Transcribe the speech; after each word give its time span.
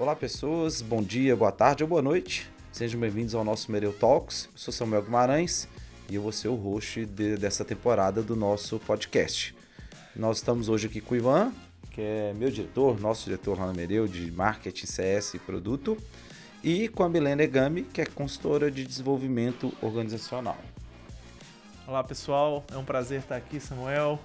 Olá, 0.00 0.16
pessoas. 0.16 0.80
Bom 0.80 1.02
dia, 1.02 1.36
boa 1.36 1.52
tarde 1.52 1.82
ou 1.82 1.88
boa 1.90 2.00
noite. 2.00 2.50
Sejam 2.72 2.98
bem-vindos 2.98 3.34
ao 3.34 3.44
nosso 3.44 3.70
Mereu 3.70 3.92
Talks. 3.92 4.46
Eu 4.46 4.56
sou 4.56 4.72
Samuel 4.72 5.02
Guimarães 5.02 5.68
e 6.08 6.14
eu 6.14 6.22
vou 6.22 6.32
ser 6.32 6.48
o 6.48 6.54
host 6.54 7.04
de, 7.04 7.36
dessa 7.36 7.66
temporada 7.66 8.22
do 8.22 8.34
nosso 8.34 8.78
podcast. 8.78 9.54
Nós 10.16 10.38
estamos 10.38 10.70
hoje 10.70 10.86
aqui 10.86 11.02
com 11.02 11.12
o 11.12 11.18
Ivan, 11.18 11.52
que 11.90 12.00
é 12.00 12.32
meu 12.34 12.50
diretor, 12.50 12.98
nosso 12.98 13.26
diretor 13.26 13.58
lá 13.58 13.66
no 13.66 13.74
Mereu 13.74 14.08
de 14.08 14.30
marketing, 14.30 14.86
CS 14.86 15.34
e 15.34 15.38
produto, 15.38 15.98
e 16.64 16.88
com 16.88 17.02
a 17.02 17.08
Milena 17.10 17.42
Egami, 17.42 17.82
que 17.82 18.00
é 18.00 18.06
consultora 18.06 18.70
de 18.70 18.86
desenvolvimento 18.86 19.70
organizacional. 19.82 20.56
Olá, 21.86 22.02
pessoal. 22.02 22.64
É 22.72 22.78
um 22.78 22.86
prazer 22.86 23.20
estar 23.20 23.36
aqui, 23.36 23.60
Samuel 23.60 24.18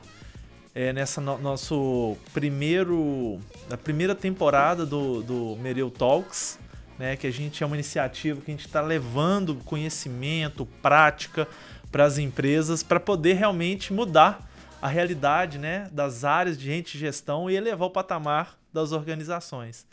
é, 0.76 0.92
nessa 0.92 1.22
no, 1.22 1.38
nosso 1.38 2.18
primeiro 2.34 3.40
na 3.70 3.78
primeira 3.78 4.14
temporada 4.14 4.86
do, 4.86 5.24
do 5.24 5.56
Mereu 5.56 5.90
Talks, 5.90 6.60
né, 7.00 7.16
que 7.16 7.26
a 7.26 7.32
gente 7.32 7.64
é 7.64 7.66
uma 7.66 7.78
iniciativa 7.78 8.42
que 8.42 8.52
a 8.52 8.54
gente 8.54 8.68
está 8.68 8.82
levando 8.82 9.56
conhecimento, 9.64 10.66
prática 10.82 11.48
para 11.90 12.04
as 12.04 12.18
empresas 12.18 12.84
para 12.84 13.00
poder 13.00 13.34
realmente 13.34 13.94
mudar 13.94 14.46
a 14.82 14.90
realidade 14.90 15.58
né, 15.58 15.90
das 15.94 16.26
áreas 16.26 16.58
de 16.58 16.66
gente 16.66 16.94
de 16.94 17.00
gestão 17.00 17.50
e 17.50 17.56
elevar 17.56 17.88
o 17.88 17.92
patamar 17.92 18.60
das 18.74 18.92
organizações. 18.92 19.88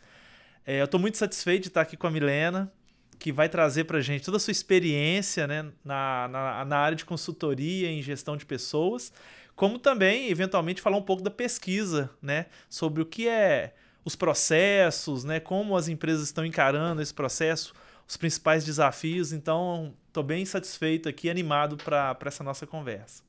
É, 0.65 0.81
eu 0.81 0.85
estou 0.85 0.99
muito 0.99 1.17
satisfeito 1.17 1.63
de 1.63 1.67
estar 1.69 1.81
aqui 1.81 1.95
com 1.95 2.07
a 2.07 2.11
Milena, 2.11 2.71
que 3.17 3.31
vai 3.31 3.47
trazer 3.47 3.85
para 3.85 3.99
a 3.99 4.01
gente 4.01 4.25
toda 4.25 4.35
a 4.35 4.39
sua 4.39 4.51
experiência 4.51 5.47
né, 5.47 5.65
na, 5.83 6.27
na, 6.27 6.65
na 6.65 6.77
área 6.77 6.95
de 6.95 7.05
consultoria 7.05 7.89
em 7.89 8.01
gestão 8.01 8.35
de 8.35 8.45
pessoas 8.45 9.13
como 9.55 9.77
também, 9.79 10.29
eventualmente, 10.29 10.81
falar 10.81 10.97
um 10.97 11.01
pouco 11.01 11.23
da 11.23 11.31
pesquisa, 11.31 12.09
né, 12.21 12.47
sobre 12.69 13.01
o 13.01 13.05
que 13.05 13.27
é 13.27 13.73
os 14.05 14.15
processos, 14.15 15.23
né, 15.23 15.39
como 15.39 15.77
as 15.77 15.87
empresas 15.87 16.23
estão 16.23 16.45
encarando 16.45 17.01
esse 17.01 17.13
processo, 17.13 17.73
os 18.07 18.17
principais 18.17 18.65
desafios. 18.65 19.31
Então, 19.31 19.93
estou 20.07 20.23
bem 20.23 20.43
satisfeito 20.45 21.07
aqui, 21.07 21.29
animado 21.29 21.77
para 21.77 22.17
essa 22.25 22.43
nossa 22.43 22.67
conversa. 22.67 23.23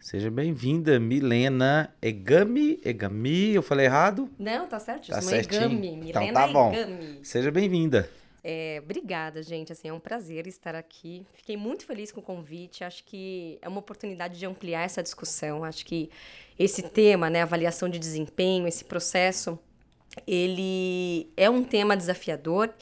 Seja 0.00 0.30
bem-vinda, 0.30 0.98
Milena 0.98 1.92
Egami. 2.00 2.80
Egami, 2.84 3.54
eu 3.54 3.62
falei 3.62 3.86
errado? 3.86 4.30
Não, 4.38 4.68
tá 4.68 4.78
certo. 4.78 5.08
Tá 5.08 5.20
certinho. 5.20 5.62
Egami. 5.62 5.96
Milena 5.96 6.24
então 6.24 6.32
tá 6.32 6.46
bom. 6.46 6.72
Egami. 6.72 7.18
Seja 7.22 7.50
bem-vinda. 7.50 8.08
É, 8.42 8.80
obrigada, 8.82 9.42
gente. 9.42 9.72
Assim, 9.72 9.88
é 9.88 9.92
um 9.92 10.00
prazer 10.00 10.46
estar 10.46 10.74
aqui. 10.74 11.26
Fiquei 11.34 11.56
muito 11.56 11.84
feliz 11.84 12.12
com 12.12 12.20
o 12.20 12.22
convite. 12.22 12.84
Acho 12.84 13.04
que 13.04 13.58
é 13.60 13.68
uma 13.68 13.80
oportunidade 13.80 14.38
de 14.38 14.46
ampliar 14.46 14.84
essa 14.84 15.02
discussão. 15.02 15.64
Acho 15.64 15.84
que 15.84 16.10
esse 16.58 16.82
tema, 16.82 17.28
né, 17.28 17.42
avaliação 17.42 17.88
de 17.88 17.98
desempenho, 17.98 18.66
esse 18.66 18.84
processo, 18.84 19.58
ele 20.26 21.30
é 21.36 21.48
um 21.50 21.62
tema 21.62 21.96
desafiador 21.96 22.72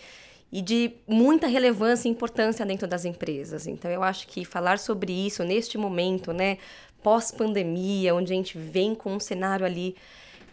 e 0.53 0.63
de 0.63 0.93
muita 1.07 1.47
relevância 1.47 2.09
e 2.09 2.11
importância 2.11 2.65
dentro 2.65 2.87
das 2.87 3.05
empresas. 3.05 3.67
Então, 3.67 3.91
eu 3.91 4.03
acho 4.03 4.27
que 4.29 4.45
falar 4.45 4.79
sobre 4.79 5.13
isso 5.13 5.43
neste 5.43 5.77
momento, 5.77 6.33
né, 6.33 6.59
pós-pandemia, 7.03 8.15
onde 8.15 8.33
a 8.33 8.37
gente 8.37 8.57
vem 8.57 8.95
com 8.95 9.15
um 9.15 9.21
cenário 9.21 9.67
ali 9.67 9.97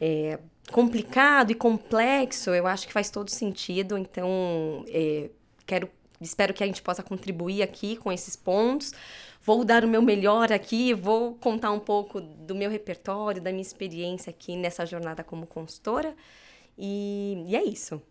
é, 0.06 0.38
complicado 0.70 1.52
e 1.52 1.56
complexo, 1.56 2.50
eu 2.50 2.68
acho 2.68 2.86
que 2.86 2.92
faz 2.92 3.10
todo 3.10 3.30
sentido. 3.30 3.98
Então, 3.98 4.84
é, 4.90 5.30
quero, 5.66 5.90
espero 6.20 6.54
que 6.54 6.62
a 6.62 6.68
gente 6.68 6.82
possa 6.82 7.02
contribuir 7.02 7.64
aqui 7.64 7.96
com 7.96 8.12
esses 8.12 8.36
pontos. 8.36 8.92
Vou 9.42 9.64
dar 9.64 9.86
o 9.86 9.88
meu 9.88 10.02
melhor 10.02 10.52
aqui, 10.52 10.94
vou 10.94 11.36
contar 11.36 11.72
um 11.72 11.80
pouco 11.80 12.20
do 12.20 12.54
meu 12.54 12.70
repertório, 12.70 13.42
da 13.42 13.50
minha 13.50 13.62
experiência 13.62 14.30
aqui 14.30 14.58
nessa 14.58 14.86
jornada 14.86 15.24
como 15.24 15.48
consultora. 15.48 16.14
E, 16.78 17.46
e 17.48 17.56
é 17.56 17.64
isso. 17.64 18.02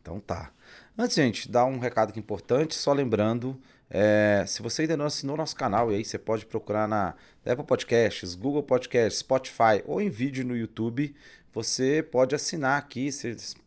Então 0.00 0.20
tá. 0.20 0.52
Antes, 0.96 1.16
gente, 1.16 1.50
dar 1.50 1.64
um 1.64 1.78
recado 1.78 2.16
importante, 2.16 2.76
só 2.76 2.92
lembrando, 2.92 3.60
é, 3.88 4.44
se 4.46 4.62
você 4.62 4.82
ainda 4.82 4.96
não 4.96 5.06
assinou 5.06 5.36
nosso 5.36 5.56
canal, 5.56 5.90
e 5.90 5.96
aí 5.96 6.04
você 6.04 6.18
pode 6.18 6.46
procurar 6.46 6.86
na 6.86 7.14
Apple 7.44 7.64
Podcasts, 7.64 8.34
Google 8.34 8.62
Podcasts, 8.62 9.18
Spotify 9.18 9.82
ou 9.84 10.00
em 10.00 10.08
vídeo 10.08 10.44
no 10.44 10.56
YouTube 10.56 11.14
você 11.52 12.02
pode 12.02 12.34
assinar 12.34 12.78
aqui, 12.78 13.10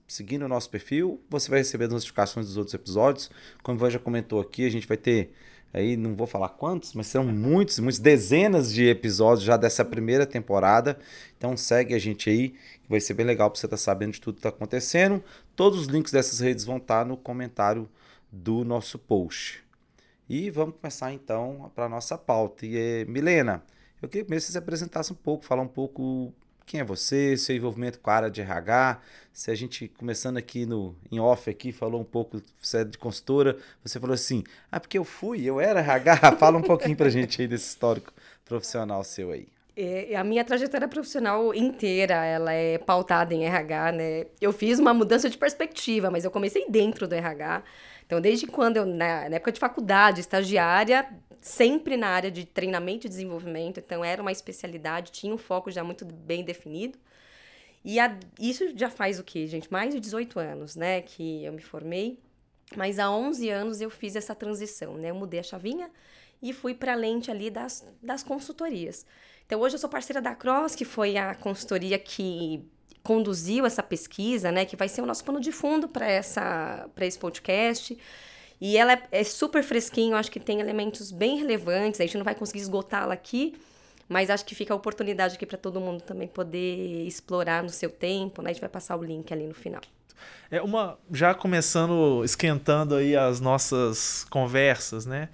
seguindo 0.08 0.44
o 0.44 0.48
nosso 0.48 0.70
perfil, 0.70 1.22
você 1.30 1.50
vai 1.50 1.60
receber 1.60 1.86
as 1.86 1.92
notificações 1.92 2.48
dos 2.48 2.58
outros 2.58 2.74
episódios. 2.74 3.30
Como 3.62 3.84
o 3.84 3.90
já 3.90 4.00
comentou 4.00 4.40
aqui, 4.40 4.66
a 4.66 4.70
gente 4.70 4.88
vai 4.88 4.98
ter 4.98 5.34
aí, 5.74 5.98
não 5.98 6.16
vou 6.16 6.28
falar 6.28 6.50
quantos, 6.50 6.94
mas 6.94 7.08
serão 7.08 7.26
muitos, 7.26 7.80
muitas 7.80 8.00
dezenas 8.00 8.72
de 8.72 8.88
episódios 8.88 9.44
já 9.44 9.58
dessa 9.58 9.84
primeira 9.84 10.26
temporada. 10.26 10.98
Então 11.38 11.58
segue 11.58 11.94
a 11.94 12.00
gente 12.00 12.30
aí, 12.30 12.54
vai 12.88 13.00
ser 13.02 13.16
bem 13.16 13.26
legal 13.26 13.50
para 13.50 13.60
você 13.60 13.66
estar 13.66 13.76
tá 13.76 13.82
sabendo 13.82 14.14
de 14.14 14.22
tudo 14.22 14.36
que 14.36 14.40
está 14.40 14.50
acontecendo. 14.50 15.22
Todos 15.56 15.80
os 15.80 15.88
links 15.88 16.12
dessas 16.12 16.40
redes 16.40 16.64
vão 16.64 16.78
estar 16.78 17.00
tá 17.00 17.06
no 17.06 17.18
comentário 17.18 17.90
do 18.32 18.64
nosso 18.64 18.98
post. 18.98 19.64
E 20.30 20.50
vamos 20.50 20.76
começar 20.80 21.12
então 21.12 21.72
para 21.76 21.86
a 21.86 21.90
nossa 21.90 22.18
pauta. 22.18 22.66
E, 22.66 22.78
é, 22.78 23.06
Milena, 23.06 23.64
eu 24.02 24.08
queria 24.08 24.26
que 24.26 24.40
você 24.40 24.52
se 24.52 24.58
apresentasse 24.58 25.12
um 25.12 25.16
pouco, 25.16 25.44
falar 25.44 25.64
um 25.64 25.68
pouco 25.68 26.34
quem 26.66 26.80
é 26.80 26.84
você, 26.84 27.36
seu 27.38 27.56
envolvimento 27.56 28.00
com 28.00 28.10
a 28.10 28.14
área 28.14 28.32
de 28.32 28.42
RH. 28.42 29.00
Se 29.32 29.50
a 29.50 29.56
gente, 29.56 29.88
começando 29.88 30.38
aqui 30.38 30.66
no 30.66 30.96
em 31.12 31.20
off 31.20 31.50
aqui, 31.50 31.72
falou 31.72 32.02
um 32.02 32.06
pouco, 32.06 32.42
você 32.62 32.80
é 32.80 32.84
de 32.84 32.98
consultora, 32.98 33.58
você 33.84 34.00
falou 34.00 34.14
assim, 34.14 34.44
ah, 34.72 34.80
porque 34.80 34.98
eu 34.98 35.04
fui, 35.04 35.44
eu 35.44 35.60
era 35.60 35.80
RH. 35.80 36.34
Fala 36.38 36.58
um 36.58 36.62
pouquinho 36.62 36.96
pra 36.96 37.10
gente 37.10 37.42
aí 37.42 37.48
desse 37.48 37.70
histórico 37.70 38.14
profissional 38.46 39.04
seu 39.04 39.32
aí. 39.32 39.48
É, 39.76 40.16
a 40.16 40.24
minha 40.24 40.44
trajetória 40.44 40.88
profissional 40.88 41.52
inteira, 41.54 42.24
ela 42.24 42.54
é 42.54 42.78
pautada 42.78 43.34
em 43.34 43.44
RH, 43.44 43.92
né? 43.94 44.26
Eu 44.40 44.54
fiz 44.54 44.78
uma 44.78 44.94
mudança 44.94 45.28
de 45.28 45.38
perspectiva, 45.38 46.12
mas 46.12 46.24
eu 46.24 46.30
comecei 46.30 46.70
dentro 46.70 47.08
do 47.08 47.16
RH. 47.16 47.64
Então, 48.06 48.22
desde 48.22 48.48
quando 48.48 48.78
eu, 48.78 48.86
na, 48.86 49.30
na 49.30 49.36
época 49.36 49.52
de 49.52 49.60
faculdade, 49.60 50.20
estagiária, 50.20 51.08
sempre 51.42 51.98
na 51.98 52.08
área 52.08 52.32
de 52.32 52.46
treinamento 52.46 53.06
e 53.06 53.10
desenvolvimento, 53.10 53.80
então 53.80 54.04
era 54.04 54.22
uma 54.22 54.32
especialidade, 54.32 55.12
tinha 55.12 55.34
um 55.34 55.38
foco 55.38 55.70
já 55.72 55.84
muito 55.84 56.06
bem 56.06 56.44
definido. 56.44 56.98
E 57.84 58.00
a, 58.00 58.18
isso 58.40 58.78
já 58.78 58.90
faz 58.90 59.20
o 59.20 59.24
quê, 59.24 59.46
gente? 59.48 59.72
Mais 59.72 59.94
de 59.94 60.00
18 60.00 60.40
anos, 60.40 60.76
né, 60.76 61.02
que 61.02 61.44
eu 61.44 61.52
me 61.52 61.62
formei. 61.62 62.20
Mas 62.76 62.98
há 62.98 63.12
11 63.12 63.50
anos 63.50 63.82
eu 63.82 63.90
fiz 63.90 64.16
essa 64.16 64.34
transição, 64.34 64.96
né? 64.98 65.12
Eu 65.12 65.16
mudei 65.16 65.40
a 65.40 65.44
chavinha 65.44 65.92
e 66.42 66.54
fui 66.54 66.74
para 66.74 66.94
a 66.94 66.96
lente 66.96 67.30
ali 67.30 67.50
das, 67.50 67.86
das 68.02 68.24
consultorias. 68.24 69.06
Então 69.46 69.60
hoje 69.60 69.76
eu 69.76 69.80
sou 69.80 69.90
parceira 69.90 70.22
da 70.22 70.34
Cross, 70.34 70.76
que 70.76 70.86
foi 70.86 71.18
a 71.18 71.36
consultoria 71.36 72.00
que 72.00 72.66
conduziu 73.04 73.66
essa 73.66 73.84
pesquisa, 73.84 74.52
né, 74.52 74.66
que 74.66 74.78
vai 74.78 74.88
ser 74.88 75.02
o 75.02 75.06
nosso 75.06 75.24
pano 75.24 75.40
de 75.40 75.52
fundo 75.52 75.88
para 75.88 76.10
essa 76.10 76.90
para 76.96 77.06
esse 77.06 77.20
podcast. 77.20 77.98
E 78.62 78.78
ela 78.78 78.94
é, 78.94 79.04
é 79.12 79.24
super 79.26 79.62
fresquinho, 79.62 80.16
acho 80.16 80.32
que 80.32 80.40
tem 80.40 80.62
elementos 80.62 81.12
bem 81.12 81.38
relevantes. 81.38 82.00
A 82.00 82.06
gente 82.06 82.18
não 82.18 82.24
vai 82.24 82.34
conseguir 82.34 82.62
esgotá-la 82.62 83.14
aqui, 83.14 83.56
mas 84.08 84.30
acho 84.30 84.46
que 84.46 84.56
fica 84.56 84.74
a 84.74 84.78
oportunidade 84.78 85.36
aqui 85.36 85.46
para 85.46 85.58
todo 85.58 85.82
mundo 85.82 86.02
também 86.02 86.30
poder 86.30 87.06
explorar 87.06 87.62
no 87.62 87.70
seu 87.70 87.90
tempo, 87.90 88.42
né? 88.42 88.52
A 88.52 88.54
gente 88.54 88.62
vai 88.62 88.70
passar 88.70 88.96
o 88.96 89.04
link 89.04 89.34
ali 89.34 89.46
no 89.46 89.54
final. 89.54 89.82
É 90.50 90.62
uma 90.62 90.98
já 91.12 91.34
começando 91.34 92.24
esquentando 92.24 92.96
aí 92.96 93.18
as 93.18 93.42
nossas 93.42 94.26
conversas, 94.30 95.06
né? 95.06 95.28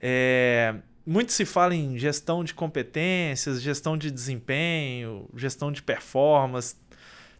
É, 0.00 0.76
muito 1.04 1.32
se 1.32 1.44
fala 1.44 1.74
em 1.74 1.98
gestão 1.98 2.44
de 2.44 2.54
competências, 2.54 3.60
gestão 3.60 3.96
de 3.96 4.10
desempenho, 4.10 5.28
gestão 5.34 5.72
de 5.72 5.82
performance. 5.82 6.76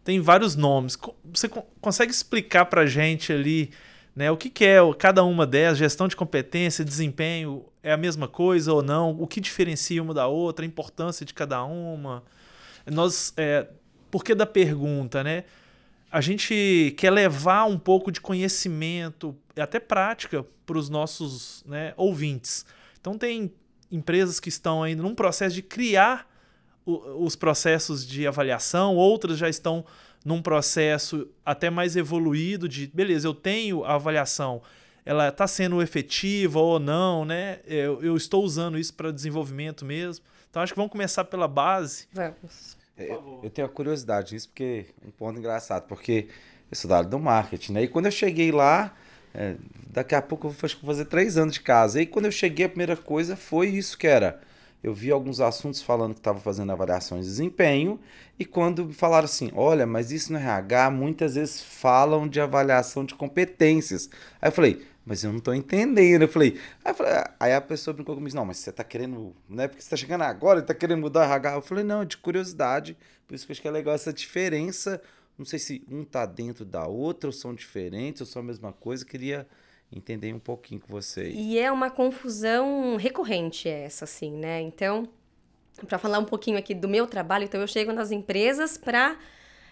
Tem 0.03 0.19
vários 0.19 0.55
nomes. 0.55 0.97
Você 1.25 1.47
consegue 1.79 2.11
explicar 2.11 2.65
para 2.65 2.85
gente 2.85 3.31
ali 3.31 3.71
né? 4.15 4.29
O 4.29 4.37
que, 4.37 4.49
que 4.49 4.65
é 4.65 4.77
cada 4.97 5.23
uma 5.23 5.47
delas? 5.47 5.77
Gestão 5.77 6.07
de 6.07 6.15
competência, 6.15 6.83
desempenho, 6.83 7.65
é 7.81 7.91
a 7.91 7.97
mesma 7.97 8.27
coisa 8.27 8.73
ou 8.73 8.81
não? 8.81 9.11
O 9.19 9.25
que 9.25 9.39
diferencia 9.39 10.03
uma 10.03 10.13
da 10.13 10.27
outra? 10.27 10.65
A 10.65 10.67
importância 10.67 11.25
de 11.25 11.33
cada 11.33 11.63
uma? 11.63 12.23
Nós, 12.85 13.33
é, 13.37 13.67
por 14.09 14.23
que 14.23 14.35
da 14.35 14.45
pergunta, 14.45 15.23
né? 15.23 15.45
A 16.11 16.19
gente 16.19 16.93
quer 16.97 17.09
levar 17.09 17.63
um 17.65 17.79
pouco 17.79 18.11
de 18.11 18.19
conhecimento, 18.19 19.33
até 19.55 19.79
prática, 19.79 20.45
para 20.65 20.77
os 20.77 20.89
nossos 20.89 21.63
né, 21.65 21.93
ouvintes. 21.95 22.65
Então, 22.99 23.17
tem 23.17 23.53
empresas 23.89 24.37
que 24.37 24.49
estão 24.49 24.83
ainda 24.83 25.01
num 25.01 25.15
processo 25.15 25.55
de 25.55 25.61
criar 25.61 26.29
o, 26.85 27.25
os 27.25 27.35
processos 27.35 28.05
de 28.05 28.27
avaliação, 28.27 28.95
outras 28.95 29.37
já 29.37 29.49
estão 29.49 29.85
num 30.23 30.41
processo 30.41 31.27
até 31.45 31.69
mais 31.69 31.95
evoluído 31.95 32.69
de, 32.69 32.87
beleza, 32.87 33.27
eu 33.27 33.33
tenho 33.33 33.83
a 33.83 33.95
avaliação, 33.95 34.61
ela 35.05 35.29
está 35.29 35.47
sendo 35.47 35.81
efetiva 35.81 36.59
ou 36.59 36.79
não, 36.79 37.25
né? 37.25 37.59
Eu, 37.65 38.03
eu 38.03 38.15
estou 38.15 38.43
usando 38.43 38.77
isso 38.77 38.93
para 38.93 39.11
desenvolvimento 39.11 39.83
mesmo. 39.83 40.23
Então 40.49 40.61
acho 40.61 40.73
que 40.73 40.77
vamos 40.77 40.91
começar 40.91 41.23
pela 41.23 41.47
base. 41.47 42.07
Vamos. 42.13 42.77
É, 42.95 43.11
eu, 43.11 43.39
eu 43.41 43.49
tenho 43.49 43.65
a 43.67 43.69
curiosidade 43.69 44.29
disso, 44.29 44.49
porque 44.49 44.85
um 45.03 45.09
ponto 45.09 45.39
engraçado, 45.39 45.87
porque 45.87 46.27
eu 46.69 46.77
sou 46.77 46.87
da 46.87 46.97
área 46.97 47.09
do 47.09 47.17
marketing, 47.17 47.73
né? 47.73 47.83
E 47.83 47.87
quando 47.87 48.05
eu 48.05 48.11
cheguei 48.11 48.51
lá, 48.51 48.95
é, 49.33 49.55
daqui 49.89 50.13
a 50.13 50.21
pouco 50.21 50.47
eu 50.47 50.51
vou 50.51 50.69
fazer 50.69 51.05
três 51.05 51.35
anos 51.37 51.55
de 51.55 51.61
casa. 51.61 52.01
E 52.01 52.05
quando 52.05 52.25
eu 52.25 52.31
cheguei, 52.31 52.65
a 52.65 52.69
primeira 52.69 52.95
coisa 52.95 53.35
foi 53.35 53.69
isso 53.69 53.97
que 53.97 54.05
era 54.05 54.39
eu 54.83 54.93
vi 54.93 55.11
alguns 55.11 55.39
assuntos 55.39 55.81
falando 55.81 56.13
que 56.13 56.19
estava 56.19 56.39
fazendo 56.39 56.71
avaliações 56.71 57.25
de 57.25 57.31
desempenho, 57.31 57.99
e 58.39 58.45
quando 58.45 58.91
falaram 58.91 59.25
assim, 59.25 59.51
olha, 59.53 59.85
mas 59.85 60.11
isso 60.11 60.33
no 60.33 60.39
RH 60.39 60.89
muitas 60.91 61.35
vezes 61.35 61.61
falam 61.61 62.27
de 62.27 62.41
avaliação 62.41 63.05
de 63.05 63.13
competências. 63.13 64.09
Aí 64.41 64.49
eu 64.49 64.51
falei, 64.51 64.85
mas 65.05 65.23
eu 65.23 65.31
não 65.31 65.39
estou 65.39 65.53
entendendo. 65.53 66.23
Eu 66.23 66.27
falei, 66.27 66.59
aí, 66.83 66.91
eu 66.91 66.95
falei, 66.95 67.13
aí 67.39 67.53
a 67.53 67.61
pessoa 67.61 67.93
brincou 67.93 68.15
comigo, 68.15 68.35
não, 68.35 68.45
mas 68.45 68.57
você 68.57 68.69
está 68.69 68.83
querendo, 68.83 69.35
não 69.47 69.63
é 69.63 69.67
porque 69.67 69.81
você 69.81 69.87
está 69.87 69.97
chegando 69.97 70.23
agora 70.23 70.59
e 70.59 70.61
está 70.61 70.73
querendo 70.73 71.01
mudar 71.01 71.21
o 71.21 71.23
RH. 71.23 71.53
Eu 71.55 71.61
falei, 71.61 71.83
não, 71.83 72.05
de 72.05 72.17
curiosidade, 72.17 72.97
por 73.27 73.35
isso 73.35 73.45
que 73.45 73.51
eu 73.51 73.53
acho 73.53 73.61
que 73.61 73.67
é 73.67 73.71
legal 73.71 73.93
essa 73.93 74.11
diferença. 74.11 75.01
Não 75.37 75.45
sei 75.45 75.59
se 75.59 75.83
um 75.89 76.01
está 76.03 76.25
dentro 76.25 76.63
da 76.65 76.85
outra, 76.85 77.27
ou 77.27 77.31
são 77.31 77.53
diferentes, 77.53 78.21
ou 78.21 78.27
são 78.27 78.41
a 78.41 78.45
mesma 78.45 78.73
coisa. 78.73 79.05
Queria 79.05 79.47
entender 79.91 80.33
um 80.33 80.39
pouquinho 80.39 80.79
com 80.79 80.87
vocês. 80.87 81.33
E 81.35 81.59
é 81.59 81.71
uma 81.71 81.89
confusão 81.89 82.95
recorrente 82.95 83.67
essa, 83.67 84.05
assim, 84.05 84.31
né? 84.31 84.61
Então, 84.61 85.07
para 85.87 85.97
falar 85.97 86.19
um 86.19 86.25
pouquinho 86.25 86.57
aqui 86.57 86.73
do 86.73 86.87
meu 86.87 87.07
trabalho, 87.07 87.43
então 87.43 87.59
eu 87.59 87.67
chego 87.67 87.91
nas 87.91 88.11
empresas 88.11 88.77
para 88.77 89.17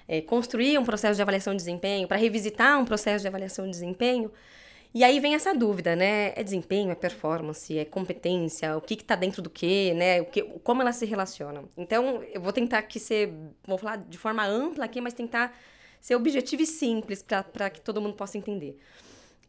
é, 0.07 0.21
construir 0.21 0.77
um 0.77 0.83
processo 0.83 1.15
de 1.15 1.21
avaliação 1.21 1.53
de 1.53 1.57
desempenho, 1.57 2.07
para 2.07 2.17
revisitar 2.17 2.79
um 2.79 2.85
processo 2.85 3.21
de 3.21 3.27
avaliação 3.27 3.65
de 3.65 3.71
desempenho. 3.71 4.31
E 4.91 5.03
aí 5.03 5.19
vem 5.19 5.35
essa 5.35 5.53
dúvida, 5.53 5.95
né? 5.95 6.33
É 6.35 6.43
desempenho, 6.43 6.89
é 6.89 6.95
performance, 6.95 7.77
é 7.77 7.85
competência, 7.85 8.75
o 8.75 8.81
que 8.81 8.95
está 8.95 9.15
dentro 9.15 9.39
do 9.39 9.49
que, 9.49 9.93
né? 9.93 10.19
O 10.21 10.25
que, 10.25 10.41
como 10.63 10.81
elas 10.81 10.95
se 10.95 11.05
relacionam. 11.05 11.69
Então, 11.77 12.23
eu 12.33 12.41
vou 12.41 12.51
tentar 12.51 12.79
aqui 12.79 12.99
ser, 12.99 13.31
vou 13.63 13.77
falar 13.77 13.97
de 13.97 14.17
forma 14.17 14.43
ampla 14.43 14.85
aqui, 14.85 14.99
mas 14.99 15.13
tentar 15.13 15.55
ser 16.01 16.15
objetivo 16.15 16.63
e 16.63 16.65
simples 16.65 17.21
para 17.21 17.69
que 17.69 17.79
todo 17.79 18.01
mundo 18.01 18.15
possa 18.15 18.37
entender. 18.37 18.79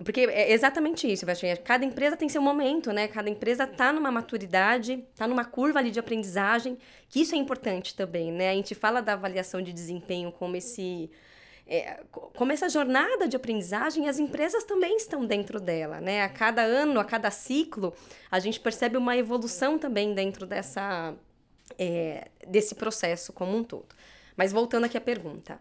Porque 0.04 0.20
é 0.20 0.52
exatamente 0.52 1.10
isso, 1.10 1.26
Vastinha. 1.26 1.56
Cada 1.56 1.84
empresa 1.84 2.16
tem 2.16 2.28
seu 2.28 2.40
momento, 2.40 2.90
né? 2.92 3.06
Cada 3.06 3.28
empresa 3.28 3.64
está 3.64 3.92
numa 3.92 4.10
maturidade, 4.10 5.04
está 5.12 5.28
numa 5.28 5.44
curva 5.44 5.78
ali 5.78 5.90
de 5.90 5.98
aprendizagem, 5.98 6.78
que 7.08 7.20
isso 7.20 7.34
é 7.34 7.38
importante 7.38 7.94
também, 7.94 8.32
né? 8.32 8.50
A 8.50 8.54
gente 8.54 8.74
fala 8.74 9.02
da 9.02 9.12
avaliação 9.12 9.60
de 9.60 9.72
desempenho 9.72 10.32
como 10.32 10.56
esse... 10.56 11.10
É, 11.66 12.02
como 12.10 12.50
essa 12.50 12.68
jornada 12.68 13.28
de 13.28 13.36
aprendizagem, 13.36 14.08
as 14.08 14.18
empresas 14.18 14.64
também 14.64 14.96
estão 14.96 15.24
dentro 15.24 15.60
dela, 15.60 16.00
né? 16.00 16.24
A 16.24 16.28
cada 16.28 16.62
ano, 16.62 16.98
a 16.98 17.04
cada 17.04 17.30
ciclo, 17.30 17.94
a 18.28 18.40
gente 18.40 18.58
percebe 18.58 18.96
uma 18.96 19.16
evolução 19.16 19.78
também 19.78 20.12
dentro 20.12 20.46
dessa, 20.46 21.14
é, 21.78 22.28
desse 22.48 22.74
processo 22.74 23.32
como 23.32 23.56
um 23.56 23.62
todo. 23.62 23.94
Mas 24.36 24.50
voltando 24.50 24.84
aqui 24.84 24.96
à 24.96 25.00
pergunta. 25.00 25.60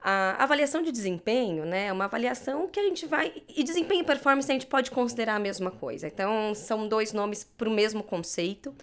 A 0.00 0.42
avaliação 0.44 0.80
de 0.80 0.92
desempenho, 0.92 1.64
né, 1.64 1.86
é 1.86 1.92
uma 1.92 2.04
avaliação 2.04 2.68
que 2.68 2.78
a 2.78 2.84
gente 2.84 3.04
vai. 3.06 3.42
E 3.48 3.64
desempenho 3.64 4.02
e 4.02 4.04
performance 4.04 4.50
a 4.50 4.54
gente 4.54 4.66
pode 4.66 4.90
considerar 4.90 5.34
a 5.34 5.40
mesma 5.40 5.70
coisa. 5.70 6.06
Então, 6.06 6.54
são 6.54 6.86
dois 6.86 7.12
nomes 7.12 7.42
para 7.42 7.68
o 7.68 7.72
mesmo 7.72 8.02
conceito. 8.02 8.74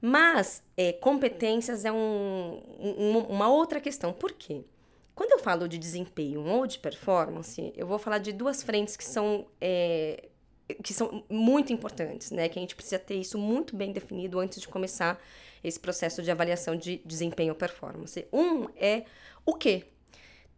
Mas 0.00 0.62
é, 0.76 0.92
competências 0.92 1.84
é 1.84 1.92
um, 1.92 2.62
um, 2.80 3.18
uma 3.28 3.48
outra 3.48 3.80
questão. 3.80 4.12
Por 4.12 4.32
quê? 4.32 4.64
Quando 5.14 5.32
eu 5.32 5.38
falo 5.38 5.68
de 5.68 5.76
desempenho 5.76 6.42
ou 6.46 6.66
de 6.66 6.78
performance, 6.78 7.72
eu 7.76 7.86
vou 7.86 7.98
falar 7.98 8.18
de 8.18 8.32
duas 8.32 8.62
frentes 8.62 8.96
que 8.96 9.04
são, 9.04 9.46
é, 9.60 10.30
que 10.82 10.94
são 10.94 11.22
muito 11.28 11.72
importantes, 11.72 12.30
né? 12.30 12.48
Que 12.48 12.58
a 12.58 12.62
gente 12.62 12.74
precisa 12.74 12.98
ter 12.98 13.16
isso 13.16 13.36
muito 13.36 13.76
bem 13.76 13.92
definido 13.92 14.38
antes 14.38 14.58
de 14.60 14.66
começar 14.66 15.20
esse 15.62 15.78
processo 15.78 16.22
de 16.22 16.30
avaliação 16.30 16.74
de 16.74 17.02
desempenho 17.04 17.50
ou 17.50 17.56
performance. 17.56 18.26
Um 18.32 18.68
é 18.76 19.04
o 19.44 19.54
que 19.54 19.84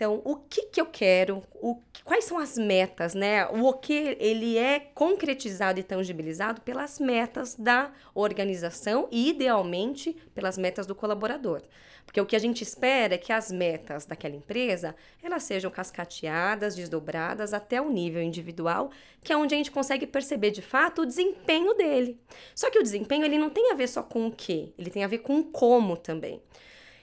então, 0.03 0.21
o 0.25 0.35
que, 0.35 0.63
que 0.63 0.81
eu 0.81 0.87
quero, 0.87 1.45
o, 1.55 1.81
quais 2.03 2.25
são 2.25 2.37
as 2.37 2.59
metas, 2.59 3.15
né? 3.15 3.47
O 3.47 3.73
que 3.73 4.17
ele 4.19 4.59
é 4.59 4.81
concretizado 4.81 5.79
e 5.79 5.83
tangibilizado 5.85 6.61
pelas 6.63 6.99
metas 6.99 7.55
da 7.55 7.93
organização 8.13 9.07
e, 9.13 9.29
idealmente, 9.29 10.13
pelas 10.35 10.59
metas 10.59 10.89
do 10.89 10.95
colaborador. 10.97 11.63
Porque 12.05 12.21
o 12.21 12.27
que 12.27 12.35
a 12.35 12.39
gente 12.41 12.63
espera 12.63 13.15
é 13.15 13.19
que 13.19 13.33
as 13.33 13.53
metas 13.53 14.05
daquela 14.05 14.35
empresa, 14.35 14.97
elas 15.23 15.45
sejam 15.45 15.71
cascateadas, 15.71 16.75
desdobradas 16.75 17.55
até 17.55 17.81
o 17.81 17.89
nível 17.89 18.21
individual, 18.21 18.91
que 19.23 19.33
é 19.33 19.37
onde 19.37 19.55
a 19.55 19.57
gente 19.57 19.71
consegue 19.71 20.05
perceber 20.05 20.51
de 20.51 20.63
fato 20.63 21.03
o 21.03 21.07
desempenho 21.07 21.75
dele. 21.75 22.19
Só 22.57 22.73
que 22.73 22.79
o 22.81 22.83
desempenho 22.83 23.25
ele 23.25 23.39
não 23.39 23.51
tem 23.51 23.71
a 23.71 23.77
ver 23.77 23.87
só 23.87 24.03
com 24.03 24.27
o 24.27 24.33
que, 24.33 24.75
ele 24.77 24.91
tem 24.91 25.05
a 25.05 25.09
ver 25.09 25.19
com 25.19 25.39
o 25.39 25.45
como 25.45 25.97
também. 25.97 26.43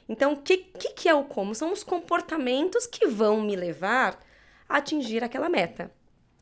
Então, 0.10 0.34
o 0.34 0.38
que, 0.38 0.58
que, 0.58 1.08
é 1.08 1.14
o 1.14 1.24
como? 1.24 1.54
São 1.54 1.72
os 1.72 1.84
comportamentos 1.84 2.88
que 2.88 3.06
vão 3.06 3.42
me 3.42 3.56
levar 3.56 4.20
a 4.68 4.78
atingir 4.78 5.24
aquela 5.24 5.48
meta. 5.48 5.92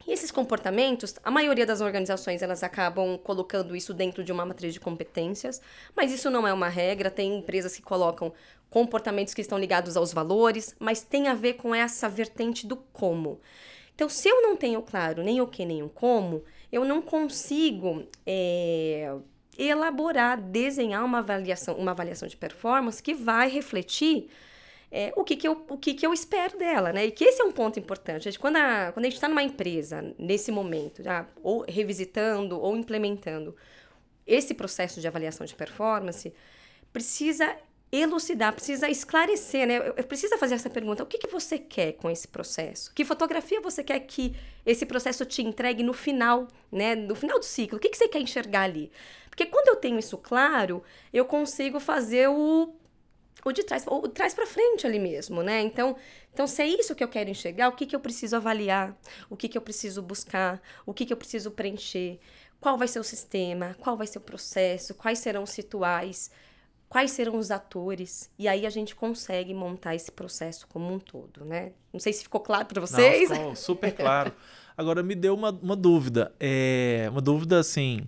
E 0.07 0.13
esses 0.13 0.31
comportamentos, 0.31 1.15
a 1.21 1.29
maioria 1.29 1.65
das 1.65 1.81
organizações 1.81 2.41
elas 2.41 2.63
acabam 2.63 3.17
colocando 3.17 3.75
isso 3.75 3.93
dentro 3.93 4.23
de 4.23 4.31
uma 4.31 4.45
matriz 4.45 4.73
de 4.73 4.79
competências, 4.79 5.61
mas 5.93 6.13
isso 6.13 6.29
não 6.29 6.47
é 6.47 6.53
uma 6.53 6.69
regra. 6.69 7.11
Tem 7.11 7.37
empresas 7.37 7.75
que 7.75 7.81
colocam 7.81 8.31
comportamentos 8.69 9.33
que 9.33 9.41
estão 9.41 9.59
ligados 9.59 9.97
aos 9.97 10.13
valores, 10.13 10.73
mas 10.79 11.01
tem 11.01 11.27
a 11.27 11.33
ver 11.33 11.55
com 11.55 11.75
essa 11.75 12.07
vertente 12.07 12.65
do 12.65 12.77
como. 12.77 13.41
Então, 13.93 14.07
se 14.07 14.29
eu 14.29 14.41
não 14.41 14.55
tenho 14.55 14.81
claro 14.81 15.23
nem 15.23 15.41
o 15.41 15.47
que 15.47 15.65
nem 15.65 15.83
o 15.83 15.89
como, 15.89 16.43
eu 16.71 16.85
não 16.85 17.01
consigo 17.01 18.07
é, 18.25 19.13
elaborar, 19.57 20.39
desenhar 20.39 21.03
uma 21.03 21.19
avaliação, 21.19 21.75
uma 21.75 21.91
avaliação 21.91 22.27
de 22.27 22.37
performance 22.37 23.01
que 23.01 23.13
vai 23.13 23.49
refletir 23.49 24.29
é, 24.91 25.11
o, 25.15 25.23
que, 25.23 25.35
que, 25.35 25.47
eu, 25.47 25.65
o 25.69 25.77
que, 25.77 25.93
que 25.93 26.05
eu 26.05 26.13
espero 26.13 26.57
dela, 26.57 26.93
né? 26.93 27.05
E 27.05 27.11
que 27.11 27.25
esse 27.25 27.41
é 27.41 27.45
um 27.45 27.51
ponto 27.51 27.77
importante. 27.77 28.37
Quando, 28.39 28.55
a, 28.55 28.91
quando 28.93 29.05
a 29.05 29.09
gente 29.09 29.17
está 29.17 29.27
numa 29.27 29.43
empresa, 29.43 30.13
nesse 30.17 30.51
momento, 30.51 31.03
já, 31.03 31.27
ou 31.43 31.65
revisitando 31.67 32.59
ou 32.59 32.75
implementando 32.75 33.55
esse 34.25 34.53
processo 34.53 35.01
de 35.01 35.07
avaliação 35.07 35.45
de 35.45 35.55
performance, 35.55 36.33
precisa 36.93 37.55
elucidar, 37.91 38.53
precisa 38.53 38.89
esclarecer, 38.89 39.67
né? 39.67 39.79
Precisa 40.03 40.37
fazer 40.37 40.55
essa 40.55 40.69
pergunta: 40.69 41.03
o 41.03 41.05
que, 41.05 41.17
que 41.17 41.27
você 41.27 41.57
quer 41.57 41.93
com 41.93 42.09
esse 42.09 42.27
processo? 42.27 42.93
Que 42.93 43.05
fotografia 43.05 43.61
você 43.61 43.83
quer 43.83 43.99
que 44.01 44.35
esse 44.65 44.85
processo 44.85 45.25
te 45.25 45.41
entregue 45.41 45.83
no 45.83 45.93
final, 45.93 46.47
né? 46.71 46.95
No 46.95 47.15
final 47.15 47.39
do 47.39 47.45
ciclo? 47.45 47.77
O 47.77 47.81
que, 47.81 47.89
que 47.89 47.97
você 47.97 48.07
quer 48.07 48.19
enxergar 48.19 48.63
ali? 48.63 48.91
Porque 49.29 49.45
quando 49.45 49.69
eu 49.69 49.75
tenho 49.75 49.99
isso 49.99 50.17
claro, 50.17 50.83
eu 51.13 51.25
consigo 51.25 51.79
fazer 51.79 52.27
o 52.29 52.73
o 53.45 53.51
de 53.51 53.63
trás, 53.63 53.85
o 53.87 54.07
trás 54.09 54.33
para 54.33 54.45
frente 54.45 54.85
ali 54.85 54.99
mesmo, 54.99 55.41
né? 55.41 55.61
Então, 55.61 55.95
então 56.33 56.45
se 56.47 56.61
é 56.61 56.67
isso 56.67 56.95
que 56.95 57.03
eu 57.03 57.07
quero 57.07 57.29
enxergar, 57.29 57.69
o 57.69 57.71
que, 57.73 57.85
que 57.85 57.95
eu 57.95 57.99
preciso 57.99 58.35
avaliar, 58.35 58.97
o 59.29 59.37
que, 59.37 59.47
que 59.47 59.57
eu 59.57 59.61
preciso 59.61 60.01
buscar, 60.01 60.61
o 60.85 60.93
que, 60.93 61.05
que 61.05 61.13
eu 61.13 61.17
preciso 61.17 61.51
preencher, 61.51 62.19
qual 62.59 62.77
vai 62.77 62.87
ser 62.87 62.99
o 62.99 63.03
sistema, 63.03 63.75
qual 63.79 63.95
vai 63.95 64.07
ser 64.07 64.17
o 64.17 64.21
processo, 64.21 64.95
quais 64.95 65.19
serão 65.19 65.43
os 65.43 65.55
rituais, 65.55 66.31
quais 66.89 67.11
serão 67.11 67.37
os 67.37 67.51
atores, 67.51 68.29
e 68.37 68.47
aí 68.47 68.65
a 68.65 68.69
gente 68.69 68.95
consegue 68.95 69.53
montar 69.53 69.95
esse 69.95 70.11
processo 70.11 70.67
como 70.67 70.93
um 70.93 70.99
todo, 70.99 71.43
né? 71.43 71.73
Não 71.91 71.99
sei 71.99 72.13
se 72.13 72.23
ficou 72.23 72.41
claro 72.41 72.65
para 72.65 72.79
vocês. 72.81 73.29
Não, 73.29 73.55
super 73.55 73.91
claro. 73.93 74.31
Agora 74.77 75.01
me 75.01 75.15
deu 75.15 75.33
uma, 75.33 75.49
uma 75.49 75.75
dúvida, 75.75 76.33
é, 76.39 77.07
uma 77.11 77.21
dúvida 77.21 77.59
assim, 77.59 78.07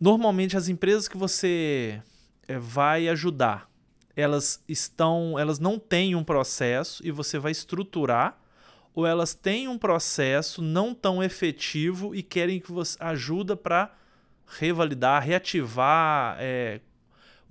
normalmente 0.00 0.56
as 0.56 0.68
empresas 0.68 1.06
que 1.06 1.16
você 1.16 2.02
é, 2.48 2.58
vai 2.58 3.08
ajudar, 3.08 3.70
elas 4.16 4.62
estão, 4.68 5.38
elas 5.38 5.58
não 5.58 5.78
têm 5.78 6.14
um 6.14 6.24
processo 6.24 7.06
e 7.06 7.10
você 7.10 7.38
vai 7.38 7.52
estruturar, 7.52 8.38
ou 8.94 9.04
elas 9.06 9.34
têm 9.34 9.68
um 9.68 9.76
processo 9.76 10.62
não 10.62 10.94
tão 10.94 11.22
efetivo 11.22 12.14
e 12.14 12.22
querem 12.22 12.60
que 12.60 12.70
você 12.70 12.96
ajuda 13.00 13.56
para 13.56 13.92
revalidar, 14.46 15.22
reativar, 15.22 16.36
é, 16.38 16.80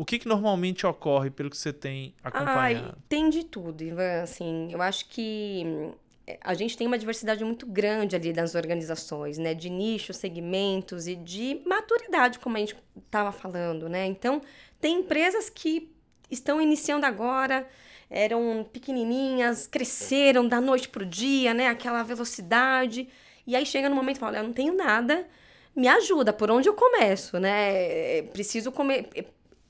o 0.03 0.05
que, 0.05 0.19
que 0.19 0.27
normalmente 0.27 0.85
ocorre 0.85 1.29
pelo 1.29 1.49
que 1.49 1.55
você 1.55 1.71
tem 1.71 2.13
acompanhado? 2.21 2.87
Ai, 2.89 2.95
tem 3.07 3.29
de 3.29 3.45
tudo, 3.45 3.81
Ivan. 3.81 4.21
Assim, 4.21 4.67
eu 4.69 4.81
acho 4.81 5.07
que 5.07 5.63
hum, 5.65 5.93
a 6.41 6.53
gente 6.53 6.75
tem 6.75 6.85
uma 6.85 6.97
diversidade 6.97 7.41
muito 7.41 7.65
grande 7.65 8.13
ali 8.13 8.33
das 8.33 8.53
organizações, 8.53 9.37
né? 9.37 9.53
De 9.53 9.69
nichos, 9.69 10.17
segmentos 10.17 11.07
e 11.07 11.15
de 11.15 11.61
maturidade, 11.65 12.37
como 12.39 12.57
a 12.57 12.59
gente 12.59 12.75
estava 12.97 13.31
falando, 13.31 13.87
né? 13.87 14.05
Então, 14.05 14.41
tem 14.81 14.99
empresas 14.99 15.49
que 15.49 15.89
estão 16.29 16.59
iniciando 16.59 17.05
agora, 17.05 17.65
eram 18.09 18.67
pequenininhas, 18.73 19.67
cresceram 19.67 20.45
da 20.45 20.59
noite 20.59 20.89
para 20.89 21.03
o 21.03 21.05
dia, 21.05 21.53
né? 21.53 21.67
Aquela 21.69 22.03
velocidade. 22.03 23.07
E 23.47 23.55
aí 23.55 23.65
chega 23.65 23.87
no 23.87 23.95
momento 23.95 24.17
e 24.17 24.19
fala, 24.19 24.39
eu 24.39 24.43
não 24.43 24.53
tenho 24.53 24.75
nada, 24.75 25.25
me 25.73 25.87
ajuda, 25.87 26.33
por 26.33 26.51
onde 26.51 26.67
eu 26.67 26.73
começo, 26.73 27.39
né? 27.39 28.21
Preciso 28.33 28.69
comer 28.69 29.07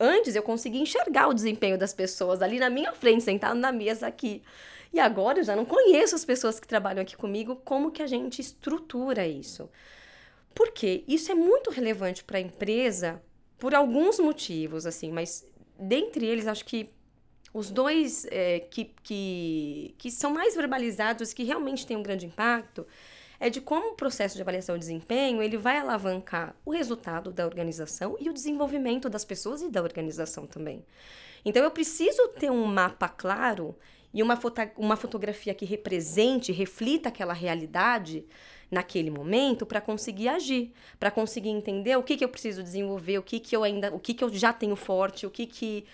Antes 0.04 0.36
eu 0.36 0.44
conseguia 0.44 0.82
enxergar 0.82 1.30
o 1.30 1.34
desempenho 1.34 1.78
das 1.78 1.94
pessoas 1.94 2.42
ali 2.42 2.60
na 2.60 2.70
minha 2.70 2.92
frente, 2.92 3.24
sentado 3.24 3.58
na 3.58 3.72
mesa 3.72 4.06
aqui. 4.06 4.42
E 4.92 5.00
agora 5.00 5.40
eu 5.40 5.46
já 5.46 5.56
não 5.56 5.64
conheço 5.64 6.14
as 6.14 6.26
pessoas 6.26 6.60
que 6.60 6.68
trabalham 6.68 7.02
aqui 7.02 7.16
comigo, 7.16 7.56
como 7.64 7.90
que 7.90 8.04
a 8.04 8.08
gente 8.08 8.42
estrutura 8.42 9.26
isso? 9.26 9.70
Porque 10.54 11.06
isso 11.08 11.32
é 11.32 11.36
muito 11.36 11.70
relevante 11.70 12.22
para 12.22 12.38
a 12.38 12.42
empresa 12.42 13.24
por 13.58 13.74
alguns 13.74 14.20
motivos, 14.20 14.86
assim, 14.86 15.10
mas 15.10 15.48
dentre 15.80 16.26
eles 16.26 16.48
acho 16.48 16.66
que 16.66 16.90
os 17.54 17.72
dois 17.72 18.26
é, 18.30 18.60
que, 18.60 18.92
que, 19.02 19.96
que 19.98 20.12
são 20.12 20.32
mais 20.34 20.54
verbalizados, 20.54 21.32
que 21.32 21.46
realmente 21.46 21.88
têm 21.88 21.96
um 21.96 22.04
grande 22.04 22.26
impacto, 22.26 22.86
é 23.40 23.50
de 23.50 23.62
como 23.62 23.92
o 23.92 23.96
processo 23.96 24.36
de 24.36 24.42
avaliação 24.42 24.76
de 24.76 24.82
desempenho 24.82 25.42
ele 25.42 25.58
vai 25.58 25.78
alavancar 25.78 26.56
o 26.66 26.72
resultado 26.72 27.32
da 27.32 27.46
organização 27.46 28.16
e 28.20 28.30
o 28.30 28.34
desenvolvimento 28.34 29.10
das 29.10 29.26
pessoas 29.26 29.62
e 29.62 29.70
da 29.70 29.82
organização 29.82 30.46
também. 30.46 30.86
Então 31.46 31.64
eu 31.64 31.72
preciso 31.72 32.28
ter 32.40 32.52
um 32.52 32.66
mapa 32.66 33.10
claro 33.10 33.76
e 34.14 34.22
uma, 34.22 34.38
foto, 34.38 34.62
uma 34.78 34.96
fotografia 34.96 35.54
que 35.54 35.66
represente, 35.66 36.52
reflita 36.52 37.10
aquela 37.10 37.34
realidade 37.34 38.26
naquele 38.70 39.10
momento 39.10 39.66
para 39.66 39.82
conseguir 39.82 40.28
agir, 40.28 40.72
para 41.00 41.12
conseguir 41.12 41.50
entender 41.50 41.98
o 41.98 42.04
que, 42.04 42.18
que 42.18 42.24
eu 42.24 42.30
preciso 42.30 42.62
desenvolver, 42.62 43.18
o 43.18 43.24
que, 43.24 43.40
que 43.40 43.56
eu 43.56 43.64
ainda, 43.64 43.94
o 43.94 44.00
que, 44.00 44.14
que 44.14 44.24
eu 44.24 44.34
já 44.34 44.54
tenho 44.54 44.76
forte, 44.76 45.26
o 45.26 45.32
que 45.32 45.46
que 45.46 45.86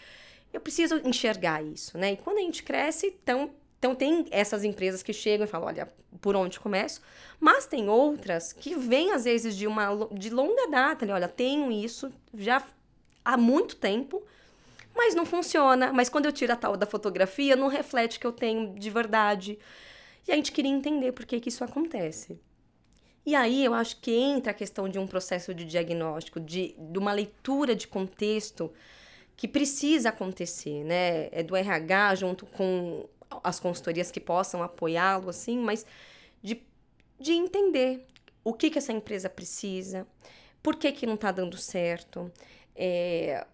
eu 0.51 0.59
preciso 0.59 0.97
enxergar 1.05 1.63
isso, 1.63 1.97
né? 1.97 2.13
E 2.13 2.17
quando 2.17 2.37
a 2.37 2.41
gente 2.41 2.63
cresce, 2.63 3.07
então, 3.21 3.51
então 3.79 3.95
tem 3.95 4.25
essas 4.29 4.65
empresas 4.65 5.01
que 5.01 5.13
chegam 5.13 5.45
e 5.45 5.49
falam, 5.49 5.67
olha, 5.67 5.87
por 6.19 6.35
onde 6.35 6.59
começo? 6.59 7.01
Mas 7.39 7.65
tem 7.65 7.87
outras 7.87 8.51
que 8.51 8.75
vêm 8.75 9.13
às 9.13 9.23
vezes 9.23 9.55
de 9.55 9.65
uma 9.65 9.87
de 10.11 10.29
longa 10.29 10.67
data, 10.67 11.05
né? 11.05 11.13
olha, 11.13 11.29
tenho 11.29 11.71
isso 11.71 12.11
já 12.33 12.61
há 13.23 13.37
muito 13.37 13.77
tempo, 13.77 14.21
mas 14.93 15.15
não 15.15 15.25
funciona. 15.25 15.93
Mas 15.93 16.09
quando 16.09 16.25
eu 16.25 16.33
tiro 16.33 16.51
a 16.51 16.57
tal 16.57 16.75
da 16.75 16.85
fotografia, 16.85 17.55
não 17.55 17.69
reflete 17.69 18.19
que 18.19 18.27
eu 18.27 18.33
tenho 18.33 18.75
de 18.75 18.89
verdade. 18.89 19.57
E 20.27 20.31
a 20.31 20.35
gente 20.35 20.51
queria 20.51 20.71
entender 20.71 21.13
por 21.13 21.25
que, 21.25 21.39
que 21.39 21.47
isso 21.47 21.63
acontece. 21.63 22.37
E 23.25 23.33
aí 23.33 23.63
eu 23.63 23.73
acho 23.73 24.01
que 24.01 24.11
entra 24.11 24.51
a 24.51 24.53
questão 24.53 24.89
de 24.89 24.99
um 24.99 25.07
processo 25.07 25.53
de 25.53 25.63
diagnóstico, 25.63 26.39
de, 26.39 26.75
de 26.77 26.99
uma 26.99 27.13
leitura 27.13 27.73
de 27.75 27.87
contexto 27.87 28.73
que 29.37 29.47
precisa 29.47 30.09
acontecer, 30.09 30.83
né? 30.83 31.29
É 31.31 31.41
do 31.41 31.55
RH 31.55 32.15
junto 32.15 32.45
com 32.45 33.07
as 33.43 33.59
consultorias 33.59 34.11
que 34.11 34.19
possam 34.19 34.63
apoiá-lo, 34.63 35.29
assim, 35.29 35.57
mas 35.57 35.85
de, 36.41 36.61
de 37.19 37.33
entender 37.33 38.05
o 38.43 38.53
que, 38.53 38.69
que 38.69 38.77
essa 38.77 38.91
empresa 38.91 39.29
precisa, 39.29 40.07
por 40.61 40.75
que, 40.75 40.91
que 40.91 41.05
não 41.05 41.15
está 41.15 41.31
dando 41.31 41.57
certo, 41.57 42.31
é, 42.75 43.45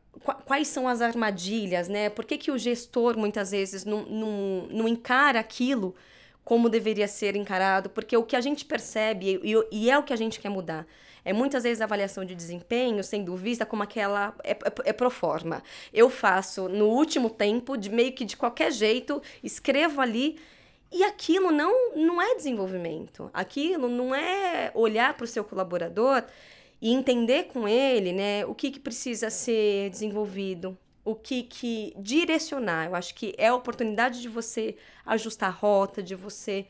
quais 0.46 0.68
são 0.68 0.88
as 0.88 1.02
armadilhas, 1.02 1.88
né? 1.88 2.10
Por 2.10 2.26
que, 2.26 2.38
que 2.38 2.52
o 2.52 2.58
gestor 2.58 3.18
muitas 3.18 3.52
vezes 3.52 3.84
não, 3.86 4.06
não, 4.06 4.68
não 4.70 4.88
encara 4.88 5.40
aquilo 5.40 5.96
como 6.44 6.70
deveria 6.70 7.08
ser 7.08 7.36
encarado? 7.36 7.90
Porque 7.90 8.16
o 8.16 8.24
que 8.24 8.36
a 8.36 8.42
gente 8.42 8.66
percebe, 8.66 9.40
e, 9.44 9.54
e 9.72 9.90
é 9.90 9.98
o 9.98 10.04
que 10.04 10.14
a 10.14 10.18
gente 10.18 10.40
quer 10.40 10.50
mudar, 10.50 10.88
é 11.26 11.34
muitas 11.34 11.64
vezes 11.64 11.82
a 11.82 11.86
avaliação 11.86 12.24
de 12.24 12.36
desempenho 12.36 13.04
sendo 13.04 13.36
vista 13.36 13.66
como 13.66 13.82
aquela. 13.82 14.36
É, 14.44 14.52
é, 14.52 14.58
é 14.86 14.94
pro 14.94 15.10
forma. 15.10 15.64
Eu 15.92 16.08
faço 16.08 16.70
no 16.70 16.86
último 16.86 17.32
tempo, 17.32 17.76
de 17.76 17.90
meio 17.90 18.14
que 18.14 18.24
de 18.24 18.38
qualquer 18.38 18.72
jeito, 18.72 19.20
escrevo 19.44 20.00
ali. 20.00 20.38
E 20.92 21.04
aquilo 21.04 21.52
não, 21.52 21.96
não 21.96 22.22
é 22.22 22.36
desenvolvimento. 22.36 23.30
Aquilo 23.34 23.90
não 23.90 24.14
é 24.14 24.72
olhar 24.76 25.16
para 25.16 25.24
o 25.24 25.28
seu 25.28 25.44
colaborador 25.44 26.24
e 26.80 26.94
entender 26.94 27.46
com 27.46 27.68
ele, 27.68 28.14
né, 28.14 28.46
o 28.46 28.54
que, 28.54 28.70
que 28.70 28.80
precisa 28.80 29.30
ser 29.30 29.90
desenvolvido, 29.90 30.78
o 31.04 31.16
que 31.16 31.42
que 31.44 31.94
direcionar. 31.98 32.86
Eu 32.86 32.96
acho 32.96 33.16
que 33.16 33.34
é 33.38 33.48
a 33.48 33.56
oportunidade 33.56 34.22
de 34.22 34.30
você 34.30 34.76
ajustar 35.06 35.50
a 35.50 35.52
rota, 35.52 36.04
de 36.04 36.14
você 36.14 36.68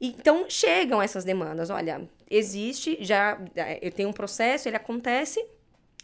então 0.00 0.46
chegam 0.48 1.00
essas 1.00 1.24
demandas. 1.24 1.70
Olha, 1.70 2.08
existe, 2.30 2.98
já 3.00 3.38
eu 3.80 3.90
tenho 3.90 4.08
um 4.08 4.12
processo, 4.12 4.68
ele 4.68 4.76
acontece, 4.76 5.44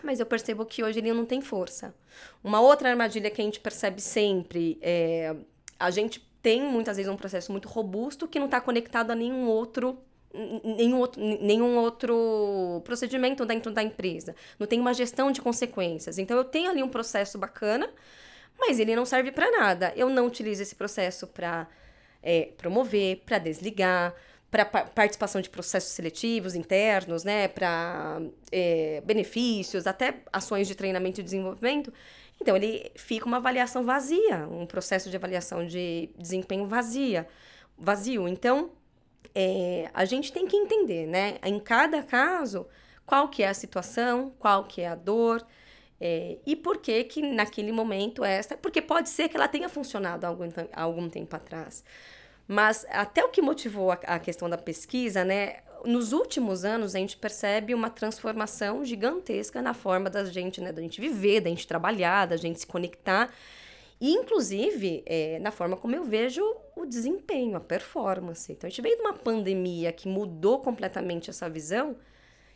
mas 0.02 0.20
eu 0.20 0.26
percebo 0.26 0.64
que 0.64 0.82
hoje 0.82 0.98
ele 0.98 1.12
não 1.12 1.24
tem 1.24 1.40
força. 1.40 1.94
Uma 2.42 2.60
outra 2.60 2.90
armadilha 2.90 3.30
que 3.30 3.40
a 3.40 3.44
gente 3.44 3.60
percebe 3.60 4.00
sempre 4.00 4.78
é 4.80 5.34
a 5.78 5.90
gente 5.90 6.20
tem 6.40 6.62
muitas 6.62 6.96
vezes 6.96 7.10
um 7.10 7.16
processo 7.16 7.50
muito 7.50 7.68
robusto 7.68 8.28
que 8.28 8.38
não 8.38 8.46
está 8.46 8.60
conectado 8.60 9.10
a 9.10 9.14
nenhum 9.14 9.46
outro 9.48 9.98
nenhum 10.64 10.98
outro, 10.98 11.20
nenhum 11.20 11.76
outro 11.76 12.80
procedimento 12.84 13.44
dentro 13.44 13.70
da 13.70 13.82
empresa. 13.82 14.34
Não 14.58 14.66
tem 14.66 14.80
uma 14.80 14.94
gestão 14.94 15.30
de 15.30 15.42
consequências. 15.42 16.18
Então, 16.18 16.36
eu 16.36 16.44
tenho 16.44 16.70
ali 16.70 16.82
um 16.82 16.88
processo 16.88 17.36
bacana, 17.36 17.90
mas 18.58 18.78
ele 18.80 18.96
não 18.96 19.04
serve 19.04 19.30
para 19.30 19.50
nada. 19.50 19.92
Eu 19.94 20.08
não 20.08 20.26
utilizo 20.26 20.62
esse 20.62 20.74
processo 20.74 21.26
para 21.26 21.68
é, 22.22 22.50
promover, 22.56 23.22
para 23.26 23.38
desligar, 23.38 24.14
para 24.50 24.66
participação 24.66 25.40
de 25.40 25.48
processos 25.48 25.92
seletivos 25.92 26.54
internos, 26.54 27.24
né, 27.24 27.48
para 27.48 28.20
é, 28.50 29.02
benefícios, 29.04 29.86
até 29.86 30.16
ações 30.30 30.68
de 30.68 30.74
treinamento 30.74 31.20
e 31.20 31.24
desenvolvimento. 31.24 31.92
Então, 32.40 32.54
ele 32.56 32.90
fica 32.94 33.24
uma 33.24 33.38
avaliação 33.38 33.82
vazia, 33.84 34.46
um 34.50 34.66
processo 34.66 35.08
de 35.08 35.16
avaliação 35.16 35.64
de 35.64 36.10
desempenho 36.18 36.66
vazia, 36.66 37.26
vazio. 37.78 38.28
Então, 38.28 38.72
é, 39.34 39.88
a 39.94 40.04
gente 40.04 40.32
tem 40.32 40.46
que 40.46 40.56
entender, 40.56 41.06
né? 41.06 41.38
Em 41.42 41.58
cada 41.58 42.02
caso, 42.02 42.66
qual 43.06 43.28
que 43.28 43.42
é 43.42 43.48
a 43.48 43.54
situação, 43.54 44.34
qual 44.38 44.64
que 44.64 44.80
é 44.80 44.88
a 44.88 44.94
dor, 44.94 45.46
é, 46.04 46.38
e 46.44 46.56
por 46.56 46.78
que 46.78 47.04
que 47.04 47.22
naquele 47.22 47.70
momento 47.70 48.24
esta... 48.24 48.56
Porque 48.56 48.82
pode 48.82 49.08
ser 49.08 49.28
que 49.28 49.36
ela 49.36 49.46
tenha 49.46 49.68
funcionado 49.68 50.26
há 50.26 50.28
algum, 50.28 50.48
algum 50.72 51.08
tempo 51.08 51.36
atrás. 51.36 51.84
Mas 52.48 52.84
até 52.90 53.24
o 53.24 53.28
que 53.28 53.40
motivou 53.40 53.92
a, 53.92 53.94
a 53.94 54.18
questão 54.18 54.50
da 54.50 54.58
pesquisa, 54.58 55.24
né? 55.24 55.58
Nos 55.84 56.12
últimos 56.12 56.64
anos, 56.64 56.96
a 56.96 56.98
gente 56.98 57.16
percebe 57.16 57.72
uma 57.72 57.88
transformação 57.88 58.84
gigantesca 58.84 59.62
na 59.62 59.74
forma 59.74 60.10
da 60.10 60.24
gente, 60.24 60.60
né? 60.60 60.72
Da 60.72 60.82
gente 60.82 61.00
viver, 61.00 61.40
da 61.40 61.50
gente 61.50 61.68
trabalhar, 61.68 62.26
da 62.26 62.36
gente 62.36 62.58
se 62.58 62.66
conectar. 62.66 63.32
E, 64.00 64.10
inclusive, 64.10 65.04
é, 65.06 65.38
na 65.38 65.52
forma 65.52 65.76
como 65.76 65.94
eu 65.94 66.02
vejo 66.02 66.42
o 66.74 66.84
desempenho, 66.84 67.56
a 67.56 67.60
performance. 67.60 68.50
Então, 68.50 68.66
a 68.66 68.70
gente 68.70 68.82
veio 68.82 68.96
de 68.96 69.02
uma 69.02 69.14
pandemia 69.14 69.92
que 69.92 70.08
mudou 70.08 70.58
completamente 70.58 71.30
essa 71.30 71.48
visão 71.48 71.96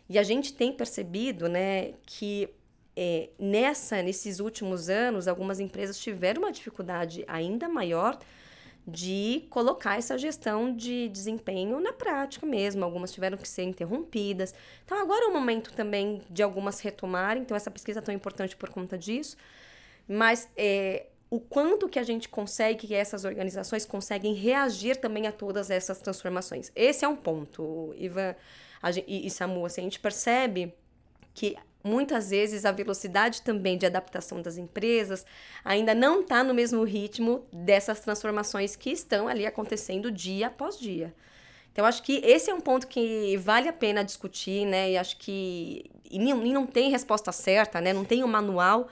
e 0.09 0.19
a 0.19 0.25
gente 0.25 0.53
tem 0.53 0.73
percebido 0.73 1.49
né, 1.49 1.95
que 2.05 2.49
é, 2.97 3.29
nessa, 3.39 4.03
nesses 4.03 4.41
últimos 4.41 4.89
anos, 4.89 5.29
algumas 5.29 5.61
empresas 5.61 5.99
tiveram 5.99 6.43
uma 6.43 6.53
dificuldade 6.53 7.25
ainda 7.29 7.69
maior 7.69 8.19
de 8.87 9.45
colocar 9.51 9.99
essa 9.99 10.17
gestão 10.17 10.75
de 10.75 11.09
desempenho 11.09 11.81
na 11.81 11.93
prática 11.93 12.47
mesmo. 12.47 12.85
Algumas 12.85 13.13
tiveram 13.13 13.37
que 13.37 13.49
ser 13.49 13.65
interrompidas. 13.65 14.55
Então, 14.85 14.99
agora 14.99 15.25
é 15.25 15.29
o 15.29 15.33
momento 15.33 15.73
também 15.73 16.23
de 16.31 16.43
algumas 16.43 16.81
retomarem. 16.81 17.43
Então, 17.43 17.57
essa 17.57 17.71
pesquisa 17.71 17.99
é 17.99 18.03
tão 18.03 18.15
importante 18.15 18.57
por 18.57 18.71
conta 18.71 18.97
disso. 18.97 19.37
Mas 20.09 20.49
é, 20.57 21.07
o 21.29 21.41
quanto 21.41 21.89
que 21.89 21.99
a 21.99 22.05
gente 22.05 22.29
consegue, 22.29 22.87
que 22.87 22.95
essas 22.95 23.25
organizações 23.25 23.85
conseguem 23.85 24.35
reagir 24.35 24.97
também 24.97 25.27
a 25.27 25.33
todas 25.33 25.69
essas 25.69 26.01
transformações. 26.01 26.71
Esse 26.75 27.05
é 27.05 27.09
um 27.09 27.17
ponto, 27.17 27.93
Ivan 27.99 28.37
e, 29.07 29.27
e 29.27 29.31
Samu, 29.31 29.67
assim, 29.67 29.81
a 29.81 29.85
gente 29.85 29.99
percebe 29.99 30.73
que 31.35 31.57
muitas 31.87 32.31
vezes 32.31 32.65
a 32.65 32.73
velocidade 32.73 33.43
também 33.43 33.79
de 33.79 33.87
adaptação 33.87 34.43
das 34.43 34.59
empresas 34.59 35.25
ainda 35.65 35.95
não 35.95 36.21
está 36.21 36.43
no 36.43 36.53
mesmo 36.53 36.83
ritmo 36.85 37.47
dessas 37.53 38.01
transformações 38.01 38.77
que 38.77 38.91
estão 38.91 39.29
ali 39.29 39.47
acontecendo 39.47 40.11
dia 40.11 40.49
após 40.49 40.79
dia. 40.79 41.15
Então, 41.73 41.85
acho 41.85 42.03
que 42.03 42.21
esse 42.25 42.51
é 42.51 42.55
um 42.55 42.61
ponto 42.61 42.87
que 42.87 43.37
vale 43.37 43.69
a 43.69 43.73
pena 43.73 44.03
discutir, 44.03 44.67
né? 44.67 44.93
E 44.93 44.97
acho 44.97 45.19
que. 45.19 45.85
E 46.11 46.19
não, 46.19 46.45
e 46.45 46.53
não 46.53 46.67
tem 46.67 46.91
resposta 46.91 47.31
certa, 47.33 47.81
né? 47.81 47.93
Não 47.93 48.05
tem 48.05 48.25
um 48.25 48.29
manual 48.29 48.89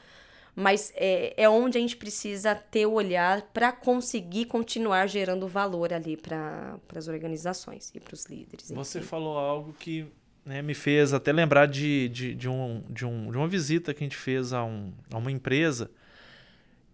mas 0.57 0.93
é, 0.95 1.35
é 1.37 1.49
onde 1.49 1.79
a 1.79 1.81
gente 1.81 1.97
precisa 1.97 2.55
ter 2.55 2.87
o 2.87 2.93
olhar 2.93 3.43
para 3.53 3.73
conseguir 3.73 4.45
continuar 4.45 5.09
gerando 5.09 5.49
valor 5.49 5.93
ali 5.93 6.17
para 6.17 6.79
as 6.95 7.09
organizações 7.09 7.91
e 7.95 7.99
para 7.99 8.15
os 8.15 8.27
líderes. 8.27 8.71
Você 8.71 9.01
falou 9.01 9.37
algo 9.37 9.73
que 9.73 10.07
né, 10.45 10.63
me 10.63 10.75
fez 10.75 11.13
até 11.13 11.33
lembrar 11.33 11.67
de, 11.67 12.09
de, 12.09 12.35
de, 12.35 12.49
um, 12.49 12.83
de, 12.89 13.05
um, 13.07 13.31
de 13.31 13.37
uma 13.37 13.49
visita 13.49 13.95
que 13.95 14.03
a 14.03 14.07
gente 14.07 14.17
fez 14.17 14.53
a, 14.53 14.65
um, 14.65 14.93
a 15.13 15.19
uma 15.19 15.31
empresa 15.31 15.91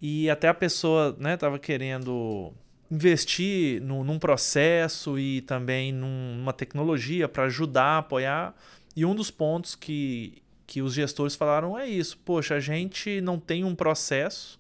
e 0.01 0.31
até 0.31 0.49
a 0.49 0.55
pessoa 0.55 1.17
estava 1.33 1.55
né, 1.55 1.59
querendo 1.59 2.53
investir 2.91 3.81
no, 3.83 4.03
num 4.03 4.19
processo 4.19 5.19
e 5.19 5.41
também 5.43 5.93
num, 5.93 6.37
numa 6.37 6.53
tecnologia 6.53 7.29
para 7.29 7.45
ajudar, 7.45 7.99
apoiar. 7.99 8.55
E 8.97 9.05
um 9.05 9.15
dos 9.15 9.31
pontos 9.31 9.75
que 9.75 10.43
que 10.71 10.81
os 10.81 10.95
gestores 10.95 11.35
falaram 11.35 11.77
é 11.77 11.89
isso. 11.89 12.17
Poxa, 12.19 12.55
a 12.55 12.61
gente 12.61 13.21
não 13.21 13.41
tem 13.41 13.65
um 13.65 13.75
processo 13.75 14.57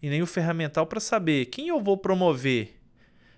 e 0.00 0.08
nem 0.08 0.22
o 0.22 0.26
ferramental 0.26 0.86
para 0.86 1.00
saber 1.00 1.46
quem 1.46 1.66
eu 1.66 1.82
vou 1.82 1.96
promover. 1.96 2.79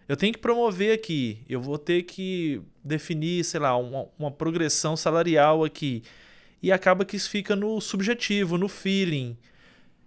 Eu 0.08 0.16
tenho 0.16 0.32
que 0.32 0.38
promover 0.38 0.94
aqui, 0.94 1.42
eu 1.48 1.60
vou 1.60 1.78
ter 1.78 2.02
que 2.02 2.60
definir, 2.84 3.44
sei 3.44 3.60
lá, 3.60 3.76
uma, 3.76 4.06
uma 4.18 4.30
progressão 4.30 4.96
salarial 4.96 5.64
aqui. 5.64 6.02
E 6.62 6.70
acaba 6.70 7.04
que 7.04 7.16
isso 7.16 7.30
fica 7.30 7.56
no 7.56 7.80
subjetivo, 7.80 8.58
no 8.58 8.68
feeling. 8.68 9.36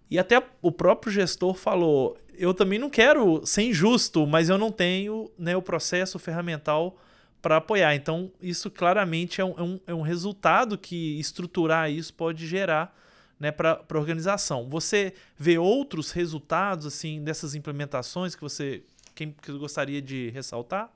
E 0.09 0.19
até 0.19 0.41
o 0.61 0.71
próprio 0.71 1.11
gestor 1.11 1.55
falou: 1.55 2.17
eu 2.37 2.53
também 2.53 2.79
não 2.79 2.89
quero 2.89 3.45
ser 3.45 3.63
injusto, 3.63 4.25
mas 4.25 4.49
eu 4.49 4.57
não 4.57 4.71
tenho 4.71 5.31
né, 5.37 5.55
o 5.55 5.61
processo 5.61 6.19
ferramental 6.19 6.97
para 7.41 7.57
apoiar. 7.57 7.95
Então, 7.95 8.31
isso 8.41 8.71
claramente 8.71 9.39
é 9.41 9.45
um, 9.45 9.53
é, 9.57 9.61
um, 9.61 9.79
é 9.87 9.93
um 9.93 10.01
resultado 10.01 10.77
que 10.77 11.19
estruturar 11.19 11.91
isso 11.91 12.13
pode 12.13 12.45
gerar 12.47 12.95
né, 13.39 13.51
para 13.51 13.81
a 13.87 13.97
organização. 13.97 14.67
Você 14.69 15.13
vê 15.37 15.57
outros 15.57 16.11
resultados 16.11 16.85
assim 16.85 17.23
dessas 17.23 17.53
implementações 17.53 18.35
que 18.35 18.41
você, 18.41 18.83
quem, 19.15 19.31
que 19.41 19.51
gostaria 19.53 20.01
de 20.01 20.29
ressaltar? 20.29 20.91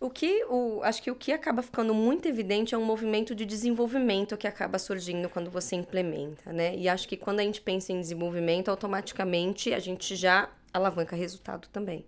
O 0.00 0.10
que 0.10 0.44
o, 0.46 0.82
acho 0.82 1.00
que 1.00 1.12
o 1.12 1.14
que 1.14 1.30
acaba 1.30 1.62
ficando 1.62 1.94
muito 1.94 2.26
evidente 2.26 2.74
é 2.74 2.78
um 2.78 2.84
movimento 2.84 3.36
de 3.36 3.46
desenvolvimento 3.46 4.36
que 4.36 4.48
acaba 4.48 4.76
surgindo 4.76 5.28
quando 5.28 5.48
você 5.48 5.76
implementa, 5.76 6.52
né? 6.52 6.74
E 6.74 6.88
acho 6.88 7.06
que 7.06 7.16
quando 7.16 7.38
a 7.38 7.44
gente 7.44 7.60
pensa 7.60 7.92
em 7.92 8.00
desenvolvimento, 8.00 8.68
automaticamente 8.68 9.72
a 9.72 9.78
gente 9.78 10.16
já 10.16 10.50
alavanca 10.74 11.14
resultado 11.14 11.68
também. 11.68 12.04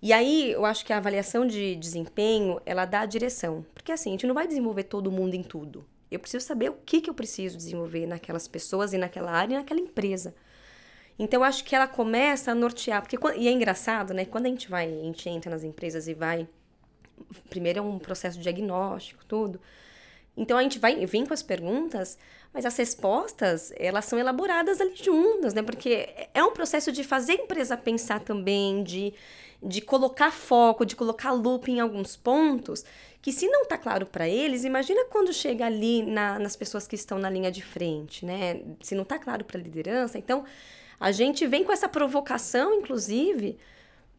E 0.00 0.12
aí, 0.12 0.52
eu 0.52 0.64
acho 0.64 0.84
que 0.84 0.92
a 0.92 0.98
avaliação 0.98 1.46
de 1.46 1.76
desempenho, 1.76 2.60
ela 2.64 2.84
dá 2.84 3.00
a 3.00 3.06
direção. 3.06 3.66
Porque 3.74 3.92
assim, 3.92 4.10
a 4.10 4.12
gente 4.12 4.26
não 4.26 4.34
vai 4.34 4.46
desenvolver 4.46 4.84
todo 4.84 5.10
mundo 5.10 5.34
em 5.34 5.42
tudo. 5.42 5.84
Eu 6.10 6.20
preciso 6.20 6.44
saber 6.46 6.70
o 6.70 6.74
que, 6.86 7.00
que 7.00 7.10
eu 7.10 7.14
preciso 7.14 7.56
desenvolver 7.56 8.06
naquelas 8.06 8.46
pessoas 8.46 8.92
e 8.92 8.98
naquela 8.98 9.30
área 9.30 9.54
e 9.54 9.56
naquela 9.58 9.80
empresa. 9.80 10.34
Então, 11.18 11.40
eu 11.40 11.44
acho 11.44 11.64
que 11.64 11.74
ela 11.74 11.86
começa 11.86 12.50
a 12.50 12.54
nortear. 12.54 13.02
Porque, 13.02 13.16
e 13.36 13.48
é 13.48 13.52
engraçado, 13.52 14.12
né? 14.12 14.24
Quando 14.24 14.46
a 14.46 14.48
gente 14.48 14.68
vai, 14.68 14.86
a 14.86 15.02
gente 15.04 15.28
entra 15.28 15.50
nas 15.50 15.62
empresas 15.62 16.08
e 16.08 16.14
vai 16.14 16.48
primeiro 17.48 17.78
é 17.78 17.82
um 17.82 17.98
processo 17.98 18.38
diagnóstico, 18.38 19.24
tudo. 19.24 19.60
Então 20.36 20.58
a 20.58 20.62
gente 20.62 20.78
vai 20.78 21.06
vem 21.06 21.24
com 21.24 21.32
as 21.32 21.42
perguntas, 21.42 22.18
mas 22.52 22.66
as 22.66 22.76
respostas, 22.76 23.72
elas 23.76 24.04
são 24.04 24.18
elaboradas 24.18 24.80
ali 24.80 24.96
juntas, 24.96 25.54
né? 25.54 25.62
Porque 25.62 26.08
é 26.32 26.42
um 26.42 26.52
processo 26.52 26.90
de 26.90 27.04
fazer 27.04 27.32
a 27.32 27.44
empresa 27.44 27.76
pensar 27.76 28.20
também, 28.20 28.82
de, 28.82 29.14
de 29.62 29.80
colocar 29.80 30.32
foco, 30.32 30.84
de 30.84 30.96
colocar 30.96 31.30
lupa 31.30 31.70
em 31.70 31.78
alguns 31.78 32.16
pontos, 32.16 32.84
que 33.22 33.32
se 33.32 33.46
não 33.46 33.62
está 33.62 33.78
claro 33.78 34.06
para 34.06 34.28
eles, 34.28 34.64
imagina 34.64 35.04
quando 35.04 35.32
chega 35.32 35.66
ali 35.66 36.02
na, 36.02 36.38
nas 36.38 36.56
pessoas 36.56 36.86
que 36.86 36.96
estão 36.96 37.16
na 37.16 37.30
linha 37.30 37.50
de 37.50 37.62
frente, 37.62 38.26
né? 38.26 38.60
Se 38.82 38.96
não 38.96 39.04
está 39.04 39.20
claro 39.20 39.44
para 39.44 39.58
a 39.58 39.62
liderança, 39.62 40.18
então 40.18 40.44
a 40.98 41.12
gente 41.12 41.46
vem 41.46 41.64
com 41.64 41.72
essa 41.72 41.88
provocação, 41.88 42.72
inclusive, 42.74 43.58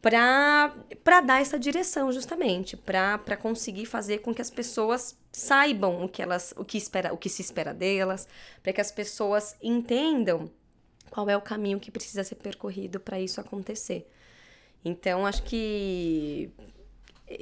para 0.00 1.20
dar 1.24 1.40
essa 1.40 1.58
direção 1.58 2.12
justamente, 2.12 2.76
para 2.76 3.36
conseguir 3.36 3.86
fazer 3.86 4.18
com 4.18 4.34
que 4.34 4.42
as 4.42 4.50
pessoas 4.50 5.18
saibam 5.32 6.04
o 6.04 6.08
que 6.08 6.22
elas 6.22 6.54
o 6.56 6.64
que 6.64 6.78
espera, 6.78 7.12
o 7.12 7.16
que 7.16 7.28
se 7.28 7.42
espera 7.42 7.74
delas, 7.74 8.28
para 8.62 8.72
que 8.72 8.80
as 8.80 8.92
pessoas 8.92 9.56
entendam 9.62 10.50
qual 11.10 11.28
é 11.28 11.36
o 11.36 11.40
caminho 11.40 11.80
que 11.80 11.90
precisa 11.90 12.22
ser 12.22 12.36
percorrido 12.36 13.00
para 13.00 13.20
isso 13.20 13.40
acontecer. 13.40 14.08
Então, 14.84 15.26
acho 15.26 15.42
que 15.42 16.52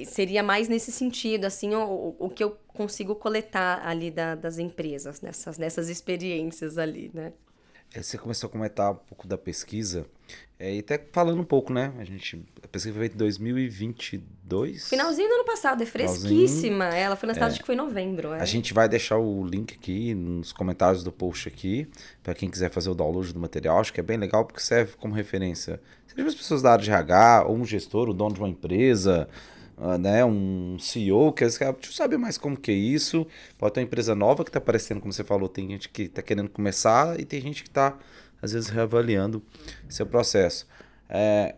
seria 0.06 0.42
mais 0.42 0.68
nesse 0.68 0.90
sentido, 0.90 1.44
assim, 1.44 1.74
o, 1.74 2.16
o 2.18 2.30
que 2.30 2.42
eu 2.42 2.56
consigo 2.68 3.14
coletar 3.14 3.86
ali 3.86 4.10
da, 4.10 4.34
das 4.34 4.58
empresas, 4.58 5.20
nessas, 5.20 5.58
nessas 5.58 5.88
experiências 5.88 6.78
ali, 6.78 7.10
né? 7.12 7.32
É, 7.92 8.02
você 8.02 8.18
começou 8.18 8.48
a 8.48 8.50
comentar 8.50 8.92
um 8.92 8.96
pouco 8.96 9.26
da 9.26 9.38
pesquisa, 9.38 10.06
é, 10.58 10.76
e 10.76 10.78
até 10.78 10.98
falando 11.12 11.40
um 11.40 11.44
pouco, 11.44 11.72
né? 11.72 11.92
A 11.98 12.04
gente, 12.04 12.42
a 12.62 12.68
pesquisa 12.68 12.94
foi 12.94 13.00
feita 13.02 13.16
em 13.16 13.18
2022. 13.18 14.88
Finalzinho 14.88 15.28
do 15.28 15.34
ano 15.34 15.44
passado, 15.44 15.82
é 15.82 15.86
fresquíssima. 15.86 16.84
Ela 16.86 17.16
foi 17.16 17.26
lançada, 17.26 17.46
é, 17.46 17.48
acho 17.50 17.60
que 17.60 17.66
foi 17.66 17.74
em 17.74 17.78
novembro. 17.78 18.32
É. 18.32 18.40
A 18.40 18.44
gente 18.44 18.72
vai 18.72 18.88
deixar 18.88 19.18
o 19.18 19.44
link 19.44 19.74
aqui 19.74 20.14
nos 20.14 20.52
comentários 20.52 21.02
do 21.02 21.10
post 21.10 21.48
aqui, 21.48 21.88
para 22.22 22.34
quem 22.34 22.48
quiser 22.48 22.70
fazer 22.70 22.88
o 22.88 22.94
download 22.94 23.32
do 23.32 23.40
material. 23.40 23.80
Acho 23.80 23.92
que 23.92 24.00
é 24.00 24.02
bem 24.02 24.16
legal 24.16 24.44
porque 24.44 24.60
serve 24.60 24.92
como 24.96 25.12
referência. 25.12 25.80
Seja 26.06 26.28
as 26.28 26.34
pessoas 26.34 26.62
da 26.62 26.72
área 26.72 26.84
de 26.84 26.90
RH, 26.90 27.44
ou 27.48 27.56
um 27.56 27.64
gestor, 27.64 28.08
o 28.08 28.14
dono 28.14 28.34
de 28.34 28.40
uma 28.40 28.48
empresa, 28.48 29.28
uh, 29.76 29.98
né, 29.98 30.24
um 30.24 30.78
CEO 30.78 31.32
que 31.32 31.48
quer 31.48 31.76
saber 31.90 32.16
mais 32.16 32.38
como 32.38 32.56
que 32.56 32.70
é 32.70 32.74
isso. 32.74 33.26
Pode 33.58 33.74
ter 33.74 33.80
uma 33.80 33.86
empresa 33.86 34.14
nova 34.14 34.44
que 34.44 34.50
está 34.50 34.58
aparecendo, 34.58 35.00
como 35.00 35.12
você 35.12 35.24
falou, 35.24 35.48
tem 35.48 35.68
gente 35.68 35.88
que 35.88 36.02
está 36.02 36.22
querendo 36.22 36.48
começar 36.48 37.18
e 37.18 37.24
tem 37.24 37.40
gente 37.40 37.62
que 37.62 37.68
está, 37.68 37.98
às 38.40 38.52
vezes, 38.52 38.68
reavaliando 38.68 39.42
seu 39.88 40.06
processo. 40.06 40.66
É, 41.08 41.54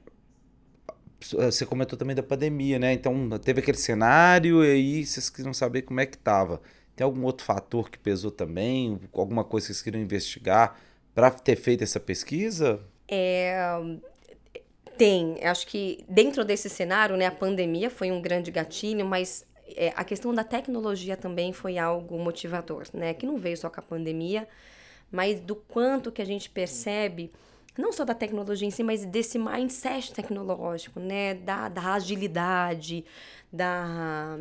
você 1.20 1.64
comentou 1.64 1.99
também 1.99 2.14
da 2.14 2.23
pandemia, 2.23 2.78
né? 2.78 2.92
Então, 2.92 3.28
teve 3.38 3.61
aquele 3.61 3.78
cenário 3.78 4.64
e 4.64 4.70
aí 4.70 5.06
vocês 5.06 5.30
queriam 5.30 5.54
saber 5.54 5.82
como 5.82 6.00
é 6.00 6.06
que 6.06 6.16
estava. 6.16 6.61
Tem 6.94 7.04
algum 7.04 7.25
outro 7.25 7.44
fator 7.44 7.90
que 7.90 7.99
pesou 7.99 8.30
também? 8.30 8.99
Alguma 9.12 9.44
coisa 9.44 9.66
que 9.66 9.75
vocês 9.75 9.82
queriam 9.82 10.02
investigar 10.02 10.78
para 11.14 11.30
ter 11.30 11.56
feito 11.56 11.85
essa 11.85 12.00
pesquisa? 12.00 12.80
É, 13.08 13.58
tem. 14.96 15.44
Acho 15.44 15.66
que 15.66 16.04
dentro 16.08 16.44
desse 16.44 16.68
cenário, 16.68 17.16
né, 17.16 17.26
a 17.26 17.30
pandemia 17.30 17.90
foi 17.90 18.10
um 18.10 18.20
grande 18.20 18.50
gatilho, 18.50 19.04
mas 19.04 19.46
é, 19.74 19.92
a 19.96 20.04
questão 20.04 20.35
da 20.35 20.44
tecnologia 20.44 21.16
também 21.16 21.52
foi 21.52 21.78
algo 21.78 22.18
motivador, 22.18 22.85
né? 22.92 23.14
Que 23.14 23.26
não 23.26 23.37
veio 23.37 23.56
só 23.56 23.68
com 23.68 23.80
a 23.80 23.82
pandemia, 23.82 24.48
mas 25.11 25.40
do 25.40 25.56
quanto 25.56 26.12
que 26.12 26.22
a 26.22 26.24
gente 26.24 26.48
percebe, 26.50 27.32
não 27.76 27.92
só 27.92 28.04
da 28.04 28.14
tecnologia 28.14 28.66
em 28.66 28.70
si, 28.70 28.82
mas 28.82 29.04
desse 29.04 29.38
mindset 29.38 30.12
tecnológico, 30.12 31.00
né? 31.00 31.35
Da, 31.35 31.68
da 31.68 31.94
agilidade, 31.94 33.04
da, 33.52 34.38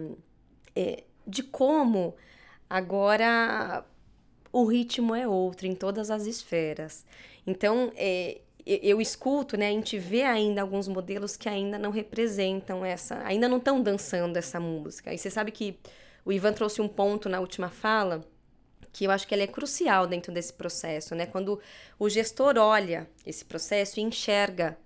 é, 0.75 1.03
de 1.27 1.43
como 1.43 2.15
agora 2.69 3.85
o 4.51 4.65
ritmo 4.65 5.13
é 5.13 5.27
outro 5.27 5.67
em 5.67 5.75
todas 5.75 6.09
as 6.09 6.25
esferas. 6.25 7.05
Então, 7.45 7.91
é, 7.95 8.41
eu 8.65 8.99
escuto, 8.99 9.55
né, 9.55 9.67
a 9.67 9.71
gente 9.71 9.99
vê 9.99 10.23
ainda 10.23 10.61
alguns 10.61 10.87
modelos 10.87 11.37
que 11.37 11.47
ainda 11.47 11.77
não 11.77 11.91
representam 11.91 12.83
essa, 12.83 13.21
ainda 13.23 13.47
não 13.47 13.57
estão 13.57 13.81
dançando 13.81 14.37
essa 14.37 14.59
música. 14.59 15.13
E 15.13 15.17
você 15.17 15.29
sabe 15.29 15.51
que 15.51 15.77
o 16.25 16.31
Ivan 16.31 16.51
trouxe 16.51 16.81
um 16.81 16.87
ponto 16.87 17.29
na 17.29 17.39
última 17.39 17.69
fala 17.69 18.25
que 18.91 19.05
eu 19.05 19.11
acho 19.11 19.27
que 19.27 19.35
ele 19.35 19.43
é 19.43 19.47
crucial 19.47 20.07
dentro 20.07 20.33
desse 20.33 20.53
processo, 20.53 21.13
né? 21.13 21.25
Quando 21.25 21.59
o 21.99 22.09
gestor 22.09 22.57
olha 22.57 23.09
esse 23.25 23.43
processo 23.43 23.99
e 23.99 24.03
enxerga 24.03 24.77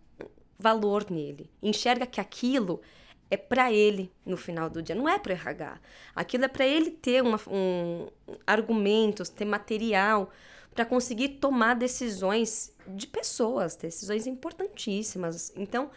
valor 0.58 1.10
nele, 1.10 1.50
enxerga 1.62 2.08
que 2.08 2.20
aquilo 2.20 2.82
é 3.30 3.38
para 3.38 3.72
ele 3.72 4.12
no 4.26 4.36
final 4.36 4.70
do 4.70 4.82
dia, 4.82 4.96
não 4.96 5.08
é 5.08 5.20
para 5.20 5.34
RH. 5.34 5.80
Aquilo 6.16 6.46
é 6.46 6.48
para 6.48 6.66
ele 6.66 6.90
ter 6.90 7.22
uma, 7.22 7.40
um 7.48 8.08
argumentos, 8.48 9.30
ter 9.30 9.46
material 9.46 10.32
para 10.80 10.86
conseguir 10.86 11.28
tomar 11.42 11.74
decisões 11.74 12.74
de 12.88 13.06
pessoas, 13.06 13.76
decisões 13.76 14.26
importantíssimas. 14.26 15.52
Então, 15.58 15.92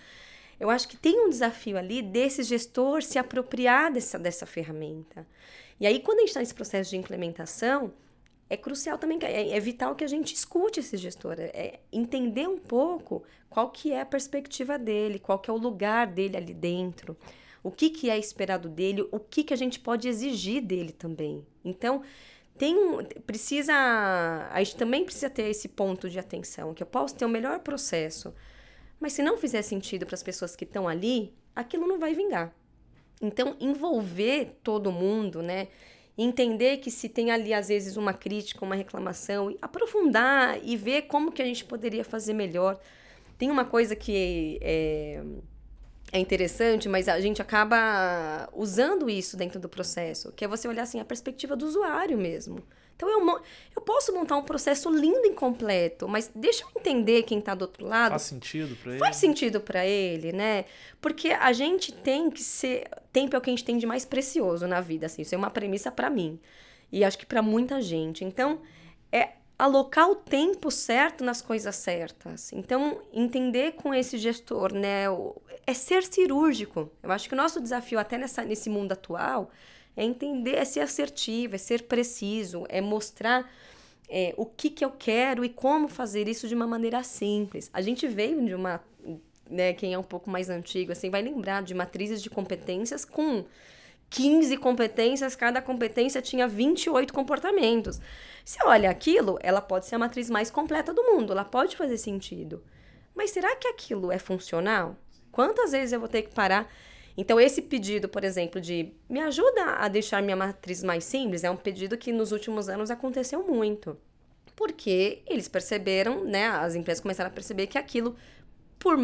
eu 0.58 0.68
acho 0.68 0.88
que 0.88 0.96
tem 0.96 1.24
um 1.24 1.30
desafio 1.30 1.78
ali 1.78 2.02
desse 2.02 2.42
gestor 2.42 3.00
se 3.00 3.16
apropriar 3.16 3.92
dessa, 3.92 4.18
dessa 4.18 4.44
ferramenta. 4.44 5.24
E 5.78 5.86
aí, 5.86 6.00
quando 6.00 6.18
a 6.18 6.20
gente 6.22 6.30
está 6.30 6.40
nesse 6.40 6.52
processo 6.52 6.90
de 6.90 6.96
implementação, 6.96 7.92
é 8.50 8.56
crucial 8.56 8.98
também, 8.98 9.20
é, 9.22 9.56
é 9.56 9.60
vital 9.60 9.94
que 9.94 10.02
a 10.02 10.08
gente 10.08 10.34
escute 10.34 10.80
esse 10.80 10.96
gestor, 10.96 11.36
é, 11.38 11.44
é 11.54 11.80
entender 11.92 12.48
um 12.48 12.58
pouco 12.58 13.22
qual 13.48 13.70
que 13.70 13.92
é 13.92 14.00
a 14.00 14.06
perspectiva 14.06 14.76
dele, 14.76 15.20
qual 15.20 15.38
que 15.38 15.48
é 15.48 15.52
o 15.52 15.58
lugar 15.58 16.08
dele 16.08 16.36
ali 16.36 16.54
dentro, 16.54 17.16
o 17.62 17.70
que, 17.70 17.88
que 17.88 18.10
é 18.10 18.18
esperado 18.18 18.68
dele, 18.68 19.06
o 19.12 19.20
que, 19.20 19.44
que 19.44 19.54
a 19.54 19.56
gente 19.56 19.78
pode 19.78 20.08
exigir 20.08 20.60
dele 20.60 20.90
também. 20.90 21.46
Então, 21.64 22.02
tem 22.58 22.76
um, 22.76 23.04
precisa 23.26 23.72
a 23.74 24.62
gente 24.62 24.76
também 24.76 25.04
precisa 25.04 25.30
ter 25.30 25.44
esse 25.44 25.68
ponto 25.68 26.08
de 26.08 26.18
atenção 26.18 26.74
que 26.74 26.82
eu 26.82 26.86
posso 26.86 27.14
ter 27.14 27.24
o 27.24 27.28
melhor 27.28 27.58
processo 27.60 28.34
mas 29.00 29.14
se 29.14 29.22
não 29.22 29.36
fizer 29.36 29.62
sentido 29.62 30.06
para 30.06 30.14
as 30.14 30.22
pessoas 30.22 30.54
que 30.54 30.64
estão 30.64 30.86
ali 30.86 31.34
aquilo 31.54 31.86
não 31.86 31.98
vai 31.98 32.14
vingar. 32.14 32.54
Então 33.20 33.56
envolver 33.60 34.58
todo 34.62 34.92
mundo 34.92 35.42
né? 35.42 35.68
Entender 36.16 36.78
que 36.78 36.90
se 36.90 37.08
tem 37.08 37.30
ali 37.30 37.54
às 37.54 37.68
vezes 37.68 37.96
uma 37.96 38.12
crítica 38.12 38.64
uma 38.64 38.74
reclamação 38.74 39.56
aprofundar 39.60 40.58
e 40.62 40.76
ver 40.76 41.02
como 41.02 41.32
que 41.32 41.42
a 41.42 41.44
gente 41.44 41.64
poderia 41.64 42.04
fazer 42.04 42.34
melhor. 42.34 42.78
Tem 43.38 43.50
uma 43.50 43.64
coisa 43.64 43.96
que 43.96 44.58
é, 44.60 45.22
é 46.12 46.18
interessante, 46.18 46.88
mas 46.88 47.08
a 47.08 47.18
gente 47.18 47.40
acaba 47.40 48.48
usando 48.52 49.08
isso 49.08 49.34
dentro 49.34 49.58
do 49.58 49.68
processo, 49.68 50.30
que 50.32 50.44
é 50.44 50.48
você 50.48 50.68
olhar 50.68 50.82
assim 50.82 51.00
a 51.00 51.04
perspectiva 51.04 51.56
do 51.56 51.66
usuário 51.66 52.18
mesmo. 52.18 52.62
Então 52.94 53.08
eu, 53.08 53.40
eu 53.74 53.82
posso 53.82 54.12
montar 54.12 54.36
um 54.36 54.44
processo 54.44 54.90
lindo 54.90 55.26
e 55.26 55.32
completo, 55.32 56.06
mas 56.06 56.30
deixa 56.34 56.62
eu 56.64 56.68
entender 56.76 57.22
quem 57.22 57.38
está 57.38 57.54
do 57.54 57.62
outro 57.62 57.86
lado. 57.86 58.10
Faz 58.10 58.22
sentido 58.22 58.76
para 58.76 58.90
ele? 58.90 58.98
Faz 58.98 59.16
sentido 59.16 59.60
para 59.60 59.86
ele, 59.86 60.32
né? 60.32 60.66
Porque 61.00 61.30
a 61.30 61.52
gente 61.52 61.92
tem 61.92 62.30
que 62.30 62.42
ser. 62.42 62.88
Tempo 63.10 63.34
é 63.34 63.38
o 63.38 63.42
que 63.42 63.50
a 63.50 63.52
gente 63.52 63.64
tem 63.64 63.78
de 63.78 63.86
mais 63.86 64.04
precioso 64.04 64.68
na 64.68 64.80
vida, 64.80 65.06
assim. 65.06 65.22
Isso 65.22 65.34
é 65.34 65.38
uma 65.38 65.50
premissa 65.50 65.90
para 65.90 66.08
mim. 66.10 66.38
E 66.92 67.02
acho 67.02 67.18
que 67.18 67.26
para 67.26 67.42
muita 67.42 67.80
gente. 67.80 68.24
Então, 68.24 68.60
é 69.10 69.30
alocar 69.58 70.10
o 70.10 70.16
tempo 70.16 70.70
certo 70.70 71.24
nas 71.24 71.40
coisas 71.40 71.76
certas. 71.76 72.52
Então, 72.52 73.00
entender 73.12 73.72
com 73.72 73.94
esse 73.94 74.18
gestor, 74.18 74.72
né, 74.72 75.04
é 75.66 75.74
ser 75.74 76.02
cirúrgico. 76.02 76.90
Eu 77.02 77.12
acho 77.12 77.28
que 77.28 77.34
o 77.34 77.36
nosso 77.36 77.60
desafio 77.60 77.98
até 77.98 78.18
nessa, 78.18 78.44
nesse 78.44 78.68
mundo 78.68 78.92
atual 78.92 79.50
é 79.96 80.04
entender, 80.04 80.56
é 80.56 80.64
ser 80.64 80.80
assertivo, 80.80 81.54
é 81.54 81.58
ser 81.58 81.82
preciso, 81.82 82.64
é 82.68 82.80
mostrar 82.80 83.48
é, 84.08 84.34
o 84.36 84.44
que, 84.44 84.70
que 84.70 84.84
eu 84.84 84.90
quero 84.90 85.44
e 85.44 85.48
como 85.48 85.88
fazer 85.88 86.28
isso 86.28 86.48
de 86.48 86.54
uma 86.54 86.66
maneira 86.66 87.02
simples. 87.02 87.70
A 87.72 87.80
gente 87.80 88.06
veio 88.08 88.44
de 88.44 88.54
uma, 88.54 88.82
né, 89.48 89.72
quem 89.74 89.94
é 89.94 89.98
um 89.98 90.02
pouco 90.02 90.28
mais 90.28 90.50
antigo, 90.50 90.92
assim, 90.92 91.10
vai 91.10 91.22
lembrar 91.22 91.62
de 91.62 91.74
matrizes 91.74 92.22
de 92.22 92.30
competências 92.30 93.04
com 93.04 93.44
15 94.12 94.58
competências, 94.58 95.34
cada 95.34 95.62
competência 95.62 96.20
tinha 96.20 96.46
28 96.46 97.12
comportamentos. 97.14 97.98
Se 98.44 98.58
olha 98.64 98.90
aquilo, 98.90 99.38
ela 99.42 99.60
pode 99.60 99.86
ser 99.86 99.94
a 99.94 99.98
matriz 99.98 100.28
mais 100.28 100.50
completa 100.50 100.92
do 100.92 101.02
mundo, 101.02 101.32
ela 101.32 101.44
pode 101.44 101.76
fazer 101.76 101.96
sentido. 101.96 102.62
Mas 103.14 103.30
será 103.30 103.56
que 103.56 103.66
aquilo 103.66 104.12
é 104.12 104.18
funcional? 104.18 104.96
Quantas 105.30 105.72
vezes 105.72 105.92
eu 105.92 106.00
vou 106.00 106.08
ter 106.08 106.22
que 106.22 106.34
parar 106.34 106.70
Então, 107.16 107.38
esse 107.40 107.62
pedido, 107.62 108.08
por 108.08 108.24
exemplo, 108.24 108.60
de 108.60 108.92
me 109.08 109.20
ajuda 109.20 109.76
a 109.76 109.88
deixar 109.88 110.22
minha 110.22 110.36
matriz 110.36 110.82
mais 110.82 111.04
simples, 111.04 111.44
é 111.44 111.50
um 111.50 111.56
pedido 111.56 111.96
que 111.96 112.12
nos 112.12 112.32
últimos 112.32 112.68
anos 112.68 112.90
aconteceu 112.90 113.42
muito. 113.46 113.98
Porque 114.56 115.22
eles 115.26 115.48
perceberam, 115.48 116.24
né? 116.24 116.48
As 116.48 116.74
empresas 116.74 117.02
começaram 117.02 117.30
a 117.30 117.32
perceber 117.32 117.66
que 117.66 117.78
aquilo, 117.78 118.16
por, 118.78 118.98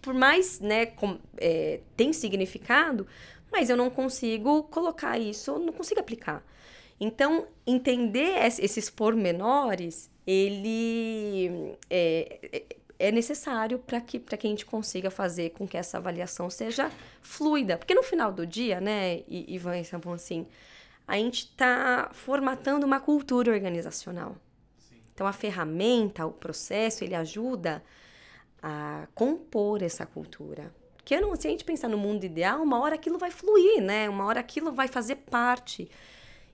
por 0.00 0.14
mais, 0.14 0.60
né, 0.60 0.86
com, 0.86 1.18
é, 1.36 1.80
tem 1.96 2.12
significado, 2.12 3.06
mas 3.52 3.70
eu 3.70 3.76
não 3.76 3.90
consigo 3.90 4.64
colocar 4.64 5.18
isso, 5.18 5.58
não 5.58 5.72
consigo 5.72 6.00
aplicar. 6.00 6.44
Então, 7.00 7.46
entender 7.66 8.36
esses 8.44 8.90
pormenores, 8.90 10.10
ele 10.26 11.76
é, 11.88 12.38
é, 12.52 12.76
é 12.98 13.10
necessário 13.10 13.78
para 13.78 14.00
que, 14.00 14.18
que 14.18 14.46
a 14.46 14.50
gente 14.50 14.66
consiga 14.66 15.10
fazer 15.10 15.50
com 15.50 15.66
que 15.66 15.78
essa 15.78 15.96
avaliação 15.96 16.50
seja 16.50 16.90
fluida. 17.22 17.78
Porque 17.78 17.94
no 17.94 18.02
final 18.02 18.30
do 18.30 18.46
dia, 18.46 18.80
né, 18.80 19.22
Ivan 19.26 19.78
e 19.78 19.84
Sampon, 19.84 20.12
assim, 20.12 20.46
a 21.08 21.16
gente 21.16 21.46
está 21.46 22.10
formatando 22.12 22.84
uma 22.84 23.00
cultura 23.00 23.50
organizacional. 23.50 24.36
Sim. 24.78 24.96
Então, 25.14 25.26
a 25.26 25.32
ferramenta, 25.32 26.26
o 26.26 26.32
processo, 26.32 27.02
ele 27.02 27.14
ajuda 27.14 27.82
a 28.62 29.08
compor 29.14 29.82
essa 29.82 30.04
cultura. 30.04 30.70
Porque 31.18 31.40
se 31.40 31.48
a 31.48 31.50
gente 31.50 31.64
pensar 31.64 31.88
no 31.88 31.98
mundo 31.98 32.22
ideal, 32.22 32.62
uma 32.62 32.78
hora 32.80 32.94
aquilo 32.94 33.18
vai 33.18 33.32
fluir, 33.32 33.82
né? 33.82 34.08
Uma 34.08 34.26
hora 34.26 34.38
aquilo 34.38 34.70
vai 34.70 34.86
fazer 34.86 35.16
parte. 35.16 35.90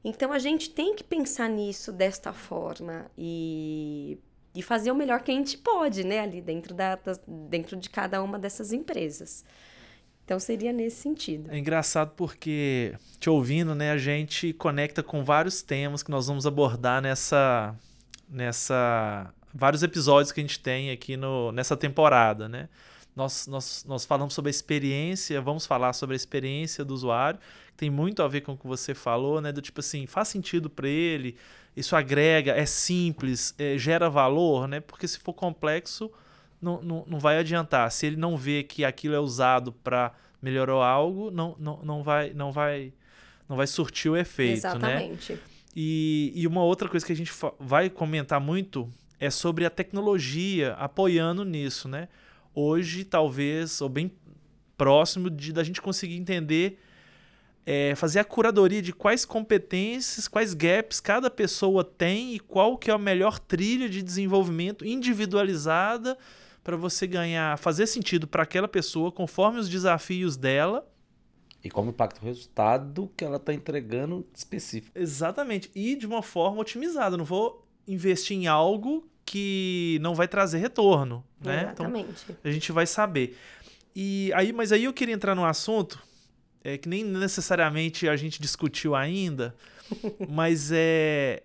Então 0.03 0.33
a 0.33 0.39
gente 0.39 0.71
tem 0.71 0.95
que 0.95 1.05
pensar 1.05 1.47
nisso 1.49 1.93
desta 1.93 2.33
forma 2.33 3.11
e, 3.19 4.19
e 4.55 4.63
fazer 4.63 4.91
o 4.91 4.95
melhor 4.95 5.21
que 5.21 5.31
a 5.31 5.35
gente 5.35 5.59
pode, 5.59 6.05
né? 6.05 6.21
Ali 6.21 6.41
dentro, 6.41 6.73
da, 6.73 6.99
dentro 7.27 7.77
de 7.77 7.91
cada 7.91 8.23
uma 8.23 8.39
dessas 8.39 8.73
empresas. 8.73 9.45
Então 10.25 10.41
seria 10.41 10.73
nesse 10.73 11.03
sentido. 11.03 11.51
É 11.51 11.59
engraçado 11.59 12.13
porque, 12.17 12.95
te 13.21 13.29
ouvindo, 13.29 13.75
né, 13.75 13.91
a 13.93 13.99
gente 13.99 14.55
conecta 14.55 15.03
com 15.03 15.23
vários 15.23 15.61
temas 15.61 16.03
que 16.03 16.11
nós 16.11 16.29
vamos 16.29 16.47
abordar 16.47 17.03
nessa. 17.03 17.77
nessa 18.27 19.33
vários 19.53 19.83
episódios 19.83 20.33
que 20.33 20.41
a 20.41 20.43
gente 20.43 20.61
tem 20.61 20.91
aqui 20.91 21.15
no, 21.15 21.53
nessa 21.53 21.77
temporada, 21.77 22.49
né? 22.49 22.71
Nós, 23.17 23.47
nós, 23.47 23.83
nós 23.89 24.05
falamos 24.05 24.35
sobre 24.35 24.51
a 24.51 24.53
experiência, 24.53 25.41
vamos 25.41 25.65
falar 25.65 25.95
sobre 25.95 26.15
a 26.15 26.17
experiência 26.17 26.85
do 26.85 26.93
usuário, 26.93 27.41
tem 27.75 27.89
muito 27.89 28.23
a 28.23 28.29
ver 28.29 28.43
com 28.43 28.53
o 28.53 28.57
que 28.57 28.67
você 28.67 28.95
falou, 28.95 29.41
né? 29.41 29.51
Do 29.51 29.63
tipo 29.63 29.81
assim, 29.81 30.07
faz 30.07 30.29
sentido 30.29 30.69
para 30.69 30.87
ele, 30.87 31.35
isso 31.75 31.97
agrega, 31.97 32.53
é 32.53 32.67
simples, 32.67 33.55
é, 33.59 33.79
gera 33.79 34.11
valor, 34.11 34.69
né? 34.69 34.81
Porque 34.81 35.09
se 35.09 35.19
for 35.19 35.33
complexo, 35.33 36.13
não, 36.61 36.83
não, 36.83 37.05
não 37.07 37.19
vai 37.19 37.39
adiantar. 37.39 37.91
Se 37.91 38.05
ele 38.05 38.17
não 38.17 38.37
vê 38.37 38.63
que 38.63 38.85
aquilo 38.85 39.15
é 39.15 39.19
usado 39.19 39.73
para 39.73 40.13
melhorar 40.43 40.87
algo, 40.87 41.31
não, 41.31 41.57
não, 41.59 41.83
não, 41.83 42.03
vai, 42.03 42.35
não, 42.35 42.53
vai, 42.53 42.93
não 43.49 43.57
vai 43.57 43.67
surtir 43.67 44.11
o 44.11 44.17
efeito, 44.17 44.59
Exatamente. 44.59 45.33
né? 45.33 45.39
E, 45.75 46.33
e 46.35 46.47
uma 46.47 46.63
outra 46.63 46.87
coisa 46.87 47.05
que 47.05 47.13
a 47.13 47.17
gente 47.17 47.33
vai 47.59 47.89
comentar 47.89 48.41
muito 48.41 48.91
é 49.19 49.31
sobre 49.31 49.65
a 49.65 49.71
tecnologia 49.71 50.75
apoiando 50.75 51.45
nisso, 51.45 51.89
né? 51.89 52.09
Hoje, 52.59 53.05
talvez, 53.05 53.83
ou 53.83 53.89
bem 53.91 54.11
próximo 54.79 55.29
de 55.29 55.53
da 55.53 55.63
gente 55.63 55.83
conseguir 55.83 56.17
entender, 56.17 56.79
é, 57.67 57.95
fazer 57.95 58.19
a 58.19 58.25
curadoria 58.25 58.81
de 58.81 58.95
quais 58.95 59.27
competências, 59.27 60.27
quais 60.27 60.55
gaps 60.55 60.99
cada 60.99 61.29
pessoa 61.29 61.85
tem 61.85 62.35
e 62.35 62.41
qual 62.41 62.79
que 62.79 62.91
é 62.91 62.95
a 62.95 62.99
melhor 62.99 63.39
trilha 63.39 63.91
de 63.91 64.03
desenvolvimento 64.03 64.87
individualizada 64.87 66.17
para 66.65 66.79
você 66.79 67.07
ganhar, 67.07 67.59
fazer 67.59 67.87
sentido 67.87 68.27
para 68.27 68.43
aquela 68.43 68.67
pessoa 68.67 69.13
conforme 69.13 69.61
os 69.61 69.69
desafios 69.69 70.35
dela. 70.35 70.91
E 71.63 71.71
como 71.71 71.91
impacta 71.91 72.23
o 72.23 72.25
resultado 72.25 73.13
que 73.15 73.23
ela 73.23 73.37
está 73.37 73.53
entregando 73.53 74.27
específico. 74.35 74.99
Exatamente. 74.99 75.71
E 75.75 75.95
de 75.95 76.07
uma 76.07 76.23
forma 76.23 76.63
otimizada. 76.63 77.19
Não 77.19 77.25
vou 77.25 77.69
investir 77.87 78.35
em 78.35 78.47
algo 78.47 79.07
que 79.27 79.99
não 80.01 80.15
vai 80.15 80.29
trazer 80.29 80.59
retorno, 80.59 81.25
né? 81.41 81.71
Então, 81.73 81.87
Exatamente. 81.87 82.25
Então, 82.25 82.37
a 82.45 82.51
gente 82.51 82.73
vai 82.73 82.87
saber. 82.87 83.37
E 83.95 84.33
aí, 84.35 84.53
mas 84.53 84.73
aí 84.73 84.85
eu 84.85 84.93
queria 84.93 85.15
entrar 85.15 85.35
num 85.35 85.45
assunto 85.45 86.01
é, 86.63 86.79
que 86.79 86.89
nem 86.89 87.05
necessariamente 87.05 88.09
a 88.09 88.17
gente 88.17 88.41
discutiu 88.41 88.95
ainda, 88.95 89.55
mas 90.29 90.71
é 90.73 91.43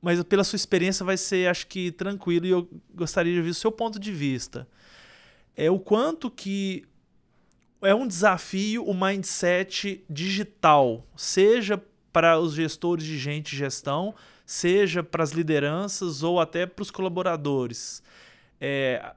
mas 0.00 0.22
pela 0.24 0.44
sua 0.44 0.56
experiência 0.56 1.02
vai 1.02 1.16
ser, 1.16 1.48
acho 1.48 1.66
que 1.66 1.90
tranquilo 1.90 2.44
e 2.44 2.50
eu 2.50 2.68
gostaria 2.94 3.32
de 3.32 3.38
ouvir 3.38 3.50
o 3.50 3.54
seu 3.54 3.72
ponto 3.72 3.98
de 3.98 4.12
vista. 4.12 4.68
É 5.56 5.70
o 5.70 5.78
quanto 5.78 6.30
que 6.30 6.84
é 7.80 7.94
um 7.94 8.06
desafio 8.06 8.84
o 8.84 8.92
mindset 8.92 10.04
digital, 10.10 11.06
seja 11.16 11.82
para 12.12 12.38
os 12.38 12.52
gestores 12.52 13.02
de 13.02 13.16
gente 13.16 13.56
gestão, 13.56 14.14
seja 14.44 15.02
para 15.02 15.22
as 15.22 15.30
lideranças 15.30 16.22
ou 16.22 16.40
até 16.40 16.66
para 16.66 16.82
os 16.82 16.90
colaboradores. 16.90 18.02
É, 18.60 19.12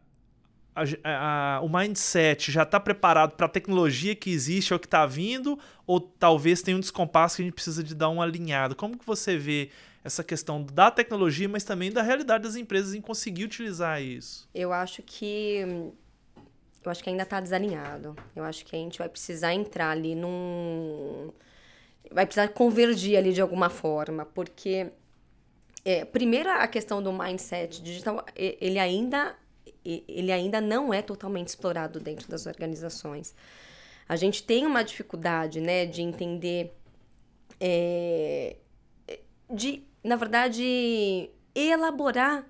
a, 0.75 1.57
a, 1.57 1.61
o 1.61 1.69
mindset 1.69 2.51
já 2.51 2.63
está 2.63 2.79
preparado 2.79 3.35
para 3.35 3.47
a 3.47 3.49
tecnologia 3.49 4.15
que 4.15 4.29
existe 4.29 4.73
ou 4.73 4.79
que 4.79 4.85
está 4.85 5.05
vindo, 5.05 5.57
ou 5.85 5.99
talvez 5.99 6.61
tenha 6.61 6.77
um 6.77 6.79
descompasso 6.79 7.37
que 7.37 7.41
a 7.41 7.45
gente 7.45 7.53
precisa 7.53 7.83
de 7.83 7.95
dar 7.95 8.09
uma 8.09 8.23
alinhada? 8.23 8.75
Como 8.75 8.97
que 8.97 9.05
você 9.05 9.37
vê 9.37 9.69
essa 10.03 10.23
questão 10.23 10.63
da 10.63 10.91
tecnologia, 10.91 11.49
mas 11.49 11.63
também 11.63 11.91
da 11.91 12.01
realidade 12.01 12.43
das 12.43 12.55
empresas 12.55 12.93
em 12.93 13.01
conseguir 13.01 13.43
utilizar 13.43 14.01
isso? 14.01 14.47
Eu 14.53 14.71
acho 14.71 15.01
que 15.01 15.91
eu 16.83 16.91
acho 16.91 17.03
que 17.03 17.09
ainda 17.09 17.23
está 17.23 17.41
desalinhado. 17.41 18.15
Eu 18.33 18.45
acho 18.45 18.63
que 18.63 18.75
a 18.75 18.79
gente 18.79 18.97
vai 18.99 19.09
precisar 19.09 19.53
entrar 19.53 19.89
ali 19.89 20.15
num 20.15 21.33
vai 22.09 22.25
precisar 22.25 22.47
convergir 22.49 23.17
ali 23.17 23.33
de 23.33 23.41
alguma 23.41 23.69
forma, 23.69 24.25
porque 24.25 24.91
é, 25.87 26.03
primeiro 26.03 26.49
a 26.49 26.67
questão 26.67 27.01
do 27.01 27.13
mindset 27.13 27.81
digital, 27.81 28.25
ele 28.35 28.77
ainda 28.77 29.37
ele 29.85 30.33
ainda 30.33 30.59
não 30.59 30.93
é 30.93 31.01
totalmente 31.01 31.47
explorado 31.47 31.97
dentro 31.97 32.27
das 32.27 32.45
organizações. 32.45 33.33
A 34.05 34.17
gente 34.17 34.43
tem 34.43 34.65
uma 34.65 34.83
dificuldade, 34.83 35.61
né, 35.61 35.85
de 35.85 36.01
entender, 36.01 36.73
é, 37.57 38.57
de, 39.49 39.81
na 40.03 40.17
verdade, 40.17 41.29
elaborar 41.55 42.45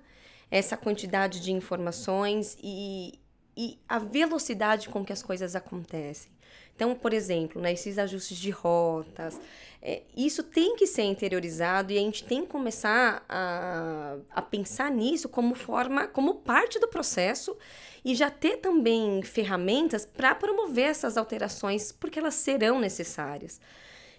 essa 0.50 0.76
quantidade 0.76 1.40
de 1.40 1.52
informações 1.52 2.58
e, 2.60 3.20
e 3.56 3.78
a 3.88 4.00
velocidade 4.00 4.88
com 4.88 5.04
que 5.04 5.12
as 5.12 5.22
coisas 5.22 5.54
acontecem. 5.54 6.32
Então, 6.78 6.94
por 6.94 7.12
exemplo, 7.12 7.60
né, 7.60 7.72
esses 7.72 7.98
ajustes 7.98 8.38
de 8.38 8.50
rotas, 8.50 9.40
é, 9.82 10.02
isso 10.16 10.44
tem 10.44 10.76
que 10.76 10.86
ser 10.86 11.02
interiorizado 11.02 11.92
e 11.92 11.98
a 11.98 12.00
gente 12.00 12.22
tem 12.22 12.42
que 12.42 12.46
começar 12.46 13.24
a, 13.28 14.14
a 14.30 14.40
pensar 14.40 14.88
nisso 14.88 15.28
como 15.28 15.56
forma, 15.56 16.06
como 16.06 16.36
parte 16.36 16.78
do 16.78 16.86
processo 16.86 17.56
e 18.04 18.14
já 18.14 18.30
ter 18.30 18.58
também 18.58 19.20
ferramentas 19.24 20.06
para 20.06 20.36
promover 20.36 20.90
essas 20.90 21.16
alterações, 21.16 21.90
porque 21.90 22.20
elas 22.20 22.34
serão 22.34 22.78
necessárias. 22.78 23.60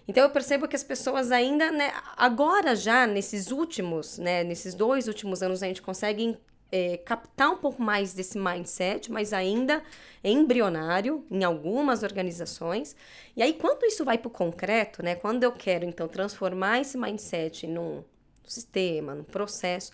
Então 0.06 0.22
eu 0.22 0.28
percebo 0.28 0.68
que 0.68 0.76
as 0.76 0.84
pessoas 0.84 1.32
ainda, 1.32 1.72
né, 1.72 1.94
agora 2.14 2.76
já 2.76 3.06
nesses 3.06 3.50
últimos, 3.50 4.18
né, 4.18 4.44
nesses 4.44 4.74
dois 4.74 5.08
últimos 5.08 5.42
anos 5.42 5.62
a 5.62 5.66
gente 5.66 5.80
consegue 5.80 6.36
é, 6.72 6.96
captar 6.98 7.50
um 7.50 7.56
pouco 7.56 7.82
mais 7.82 8.14
desse 8.14 8.38
mindset, 8.38 9.10
mas 9.10 9.32
ainda 9.32 9.82
embrionário 10.22 11.24
em 11.30 11.42
algumas 11.44 12.02
organizações. 12.02 12.94
E 13.36 13.42
aí, 13.42 13.52
quando 13.54 13.84
isso 13.84 14.04
vai 14.04 14.18
para 14.18 14.28
o 14.28 14.30
concreto, 14.30 15.02
né? 15.02 15.14
Quando 15.14 15.42
eu 15.42 15.52
quero, 15.52 15.84
então, 15.84 16.06
transformar 16.08 16.80
esse 16.80 16.96
mindset 16.96 17.66
num 17.66 18.04
sistema, 18.44 19.14
num 19.14 19.24
processo, 19.24 19.92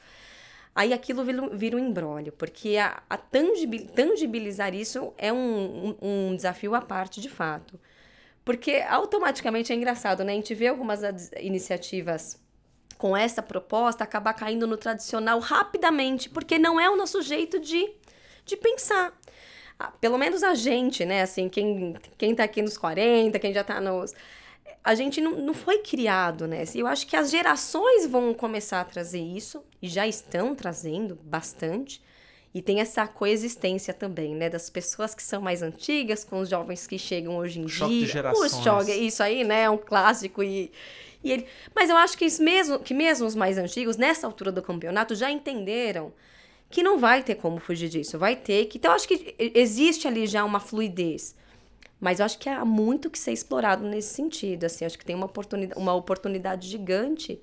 aí 0.74 0.92
aquilo 0.92 1.24
vira, 1.24 1.76
um 1.76 1.80
embrólio, 1.80 2.32
porque 2.32 2.76
a, 2.76 3.02
a 3.08 3.16
tangibilizar 3.16 4.74
isso 4.74 5.12
é 5.16 5.32
um, 5.32 5.96
um, 6.00 6.28
um 6.30 6.36
desafio 6.36 6.74
à 6.74 6.80
parte, 6.80 7.20
de 7.20 7.28
fato. 7.28 7.78
Porque 8.44 8.84
automaticamente 8.88 9.72
é 9.72 9.76
engraçado, 9.76 10.22
né? 10.22 10.32
A 10.32 10.36
gente 10.36 10.54
vê 10.54 10.68
algumas 10.68 11.00
iniciativas 11.40 12.40
com 12.98 13.16
essa 13.16 13.42
proposta, 13.42 14.04
acabar 14.04 14.32
caindo 14.34 14.66
no 14.66 14.76
tradicional 14.76 15.38
rapidamente, 15.38 16.28
porque 16.28 16.58
não 16.58 16.80
é 16.80 16.88
o 16.88 16.96
nosso 16.96 17.20
jeito 17.22 17.60
de, 17.60 17.90
de 18.44 18.56
pensar. 18.56 19.12
Ah, 19.78 19.92
pelo 20.00 20.16
menos 20.16 20.42
a 20.42 20.54
gente, 20.54 21.04
né? 21.04 21.22
Assim, 21.22 21.48
quem, 21.48 21.94
quem 22.16 22.34
tá 22.34 22.44
aqui 22.44 22.62
nos 22.62 22.78
40, 22.78 23.38
quem 23.38 23.52
já 23.52 23.62
tá 23.62 23.80
nos. 23.80 24.14
A 24.82 24.94
gente 24.94 25.20
não, 25.20 25.32
não 25.32 25.52
foi 25.52 25.78
criado, 25.78 26.46
né? 26.46 26.64
Eu 26.74 26.86
acho 26.86 27.06
que 27.06 27.16
as 27.16 27.30
gerações 27.30 28.06
vão 28.06 28.32
começar 28.32 28.80
a 28.80 28.84
trazer 28.84 29.20
isso, 29.20 29.62
e 29.82 29.88
já 29.88 30.06
estão 30.06 30.54
trazendo 30.54 31.18
bastante. 31.22 32.02
E 32.54 32.62
tem 32.62 32.80
essa 32.80 33.06
coexistência 33.06 33.92
também, 33.92 34.34
né? 34.34 34.48
Das 34.48 34.70
pessoas 34.70 35.14
que 35.14 35.22
são 35.22 35.42
mais 35.42 35.60
antigas 35.60 36.24
com 36.24 36.38
os 36.40 36.48
jovens 36.48 36.86
que 36.86 36.98
chegam 36.98 37.36
hoje 37.36 37.60
em 37.60 37.68
choque 37.68 37.98
dia. 37.98 38.06
De 38.06 38.12
gerações. 38.12 38.52
Choque, 38.62 38.92
isso 38.92 39.22
aí, 39.22 39.44
né? 39.44 39.64
É 39.64 39.70
um 39.70 39.76
clássico 39.76 40.42
e, 40.42 40.72
e 41.26 41.32
ele, 41.32 41.46
mas 41.74 41.90
eu 41.90 41.96
acho 41.96 42.16
que, 42.16 42.26
mesmo, 42.40 42.78
que 42.78 42.94
mesmo 42.94 43.26
os 43.26 43.34
mais 43.34 43.58
antigos, 43.58 43.96
nessa 43.96 44.26
altura 44.26 44.52
do 44.52 44.62
campeonato, 44.62 45.14
já 45.14 45.30
entenderam 45.30 46.12
que 46.70 46.82
não 46.82 46.98
vai 46.98 47.22
ter 47.22 47.34
como 47.34 47.58
fugir 47.58 47.88
disso. 47.88 48.18
Vai 48.18 48.36
ter 48.36 48.66
que. 48.66 48.78
Então, 48.78 48.92
eu 48.92 48.96
acho 48.96 49.08
que 49.08 49.34
existe 49.38 50.06
ali 50.06 50.26
já 50.26 50.44
uma 50.44 50.60
fluidez. 50.60 51.34
Mas 51.98 52.20
eu 52.20 52.26
acho 52.26 52.38
que 52.38 52.48
há 52.48 52.64
muito 52.64 53.10
que 53.10 53.18
ser 53.18 53.32
explorado 53.32 53.84
nesse 53.84 54.14
sentido. 54.14 54.64
Assim, 54.64 54.84
acho 54.84 54.98
que 54.98 55.04
tem 55.04 55.16
uma 55.16 55.26
oportunidade, 55.26 55.80
uma 55.80 55.94
oportunidade 55.94 56.68
gigante 56.68 57.40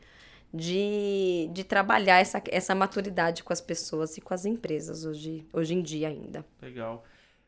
de, 0.53 1.49
de 1.51 1.63
trabalhar 1.63 2.19
essa, 2.19 2.41
essa 2.49 2.75
maturidade 2.75 3.43
com 3.43 3.51
as 3.51 3.59
pessoas 3.59 4.15
e 4.17 4.21
com 4.21 4.33
as 4.33 4.45
empresas 4.45 5.03
hoje, 5.03 5.45
hoje 5.51 5.73
em 5.73 5.81
dia 5.81 6.07
ainda. 6.07 6.45
Legal. 6.61 7.03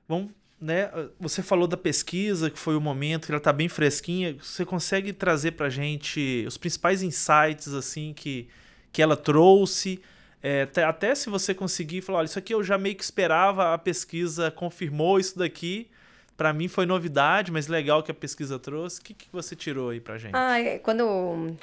Vamos, 0.08 0.32
né? 0.60 0.90
Você 1.20 1.44
falou 1.44 1.68
da 1.68 1.78
pesquisa, 1.78 2.50
que 2.50 2.58
foi 2.58 2.76
o 2.76 2.82
momento, 2.82 3.26
que 3.26 3.32
ela 3.32 3.38
está 3.38 3.54
bem 3.54 3.68
fresquinha. 3.68 4.38
Você 4.42 4.66
consegue 4.66 5.14
trazer 5.14 5.52
para 5.52 5.68
a 5.68 5.70
gente 5.70 6.46
os 6.48 6.58
principais 6.58 7.04
insights 7.04 7.74
assim 7.74 8.14
que, 8.14 8.48
que 8.92 9.02
ela 9.02 9.18
trouxe? 9.18 10.02
É, 10.42 10.68
até 10.88 11.14
se 11.16 11.30
você 11.30 11.54
conseguir 11.54 12.02
falar, 12.02 12.20
olha, 12.20 12.26
isso 12.26 12.40
aqui 12.40 12.54
eu 12.54 12.64
já 12.64 12.78
meio 12.78 12.96
que 12.96 13.04
esperava, 13.04 13.74
a 13.74 13.78
pesquisa 13.78 14.52
confirmou 14.52 15.20
isso 15.20 15.38
daqui 15.38 15.90
para 16.38 16.52
mim 16.52 16.68
foi 16.68 16.86
novidade, 16.86 17.52
mas 17.52 17.68
legal 17.68 18.04
que 18.04 18.12
a 18.12 18.14
pesquisa 18.14 18.60
trouxe. 18.60 19.00
O 19.00 19.04
que, 19.04 19.14
que 19.14 19.28
você 19.32 19.56
tirou 19.56 19.90
aí 19.90 20.00
pra 20.00 20.18
gente? 20.18 20.34
Ah, 20.34 20.60
é, 20.60 20.80
quando, 20.80 21.06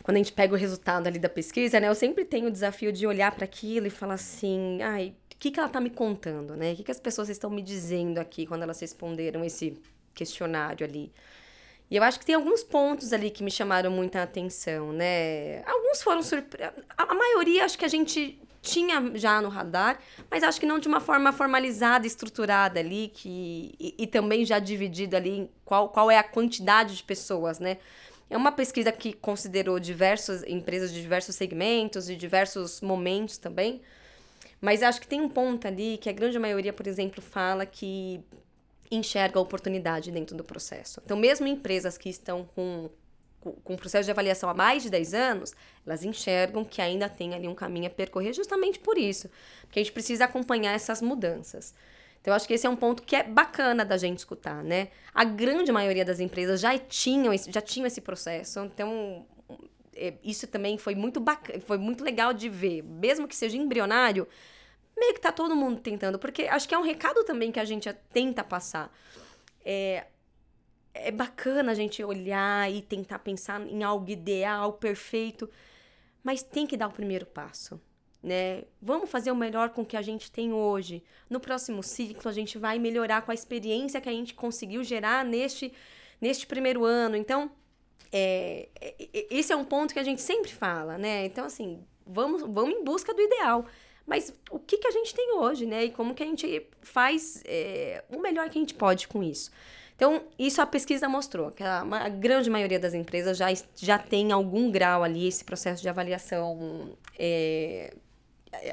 quando 0.03 0.17
a 0.17 0.19
gente 0.19 0.33
pega 0.33 0.55
o 0.55 0.57
resultado 0.57 1.07
ali 1.07 1.19
da 1.19 1.29
pesquisa, 1.29 1.79
né? 1.79 1.89
Eu 1.89 1.95
sempre 1.95 2.25
tenho 2.25 2.49
o 2.49 2.51
desafio 2.51 2.93
de 2.93 3.07
olhar 3.07 3.33
para 3.33 3.45
aquilo 3.45 3.87
e 3.87 3.91
falar 3.91 4.15
assim, 4.15 4.81
ai, 4.83 5.15
que, 5.43 5.51
que 5.51 5.59
ela 5.59 5.69
tá 5.69 5.81
me 5.81 5.91
contando, 5.91 6.55
né? 6.55 6.73
O 6.73 6.77
que, 6.77 6.85
que 6.85 6.91
as 6.93 7.01
pessoas 7.01 7.29
estão 7.29 7.51
me 7.51 7.61
dizendo 7.61 8.19
aqui 8.19 8.47
quando 8.47 8.63
elas 8.63 8.79
responderam 8.79 9.45
esse 9.45 9.77
questionário 10.15 10.87
ali? 10.87 11.13
E 11.91 11.97
eu 11.97 12.03
acho 12.05 12.21
que 12.21 12.25
tem 12.25 12.37
alguns 12.37 12.63
pontos 12.63 13.13
ali 13.13 13.29
que 13.29 13.43
me 13.43 13.51
chamaram 13.51 13.91
muita 13.91 14.23
atenção, 14.23 14.93
né? 14.93 15.65
Alguns 15.65 16.01
foram 16.01 16.23
surpre... 16.23 16.63
A 16.97 17.13
maioria 17.13 17.65
acho 17.65 17.77
que 17.77 17.85
a 17.85 17.89
gente 17.89 18.41
tinha 18.63 19.17
já 19.17 19.43
no 19.43 19.49
radar, 19.49 19.99
mas 20.31 20.45
acho 20.45 20.61
que 20.61 20.65
não 20.65 20.79
de 20.79 20.87
uma 20.87 21.01
forma 21.01 21.33
formalizada, 21.33 22.07
estruturada 22.07 22.79
ali, 22.79 23.11
que, 23.13 23.75
e, 23.81 23.97
e 23.99 24.07
também 24.07 24.45
já 24.45 24.61
dividida 24.61 25.17
ali 25.17 25.51
qual, 25.65 25.89
qual 25.89 26.09
é 26.09 26.19
a 26.19 26.23
quantidade 26.23 26.97
de 26.97 27.03
pessoas, 27.03 27.59
né? 27.59 27.79
É 28.31 28.37
uma 28.37 28.53
pesquisa 28.53 28.93
que 28.93 29.13
considerou 29.13 29.81
diversas 29.81 30.45
empresas 30.45 30.93
de 30.93 31.03
diversos 31.03 31.35
segmentos, 31.35 32.07
de 32.07 32.15
diversos 32.15 32.81
momentos 32.81 33.39
também. 33.39 33.83
Mas 34.63 34.83
acho 34.83 35.01
que 35.01 35.09
tem 35.09 35.21
um 35.21 35.29
ponto 35.29 35.67
ali 35.67 35.99
que 35.99 36.09
a 36.09 36.13
grande 36.13 36.39
maioria, 36.39 36.73
por 36.73 36.87
exemplo, 36.87 37.21
fala 37.21 37.67
que 37.67 38.25
enxerga 38.91 39.39
a 39.39 39.43
oportunidade 39.43 40.11
dentro 40.13 40.37
do 40.37 40.45
processo. 40.45 41.03
Então, 41.05 41.17
mesmo 41.17 41.47
empresas 41.47 41.99
que 41.99 42.09
estão 42.09 42.45
com 42.55 42.89
com 43.65 43.75
o 43.75 43.77
processo 43.77 44.05
de 44.05 44.11
avaliação 44.11 44.49
há 44.49 44.55
mais 44.55 44.85
de 44.85 44.91
10 44.91 45.15
anos, 45.15 45.53
elas 45.85 46.05
enxergam 46.05 46.65
que 46.65 46.81
ainda 46.81 47.09
tem 47.09 47.35
ali 47.35 47.49
um 47.49 47.55
caminho 47.55 47.89
a 47.89 47.91
percorrer 47.91 48.33
justamente 48.33 48.79
por 48.79 48.97
isso. 48.97 49.29
Porque 49.63 49.81
a 49.81 49.83
gente 49.83 49.93
precisa 49.93 50.27
acompanhar 50.27 50.73
essas 50.73 51.03
mudanças. 51.03 51.75
Então, 52.21 52.31
eu 52.31 52.37
acho 52.37 52.47
que 52.47 52.55
esse 52.55 52.67
é 52.67 52.71
um 52.71 52.77
ponto 52.77 53.03
que 53.03 53.17
é 53.17 53.25
bacana 53.25 53.85
da 53.85 53.97
gente 53.97 54.19
escutar, 54.19 54.63
né? 54.63 54.89
A 55.13 55.25
grande 55.25 55.73
maioria 55.73 56.05
das 56.05 56.21
empresas 56.21 56.61
já 56.61 56.79
tinham 56.79 57.33
esse, 57.33 57.51
já 57.51 57.61
tinham 57.61 57.85
esse 57.85 58.01
processo, 58.01 58.61
então 58.61 59.27
isso 60.23 60.47
também 60.47 60.79
foi 60.79 60.95
muito 60.95 61.21
bacana, 61.21 61.61
foi 61.61 61.79
muito 61.79 62.03
legal 62.03 62.33
de 62.33 62.49
ver, 62.49 62.83
mesmo 62.83 63.29
que 63.29 63.37
seja 63.37 63.57
embrionário, 63.57 64.27
meio 64.97 65.15
que 65.15 65.21
tá 65.21 65.33
todo 65.33 65.57
mundo 65.57 65.81
tentando, 65.81 66.19
porque 66.19 66.43
acho 66.43 66.69
que 66.69 66.75
é 66.75 66.79
um 66.79 66.83
recado 66.83 67.25
também 67.25 67.51
que 67.53 67.61
a 67.61 67.65
gente 67.65 67.93
tenta 68.13 68.43
passar. 68.43 68.93
É, 69.65 70.07
é 70.95 71.11
bacana 71.11 71.73
a 71.73 71.75
gente 71.75 72.03
olhar 72.03 72.71
e 72.71 72.83
tentar 72.83 73.19
pensar 73.21 73.61
em 73.61 73.83
algo 73.83 74.11
ideal, 74.11 74.73
perfeito, 74.75 75.49
mas 76.23 76.43
tem 76.43 76.67
que 76.67 76.77
dar 76.77 76.89
o 76.89 76.93
primeiro 76.93 77.27
passo, 77.27 77.81
né? 78.23 78.65
Vamos 78.81 79.11
fazer 79.11 79.31
o 79.31 79.37
melhor 79.37 79.71
com 79.71 79.83
o 79.83 79.87
que 79.87 79.97
a 79.97 80.03
gente 80.03 80.31
tem 80.31 80.53
hoje. 80.53 81.03
No 81.29 81.41
próximo 81.41 81.83
ciclo 81.83 82.29
a 82.29 82.33
gente 82.33 82.59
vai 82.59 82.79
melhorar 82.79 83.23
com 83.23 83.31
a 83.31 83.35
experiência 83.35 84.01
que 84.01 84.09
a 84.09 84.13
gente 84.13 84.35
conseguiu 84.35 84.85
gerar 84.85 85.25
neste 85.25 85.73
neste 86.23 86.47
primeiro 86.47 86.85
ano. 86.85 87.17
Então, 87.17 87.51
é, 88.11 88.69
é, 88.81 88.95
é 89.13 89.27
esse 89.31 89.53
é 89.53 89.57
um 89.57 89.65
ponto 89.65 89.93
que 89.93 90.01
a 90.01 90.05
gente 90.05 90.23
sempre 90.23 90.51
fala, 90.51 90.99
né? 90.99 91.27
Então, 91.27 91.45
assim, 91.45 91.81
vamos, 92.07 92.43
vamos 92.43 92.75
em 92.75 92.85
busca 92.85 93.13
do 93.15 93.21
ideal. 93.21 93.67
Mas 94.07 94.35
o 94.51 94.59
que, 94.59 94.79
que 94.79 94.89
a 94.89 94.91
gente 94.91 95.15
tem 95.15 95.33
hoje, 95.35 95.67
né? 95.67 95.85
E 95.85 95.91
como 95.91 96.15
que 96.15 96.23
a 96.23 96.27
gente 96.27 96.67
faz 96.83 97.43
é, 97.47 98.03
o 98.11 98.21
melhor 98.21 98.49
que 98.51 98.59
a 98.59 98.61
gente 98.61 98.75
pode 98.75 99.07
com 99.09 99.23
isso. 99.23 99.51
Então, 99.95 100.23
isso 100.39 100.61
a 100.61 100.67
pesquisa 100.67 101.09
mostrou, 101.09 101.53
que 101.53 101.63
a, 101.63 101.81
a, 101.81 102.09
grande 102.09 102.51
maioria 102.51 102.81
das 102.81 102.93
empresas 102.93 103.37
já, 103.37 103.47
já 103.77 103.99
tem 103.99 104.33
algum 104.33 104.71
grau 104.71 105.05
ali 105.05 105.29
esse 105.29 105.45
processo 105.45 105.81
de 105.81 105.89
avaliação, 105.89 106.97
é, 107.17 107.95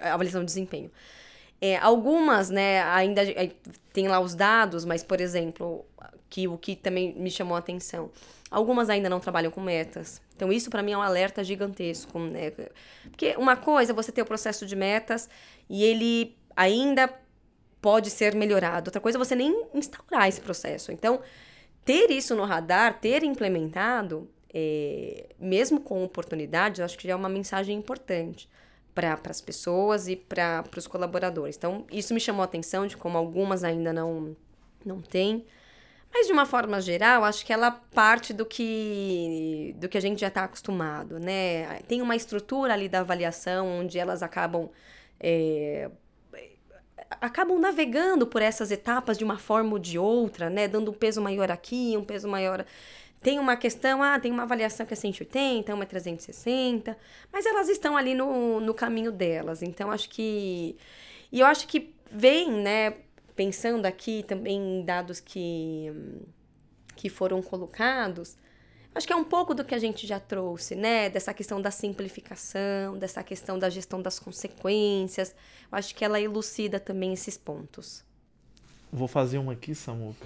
avaliação 0.01 0.41
de 0.41 0.47
desempenho. 0.47 0.91
É, 1.61 1.77
algumas, 1.77 2.49
né, 2.49 2.81
ainda 2.83 3.21
tem 3.93 4.07
lá 4.07 4.19
os 4.19 4.33
dados, 4.33 4.85
mas, 4.85 5.03
por 5.03 5.21
exemplo, 5.21 5.85
que 6.29 6.47
o 6.47 6.57
que 6.57 6.75
também 6.75 7.13
me 7.13 7.29
chamou 7.29 7.55
a 7.55 7.59
atenção, 7.59 8.09
algumas 8.49 8.89
ainda 8.89 9.09
não 9.09 9.19
trabalham 9.19 9.51
com 9.51 9.61
metas. 9.61 10.21
Então, 10.35 10.51
isso 10.51 10.69
para 10.69 10.81
mim 10.81 10.93
é 10.93 10.97
um 10.97 11.01
alerta 11.01 11.43
gigantesco, 11.43 12.17
né? 12.19 12.51
Porque 13.09 13.35
uma 13.37 13.55
coisa 13.55 13.91
é 13.91 13.95
você 13.95 14.11
ter 14.11 14.21
o 14.21 14.25
processo 14.25 14.65
de 14.65 14.75
metas 14.75 15.29
e 15.69 15.83
ele 15.83 16.37
ainda 16.55 17.13
pode 17.81 18.09
ser 18.09 18.35
melhorado. 18.35 18.89
Outra 18.89 19.01
coisa 19.01 19.17
é 19.17 19.19
você 19.19 19.35
nem 19.35 19.65
instaurar 19.73 20.27
esse 20.27 20.41
processo. 20.41 20.91
Então, 20.91 21.21
ter 21.85 22.11
isso 22.11 22.35
no 22.35 22.43
radar, 22.43 22.99
ter 22.99 23.23
implementado, 23.23 24.29
é, 24.53 25.27
mesmo 25.39 25.79
com 25.79 26.03
oportunidades, 26.03 26.79
eu 26.79 26.85
acho 26.85 26.97
que 26.97 27.07
já 27.07 27.13
é 27.13 27.15
uma 27.15 27.29
mensagem 27.29 27.77
importante 27.77 28.49
para 28.93 29.17
as 29.29 29.39
pessoas 29.39 30.07
e 30.07 30.15
para 30.15 30.63
os 30.75 30.87
colaboradores. 30.87 31.55
Então, 31.55 31.85
isso 31.91 32.13
me 32.13 32.19
chamou 32.19 32.41
a 32.41 32.45
atenção 32.45 32.85
de 32.85 32.97
como 32.97 33.17
algumas 33.17 33.63
ainda 33.63 33.93
não, 33.93 34.35
não 34.85 34.99
têm. 34.99 35.45
Mas, 36.11 36.27
de 36.27 36.33
uma 36.33 36.45
forma 36.45 36.81
geral, 36.81 37.23
acho 37.23 37.45
que 37.45 37.53
ela 37.53 37.71
parte 37.71 38.33
do 38.33 38.45
que, 38.45 39.75
do 39.77 39.87
que 39.87 39.97
a 39.97 40.01
gente 40.01 40.19
já 40.19 40.27
está 40.27 40.43
acostumado, 40.43 41.19
né? 41.19 41.79
Tem 41.87 42.01
uma 42.01 42.15
estrutura 42.15 42.73
ali 42.73 42.89
da 42.89 43.01
avaliação 43.01 43.67
onde 43.81 43.99
elas 43.99 44.23
acabam 44.23 44.69
é, 45.19 45.89
acabam 47.21 47.59
navegando 47.59 48.27
por 48.27 48.41
essas 48.41 48.71
etapas 48.71 49.17
de 49.17 49.23
uma 49.23 49.37
forma 49.37 49.73
ou 49.73 49.79
de 49.79 49.97
outra, 49.97 50.49
né? 50.49 50.67
Dando 50.67 50.91
um 50.91 50.93
peso 50.93 51.21
maior 51.21 51.51
aqui, 51.51 51.95
um 51.97 52.03
peso 52.03 52.27
maior. 52.27 52.65
Tem 53.21 53.37
uma 53.37 53.57
questão, 53.57 54.01
ah, 54.01 54.19
tem 54.19 54.31
uma 54.31 54.43
avaliação 54.43 54.85
que 54.85 54.93
é 54.93 54.95
180, 54.95 55.73
uma 55.73 55.83
é 55.83 55.87
360, 55.87 56.97
mas 57.31 57.45
elas 57.45 57.67
estão 57.67 57.97
ali 57.97 58.15
no, 58.15 58.59
no 58.61 58.73
caminho 58.73 59.11
delas. 59.11 59.61
Então, 59.61 59.91
acho 59.91 60.09
que. 60.09 60.77
E 61.31 61.39
eu 61.39 61.45
acho 61.45 61.67
que 61.67 61.93
vem, 62.11 62.49
né? 62.49 62.93
Pensando 63.39 63.85
aqui 63.85 64.21
também 64.27 64.57
em 64.57 64.83
dados 64.83 65.21
que, 65.21 65.93
que 66.93 67.07
foram 67.07 67.41
colocados, 67.41 68.35
Acho 68.93 69.05
que 69.07 69.13
é 69.13 69.15
um 69.15 69.23
pouco 69.23 69.53
do 69.53 69.63
que 69.63 69.73
a 69.73 69.79
gente 69.79 70.05
já 70.05 70.19
trouxe, 70.19 70.75
né? 70.75 71.09
Dessa 71.09 71.33
questão 71.33 71.61
da 71.61 71.71
simplificação, 71.71 72.97
dessa 72.97 73.23
questão 73.23 73.57
da 73.57 73.69
gestão 73.69 74.01
das 74.01 74.19
consequências. 74.19 75.33
Eu 75.71 75.77
acho 75.77 75.95
que 75.95 76.03
ela 76.03 76.19
elucida 76.19 76.81
também 76.81 77.13
esses 77.13 77.37
pontos. 77.37 78.03
Vou 78.91 79.07
fazer 79.07 79.37
uma 79.37 79.53
aqui, 79.53 79.73
Samuca. 79.73 80.25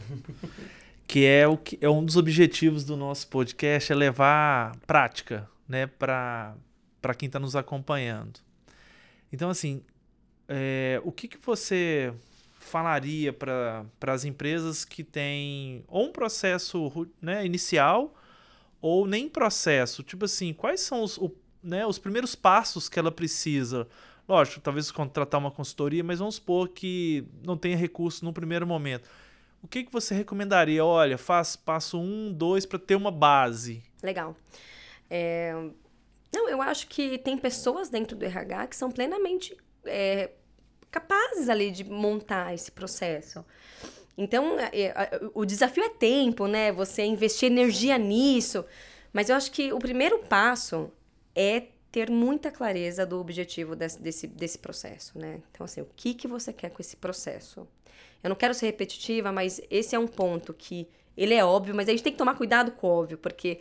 que 1.06 1.24
é 1.24 1.48
o 1.48 1.56
que 1.56 1.78
é 1.82 1.90
um 1.90 2.04
dos 2.04 2.18
objetivos 2.18 2.84
do 2.84 2.98
nosso 2.98 3.28
podcast 3.28 3.92
é 3.92 3.96
levar 3.96 4.76
prática, 4.88 5.48
né, 5.68 5.86
para 5.86 6.56
para 7.00 7.14
quem 7.14 7.28
está 7.28 7.40
nos 7.40 7.56
acompanhando. 7.56 8.40
Então, 9.32 9.52
assim, 9.52 9.84
é, 10.48 11.00
o 11.04 11.12
que, 11.12 11.28
que 11.28 11.38
você 11.38 12.12
falaria 12.66 13.32
para 13.32 13.86
as 14.08 14.26
empresas 14.26 14.84
que 14.86 15.04
têm 15.04 15.84
ou 15.88 16.08
um 16.08 16.12
processo 16.12 17.08
né, 17.22 17.46
inicial 17.46 18.16
ou 18.82 19.08
nem 19.08 19.30
processo. 19.30 20.04
Tipo 20.04 20.26
assim, 20.26 20.54
quais 20.54 20.82
são 20.82 21.04
os, 21.04 21.18
o, 21.18 21.32
né, 21.64 21.86
os 21.86 21.98
primeiros 21.98 22.36
passos 22.36 22.90
que 22.90 23.00
ela 23.00 23.12
precisa? 23.12 23.88
Lógico, 24.28 24.62
talvez 24.62 24.92
contratar 24.92 25.40
uma 25.40 25.52
consultoria, 25.52 26.04
mas 26.04 26.20
vamos 26.20 26.36
supor 26.36 26.70
que 26.70 27.26
não 27.46 27.58
tenha 27.58 27.76
recurso 27.76 28.24
no 28.24 28.34
primeiro 28.34 28.66
momento. 28.66 29.10
O 29.62 29.68
que, 29.68 29.84
que 29.84 29.92
você 29.92 30.14
recomendaria? 30.14 30.84
Olha, 30.84 31.18
faz 31.18 31.56
passo 31.56 31.98
um, 32.00 32.32
dois 32.32 32.66
para 32.66 32.80
ter 32.80 32.96
uma 32.96 33.12
base. 33.12 33.82
Legal. 34.02 34.36
É... 35.10 35.54
Não, 36.34 36.50
eu 36.50 36.62
acho 36.62 36.88
que 36.88 37.18
tem 37.18 37.38
pessoas 37.38 37.90
dentro 37.90 38.18
do 38.18 38.26
RH 38.26 38.68
que 38.68 38.76
são 38.76 38.92
plenamente 38.92 39.56
é, 39.86 40.32
capazes 40.94 41.50
ali 41.50 41.72
de 41.72 41.84
montar 41.84 42.54
esse 42.54 42.72
processo. 42.72 43.44
Então, 44.16 44.60
é, 44.60 44.70
é, 44.82 45.22
o 45.34 45.44
desafio 45.44 45.84
é 45.84 45.90
tempo, 45.90 46.46
né? 46.46 46.72
Você 46.72 47.04
investir 47.04 47.52
energia 47.52 47.98
nisso. 47.98 48.64
Mas 49.12 49.30
eu 49.30 49.36
acho 49.36 49.52
que 49.52 49.74
o 49.74 49.80
primeiro 49.80 50.20
passo 50.20 50.92
é 51.36 51.64
ter 51.92 52.12
muita 52.12 52.52
clareza 52.52 53.06
do 53.06 53.20
objetivo 53.20 53.76
desse, 53.76 54.00
desse, 54.00 54.28
desse 54.28 54.60
processo, 54.60 55.18
né? 55.18 55.40
Então, 55.52 55.66
assim, 55.66 55.82
o 55.82 55.88
que, 55.96 56.14
que 56.14 56.28
você 56.28 56.54
quer 56.54 56.70
com 56.70 56.82
esse 56.82 56.96
processo? 56.96 57.68
Eu 58.24 58.30
não 58.30 58.36
quero 58.36 58.54
ser 58.54 58.68
repetitiva, 58.68 59.32
mas 59.32 59.60
esse 59.70 59.96
é 59.96 60.00
um 60.00 60.08
ponto 60.08 60.54
que 60.54 60.88
ele 61.18 61.34
é 61.34 61.44
óbvio, 61.44 61.76
mas 61.76 61.88
a 61.88 61.92
gente 61.92 62.04
tem 62.04 62.12
que 62.12 62.18
tomar 62.18 62.36
cuidado 62.36 62.72
com 62.72 62.88
o 62.88 62.90
óbvio, 62.90 63.18
porque 63.18 63.60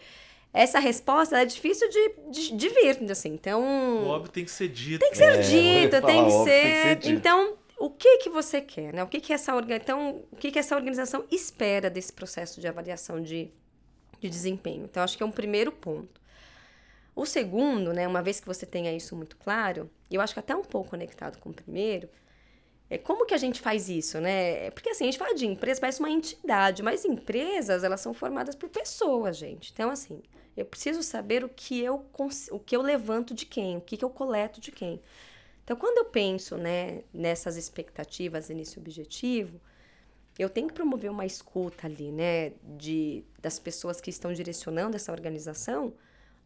essa 0.53 0.79
resposta 0.79 1.41
é 1.41 1.45
difícil 1.45 1.89
de, 1.89 2.15
de, 2.31 2.57
de 2.57 2.69
vir, 2.69 3.11
assim, 3.11 3.31
então... 3.31 3.63
O 3.63 4.09
óbvio 4.09 4.31
tem 4.31 4.45
que 4.45 4.51
ser 4.51 4.69
dito. 4.69 5.01
Tem 5.01 5.11
que 5.11 5.17
ser 5.17 5.33
é, 5.33 5.41
dito, 5.41 6.07
tem 6.07 6.25
que 6.25 6.31
ser... 6.31 6.45
Tem 6.45 6.73
que 6.73 6.83
ser 6.83 6.97
dito. 6.97 7.09
Então, 7.11 7.57
o 7.79 7.91
que 7.91 8.19
que 8.19 8.31
você 8.31 8.61
quer, 8.61 8.93
né? 8.93 9.03
O 9.03 9.09
que 9.09 9.21
que 9.21 9.33
essa 9.33 9.53
então, 9.71 10.23
o 10.31 10.37
que 10.37 10.53
que 10.53 10.59
essa 10.59 10.77
organização 10.77 11.25
espera 11.31 11.91
desse 11.91 12.13
processo 12.13 12.61
de 12.61 12.69
avaliação 12.69 13.21
de, 13.21 13.51
de 14.21 14.29
desempenho? 14.29 14.85
Então, 14.85 15.03
acho 15.03 15.17
que 15.17 15.23
é 15.23 15.27
um 15.27 15.33
primeiro 15.33 15.73
ponto. 15.73 16.21
O 17.15 17.27
segundo, 17.27 17.93
né, 17.93 18.07
uma 18.07 18.23
vez 18.23 18.39
que 18.39 18.47
você 18.47 18.65
tenha 18.65 18.95
isso 18.95 19.17
muito 19.17 19.37
claro, 19.37 19.91
e 20.11 20.15
eu 20.15 20.21
acho 20.21 20.33
que 20.33 20.41
até 20.41 20.55
um 20.55 20.63
pouco 20.63 20.91
conectado 20.91 21.39
com 21.39 21.51
o 21.51 21.53
primeiro, 21.53 22.09
é 22.93 22.99
como 22.99 23.25
que 23.25 23.33
a 23.33 23.39
gente 23.39 23.59
faz 23.59 23.89
isso, 23.89 24.21
né? 24.21 24.71
Porque 24.73 24.91
assim, 24.91 25.05
a 25.05 25.07
gente 25.07 25.19
fala 25.19 25.35
de 25.35 25.47
empresa, 25.47 25.81
parece 25.81 25.99
uma 25.99 26.11
entidade, 26.11 26.83
mas 26.83 27.07
empresas, 27.07 27.85
elas 27.85 28.03
são 28.03 28.13
formadas 28.13 28.55
por 28.55 28.69
pessoas, 28.69 29.39
gente. 29.39 29.73
Então, 29.73 29.89
assim, 29.91 30.23
eu 30.55 30.67
preciso 30.67 31.03
saber 31.03 31.43
o 31.43 31.49
que 31.49 31.81
eu, 31.81 32.05
o 32.51 32.59
que 32.59 32.77
eu 32.77 32.83
levanto 32.83 33.33
de 33.33 33.47
quem, 33.47 33.79
o 33.79 33.81
que, 33.81 33.97
que 33.97 34.05
eu 34.05 34.11
coleto 34.11 34.61
de 34.61 34.71
quem. 34.71 35.01
Então, 35.65 35.75
quando 35.75 35.97
eu 35.97 36.05
penso 36.05 36.59
né, 36.59 37.03
nessas 37.15 37.57
expectativas 37.57 38.51
e 38.51 38.55
nesse 38.55 38.79
objetivo, 38.79 39.59
eu 40.39 40.51
tenho 40.51 40.69
que 40.69 40.75
promover 40.75 41.11
uma 41.11 41.25
escuta 41.25 41.87
ali, 41.87 42.13
né, 42.13 42.53
de, 42.77 43.25
das 43.41 43.59
pessoas 43.59 44.03
que 44.03 44.11
estão 44.11 44.35
direcionando 44.35 44.97
essa 44.97 45.13
organização, 45.13 45.95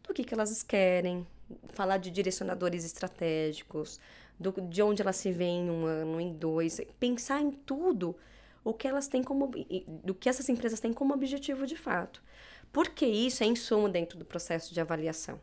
do 0.01 0.13
que, 0.13 0.23
que 0.23 0.33
elas 0.33 0.63
querem, 0.63 1.27
falar 1.73 1.97
de 1.97 2.09
direcionadores 2.09 2.85
estratégicos, 2.85 3.99
do, 4.39 4.51
de 4.61 4.81
onde 4.81 5.01
elas 5.01 5.15
se 5.15 5.31
veem 5.31 5.67
em 5.67 5.69
um 5.69 5.85
ano, 5.85 6.19
em 6.21 6.33
dois, 6.33 6.79
pensar 6.99 7.41
em 7.41 7.51
tudo 7.51 8.15
o 8.63 8.73
que 8.73 8.87
elas 8.87 9.07
têm 9.07 9.23
como, 9.23 9.51
do 10.03 10.13
que 10.13 10.27
essas 10.27 10.49
empresas 10.49 10.79
têm 10.79 10.93
como 10.93 11.13
objetivo 11.13 11.65
de 11.65 11.75
fato. 11.75 12.21
Porque 12.71 13.05
isso 13.05 13.43
é 13.43 13.47
insumo 13.47 13.87
dentro 13.87 14.17
do 14.17 14.25
processo 14.25 14.73
de 14.73 14.81
avaliação 14.81 15.39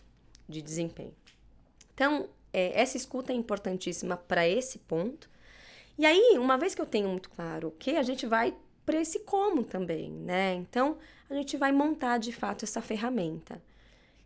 de 0.48 0.60
desempenho. 0.60 1.14
Então, 1.94 2.28
é, 2.52 2.80
essa 2.80 2.96
escuta 2.96 3.32
é 3.32 3.36
importantíssima 3.36 4.16
para 4.16 4.46
esse 4.46 4.78
ponto. 4.78 5.30
E 5.98 6.04
aí, 6.04 6.36
uma 6.38 6.58
vez 6.58 6.74
que 6.74 6.80
eu 6.80 6.86
tenho 6.86 7.08
muito 7.08 7.30
claro 7.30 7.68
o 7.68 7.72
que, 7.72 7.96
a 7.96 8.02
gente 8.02 8.26
vai 8.26 8.54
para 8.84 9.00
esse 9.00 9.20
como 9.20 9.64
também, 9.64 10.10
né? 10.10 10.54
Então, 10.54 10.98
a 11.30 11.34
gente 11.34 11.56
vai 11.56 11.72
montar 11.72 12.18
de 12.18 12.32
fato 12.32 12.64
essa 12.64 12.82
ferramenta. 12.82 13.62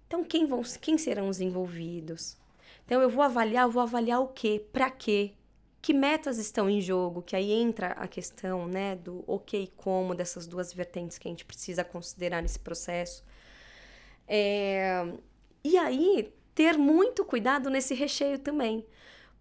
Então, 0.06 0.24
quem, 0.24 0.46
vão, 0.46 0.62
quem 0.80 0.98
serão 0.98 1.28
os 1.28 1.40
envolvidos? 1.40 2.36
Então, 2.88 3.02
eu 3.02 3.10
vou 3.10 3.22
avaliar, 3.22 3.66
eu 3.66 3.70
vou 3.70 3.82
avaliar 3.82 4.18
o 4.18 4.28
quê? 4.28 4.66
Para 4.72 4.90
quê? 4.90 5.32
Que 5.82 5.92
metas 5.92 6.38
estão 6.38 6.70
em 6.70 6.80
jogo? 6.80 7.20
Que 7.20 7.36
aí 7.36 7.52
entra 7.52 7.88
a 7.88 8.08
questão, 8.08 8.66
né, 8.66 8.96
do 8.96 9.22
o 9.26 9.38
que 9.38 9.58
e 9.58 9.66
como, 9.66 10.14
dessas 10.14 10.46
duas 10.46 10.72
vertentes 10.72 11.18
que 11.18 11.28
a 11.28 11.30
gente 11.30 11.44
precisa 11.44 11.84
considerar 11.84 12.40
nesse 12.40 12.58
processo. 12.58 13.22
É, 14.26 15.06
e 15.62 15.76
aí, 15.76 16.34
ter 16.54 16.78
muito 16.78 17.26
cuidado 17.26 17.68
nesse 17.68 17.92
recheio 17.92 18.38
também. 18.38 18.86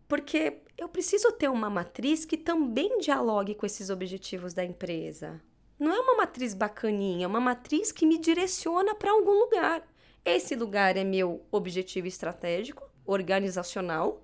Porque 0.09 0.57
eu 0.77 0.89
preciso 0.89 1.31
ter 1.31 1.49
uma 1.49 1.69
matriz 1.69 2.25
que 2.25 2.35
também 2.35 2.99
dialogue 2.99 3.55
com 3.55 3.65
esses 3.65 3.89
objetivos 3.89 4.53
da 4.53 4.65
empresa. 4.65 5.41
Não 5.79 5.93
é 5.93 5.99
uma 6.01 6.17
matriz 6.17 6.53
bacaninha, 6.53 7.23
é 7.23 7.27
uma 7.27 7.39
matriz 7.39 7.93
que 7.93 8.05
me 8.05 8.17
direciona 8.17 8.93
para 8.93 9.11
algum 9.11 9.39
lugar. 9.39 9.87
Esse 10.25 10.53
lugar 10.53 10.97
é 10.97 11.05
meu 11.05 11.45
objetivo 11.49 12.07
estratégico, 12.07 12.86
organizacional. 13.07 14.21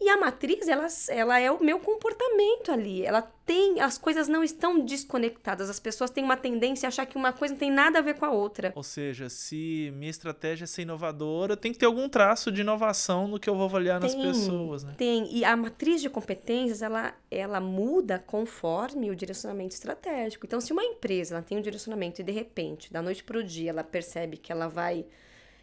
E 0.00 0.08
a 0.08 0.16
matriz, 0.16 0.68
ela, 0.68 0.86
ela 1.08 1.40
é 1.40 1.50
o 1.50 1.62
meu 1.62 1.80
comportamento 1.80 2.70
ali. 2.70 3.04
Ela 3.04 3.20
tem. 3.20 3.80
As 3.80 3.98
coisas 3.98 4.28
não 4.28 4.44
estão 4.44 4.78
desconectadas. 4.78 5.68
As 5.68 5.80
pessoas 5.80 6.08
têm 6.08 6.22
uma 6.22 6.36
tendência 6.36 6.86
a 6.86 6.88
achar 6.88 7.04
que 7.04 7.16
uma 7.16 7.32
coisa 7.32 7.54
não 7.54 7.58
tem 7.58 7.70
nada 7.70 7.98
a 7.98 8.02
ver 8.02 8.14
com 8.14 8.24
a 8.24 8.30
outra. 8.30 8.72
Ou 8.76 8.82
seja, 8.84 9.28
se 9.28 9.92
minha 9.96 10.10
estratégia 10.10 10.64
é 10.64 10.66
ser 10.68 10.82
inovadora, 10.82 11.56
tem 11.56 11.72
que 11.72 11.78
ter 11.78 11.86
algum 11.86 12.08
traço 12.08 12.52
de 12.52 12.60
inovação 12.60 13.26
no 13.26 13.40
que 13.40 13.50
eu 13.50 13.56
vou 13.56 13.64
avaliar 13.64 14.00
tem, 14.00 14.14
nas 14.14 14.24
pessoas. 14.24 14.84
Né? 14.84 14.94
Tem. 14.96 15.36
E 15.36 15.44
a 15.44 15.56
matriz 15.56 16.00
de 16.00 16.08
competências, 16.08 16.80
ela, 16.80 17.12
ela 17.28 17.60
muda 17.60 18.20
conforme 18.24 19.10
o 19.10 19.16
direcionamento 19.16 19.74
estratégico. 19.74 20.46
Então, 20.46 20.60
se 20.60 20.72
uma 20.72 20.84
empresa 20.84 21.34
ela 21.34 21.42
tem 21.42 21.58
um 21.58 21.62
direcionamento 21.62 22.20
e, 22.20 22.24
de 22.24 22.32
repente, 22.32 22.92
da 22.92 23.02
noite 23.02 23.24
para 23.24 23.38
o 23.38 23.42
dia, 23.42 23.70
ela 23.70 23.82
percebe 23.82 24.36
que 24.36 24.52
ela 24.52 24.68
vai 24.68 25.04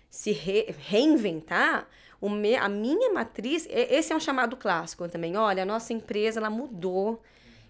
se 0.09 0.33
re 0.33 0.73
reinventar 0.77 1.87
me, 2.21 2.55
a 2.55 2.69
minha 2.69 3.13
matriz, 3.13 3.67
esse 3.69 4.11
é 4.11 4.15
um 4.15 4.19
chamado 4.19 4.55
clássico 4.55 5.07
também. 5.09 5.35
Olha, 5.37 5.63
a 5.63 5.65
nossa 5.65 5.93
empresa 5.93 6.39
ela 6.39 6.49
mudou 6.49 7.21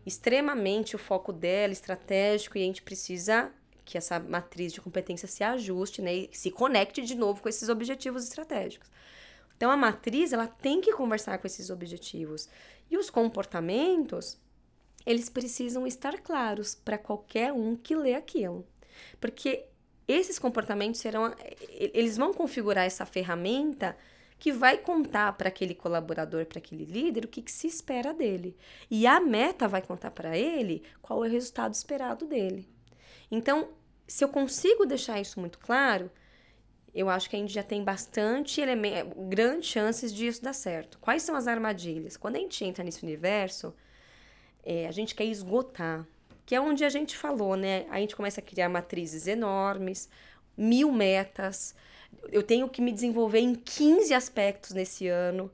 extremamente 0.05 0.95
o 0.95 0.99
foco 0.99 1.33
dela, 1.33 1.73
estratégico, 1.73 2.57
e 2.57 2.61
a 2.61 2.65
gente 2.65 2.81
precisa 2.81 3.51
que 3.83 3.97
essa 3.97 4.19
matriz 4.19 4.73
de 4.73 4.81
competência 4.81 5.27
se 5.27 5.43
ajuste, 5.43 6.01
né, 6.01 6.13
e 6.13 6.29
se 6.31 6.49
conecte 6.51 7.01
de 7.01 7.15
novo 7.15 7.41
com 7.41 7.49
esses 7.49 7.69
objetivos 7.69 8.23
estratégicos. 8.23 8.89
Então 9.55 9.71
a 9.71 9.77
matriz 9.77 10.33
ela 10.33 10.47
tem 10.47 10.81
que 10.81 10.91
conversar 10.91 11.37
com 11.37 11.47
esses 11.47 11.69
objetivos 11.69 12.49
e 12.89 12.97
os 12.97 13.09
comportamentos 13.09 14.37
eles 15.05 15.29
precisam 15.29 15.85
estar 15.85 16.19
claros 16.19 16.75
para 16.75 16.97
qualquer 16.97 17.53
um 17.53 17.75
que 17.75 17.95
lê 17.95 18.15
aquilo, 18.15 18.65
porque 19.21 19.65
esses 20.07 20.37
comportamentos 20.39 20.99
serão 20.99 21.33
eles 21.69 22.17
vão 22.17 22.33
configurar 22.33 22.85
essa 22.85 23.05
ferramenta 23.05 23.95
que 24.45 24.51
vai 24.51 24.77
contar 24.77 25.33
para 25.33 25.47
aquele 25.47 25.73
colaborador, 25.73 26.45
para 26.45 26.59
aquele 26.59 26.85
líder, 26.85 27.25
o 27.25 27.27
que, 27.27 27.41
que, 27.41 27.51
se 27.51 27.65
espera 27.65 28.13
dele. 28.13 28.55
E 28.91 29.07
a 29.07 29.19
meta 29.19 29.67
vai 29.67 29.81
contar 29.81 30.11
para 30.11 30.37
ele 30.37 30.83
qual 31.01 31.25
é 31.25 31.27
o 31.27 31.31
resultado 31.31 31.73
esperado 31.73 32.27
dele. 32.27 32.69
Então, 33.31 33.69
se 34.07 34.23
eu 34.23 34.29
consigo 34.29 34.85
deixar 34.85 35.19
isso 35.19 35.39
muito 35.39 35.57
claro, 35.57 36.11
eu 36.93 37.09
acho 37.09 37.27
que 37.27 37.35
a 37.35 37.39
gente 37.39 37.51
já 37.51 37.63
tem 37.63 37.83
bastante 37.83 38.61
grandes 39.27 39.67
chances 39.67 40.13
disso 40.13 40.43
dar 40.43 40.53
certo. 40.53 40.99
Quais 40.99 41.23
são 41.23 41.35
as 41.35 41.47
armadilhas? 41.47 42.15
Quando 42.15 42.35
a 42.35 42.39
gente 42.39 42.63
entra 42.63 42.83
nesse 42.83 43.01
universo, 43.01 43.73
é, 44.63 44.85
a 44.85 44.91
gente 44.91 45.15
quer 45.15 45.25
esgotar, 45.25 46.05
que 46.45 46.53
é 46.53 46.61
onde 46.61 46.85
a 46.85 46.89
gente 46.89 47.17
falou, 47.17 47.55
né? 47.55 47.87
A 47.89 47.99
gente 47.99 48.15
começa 48.15 48.41
a 48.41 48.43
criar 48.43 48.69
matrizes 48.69 49.25
enormes, 49.25 50.07
mil 50.55 50.91
metas, 50.91 51.73
eu 52.31 52.43
tenho 52.43 52.69
que 52.69 52.81
me 52.81 52.91
desenvolver 52.91 53.39
em 53.39 53.55
15 53.55 54.13
aspectos 54.13 54.71
nesse 54.71 55.07
ano. 55.07 55.51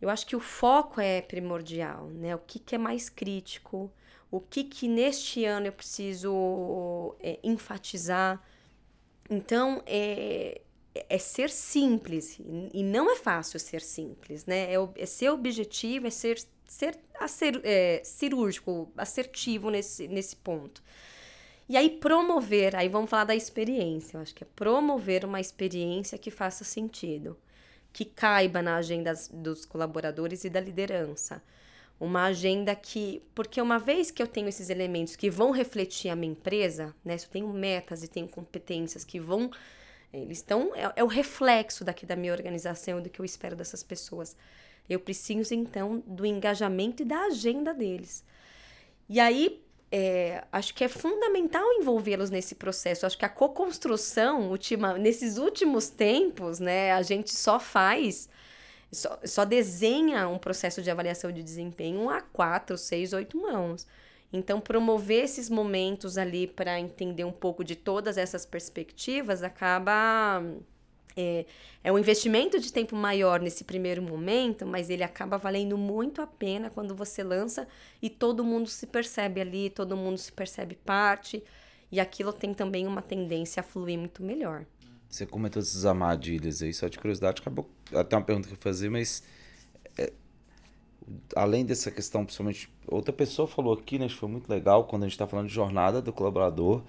Eu 0.00 0.08
acho 0.08 0.26
que 0.26 0.36
o 0.36 0.40
foco 0.40 1.00
é 1.00 1.20
primordial, 1.20 2.08
né? 2.08 2.34
O 2.34 2.38
que, 2.38 2.58
que 2.58 2.74
é 2.74 2.78
mais 2.78 3.08
crítico, 3.08 3.90
o 4.30 4.40
que, 4.40 4.64
que 4.64 4.86
neste 4.88 5.44
ano 5.44 5.66
eu 5.66 5.72
preciso 5.72 7.16
é, 7.20 7.38
enfatizar. 7.42 8.42
Então, 9.30 9.82
é, 9.86 10.60
é 10.94 11.18
ser 11.18 11.50
simples, 11.50 12.38
e 12.72 12.82
não 12.82 13.10
é 13.10 13.16
fácil 13.16 13.58
ser 13.58 13.80
simples, 13.80 14.46
né? 14.46 14.72
É, 14.72 14.76
é 14.96 15.06
ser 15.06 15.30
objetivo, 15.30 16.06
é 16.06 16.10
ser, 16.10 16.38
ser, 16.66 16.98
ser 17.26 17.60
é, 17.64 18.00
cirúrgico, 18.04 18.90
assertivo 18.96 19.70
nesse, 19.70 20.08
nesse 20.08 20.36
ponto. 20.36 20.82
E 21.68 21.76
aí 21.76 21.90
promover, 21.90 22.74
aí 22.74 22.88
vamos 22.88 23.10
falar 23.10 23.24
da 23.24 23.36
experiência. 23.36 24.16
Eu 24.16 24.22
acho 24.22 24.34
que 24.34 24.42
é 24.42 24.46
promover 24.56 25.24
uma 25.24 25.40
experiência 25.40 26.16
que 26.16 26.30
faça 26.30 26.64
sentido, 26.64 27.36
que 27.92 28.04
caiba 28.04 28.62
na 28.62 28.76
agenda 28.76 29.12
dos 29.32 29.66
colaboradores 29.66 30.44
e 30.44 30.50
da 30.50 30.60
liderança. 30.60 31.42
Uma 32.00 32.24
agenda 32.26 32.74
que, 32.74 33.22
porque 33.34 33.60
uma 33.60 33.78
vez 33.78 34.10
que 34.10 34.22
eu 34.22 34.26
tenho 34.26 34.48
esses 34.48 34.70
elementos 34.70 35.16
que 35.16 35.28
vão 35.28 35.50
refletir 35.50 36.10
a 36.10 36.16
minha 36.16 36.32
empresa, 36.32 36.94
né? 37.04 37.18
Se 37.18 37.26
eu 37.26 37.30
tenho 37.30 37.48
metas 37.48 38.02
e 38.02 38.08
tenho 38.08 38.28
competências 38.28 39.04
que 39.04 39.18
vão 39.18 39.50
eles 40.12 40.38
estão 40.38 40.74
é, 40.74 40.90
é 40.96 41.04
o 41.04 41.06
reflexo 41.06 41.84
daqui 41.84 42.06
da 42.06 42.16
minha 42.16 42.32
organização 42.32 43.02
do 43.02 43.10
que 43.10 43.20
eu 43.20 43.24
espero 43.24 43.54
dessas 43.54 43.82
pessoas. 43.82 44.36
Eu 44.88 45.00
preciso 45.00 45.52
então 45.54 46.02
do 46.06 46.24
engajamento 46.24 47.02
e 47.02 47.04
da 47.04 47.24
agenda 47.24 47.74
deles. 47.74 48.24
E 49.08 49.20
aí 49.20 49.62
é, 49.90 50.44
acho 50.52 50.74
que 50.74 50.84
é 50.84 50.88
fundamental 50.88 51.64
envolvê-los 51.72 52.30
nesse 52.30 52.54
processo. 52.54 53.06
Acho 53.06 53.16
que 53.16 53.24
a 53.24 53.28
co-construção, 53.28 54.54
nesses 54.98 55.38
últimos 55.38 55.88
tempos, 55.88 56.58
né, 56.60 56.92
a 56.92 57.02
gente 57.02 57.34
só 57.34 57.58
faz, 57.58 58.28
só, 58.92 59.18
só 59.24 59.44
desenha 59.44 60.28
um 60.28 60.38
processo 60.38 60.82
de 60.82 60.90
avaliação 60.90 61.32
de 61.32 61.42
desempenho 61.42 62.10
a 62.10 62.20
quatro, 62.20 62.76
seis, 62.76 63.12
oito 63.12 63.40
mãos. 63.40 63.86
Então, 64.32 64.60
promover 64.60 65.24
esses 65.24 65.48
momentos 65.48 66.18
ali 66.18 66.46
para 66.46 66.78
entender 66.78 67.24
um 67.24 67.32
pouco 67.32 67.64
de 67.64 67.74
todas 67.74 68.18
essas 68.18 68.44
perspectivas 68.44 69.42
acaba 69.42 70.42
é, 71.18 71.44
é 71.82 71.92
um 71.92 71.98
investimento 71.98 72.60
de 72.60 72.72
tempo 72.72 72.94
maior 72.94 73.40
nesse 73.40 73.64
primeiro 73.64 74.00
momento, 74.00 74.64
mas 74.64 74.88
ele 74.88 75.02
acaba 75.02 75.36
valendo 75.36 75.76
muito 75.76 76.22
a 76.22 76.26
pena 76.26 76.70
quando 76.70 76.94
você 76.94 77.24
lança 77.24 77.66
e 78.00 78.08
todo 78.08 78.44
mundo 78.44 78.68
se 78.68 78.86
percebe 78.86 79.40
ali, 79.40 79.68
todo 79.68 79.96
mundo 79.96 80.16
se 80.16 80.32
percebe 80.32 80.76
parte, 80.76 81.42
e 81.90 81.98
aquilo 81.98 82.32
tem 82.32 82.54
também 82.54 82.86
uma 82.86 83.02
tendência 83.02 83.60
a 83.60 83.64
fluir 83.64 83.98
muito 83.98 84.22
melhor. 84.22 84.64
Você 85.10 85.26
comentou 85.26 85.60
essas 85.60 85.84
armadilhas 85.84 86.62
aí, 86.62 86.72
só 86.72 86.86
de 86.86 86.98
curiosidade, 86.98 87.40
acabou 87.40 87.68
até 87.92 88.14
uma 88.14 88.22
pergunta 88.22 88.46
que 88.46 88.54
eu 88.54 88.58
fazer, 88.58 88.90
mas 88.90 89.24
é, 89.96 90.12
além 91.34 91.64
dessa 91.64 91.90
questão, 91.90 92.24
principalmente, 92.24 92.70
outra 92.86 93.12
pessoa 93.12 93.48
falou 93.48 93.72
aqui, 93.72 93.98
né, 93.98 94.06
que 94.06 94.14
foi 94.14 94.28
muito 94.28 94.48
legal, 94.48 94.84
quando 94.84 95.02
a 95.02 95.06
gente 95.06 95.14
está 95.14 95.26
falando 95.26 95.48
de 95.48 95.54
jornada 95.54 96.00
do 96.00 96.12
colaborador, 96.12 96.84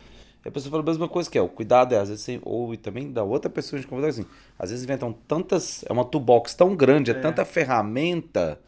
a 0.46 0.52
pessoa 0.52 0.72
fala 0.72 0.84
a 0.84 0.86
mesma 0.86 1.08
coisa 1.08 1.30
que 1.30 1.38
é, 1.38 1.42
o 1.42 1.50
cuidado 1.50 1.94
é, 1.94 1.98
às 1.98 2.10
vezes, 2.10 2.24
você, 2.24 2.40
ou 2.44 2.76
também 2.78 3.12
da 3.12 3.24
outra 3.24 3.50
pessoa 3.50 3.78
a 3.78 3.82
gente 3.82 3.90
conversa 3.90 4.22
assim, 4.22 4.30
às 4.58 4.70
vezes 4.70 4.86
inventam 4.86 5.12
tantas, 5.12 5.84
é 5.86 5.92
uma 5.92 6.06
toolbox 6.06 6.54
tão 6.54 6.76
grande, 6.76 7.12
é, 7.12 7.14
é 7.14 7.20
tanta 7.20 7.44
ferramenta 7.44 8.60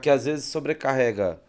que 0.00 0.10
às 0.10 0.24
vezes 0.24 0.46
sobrecarrega 0.46 1.40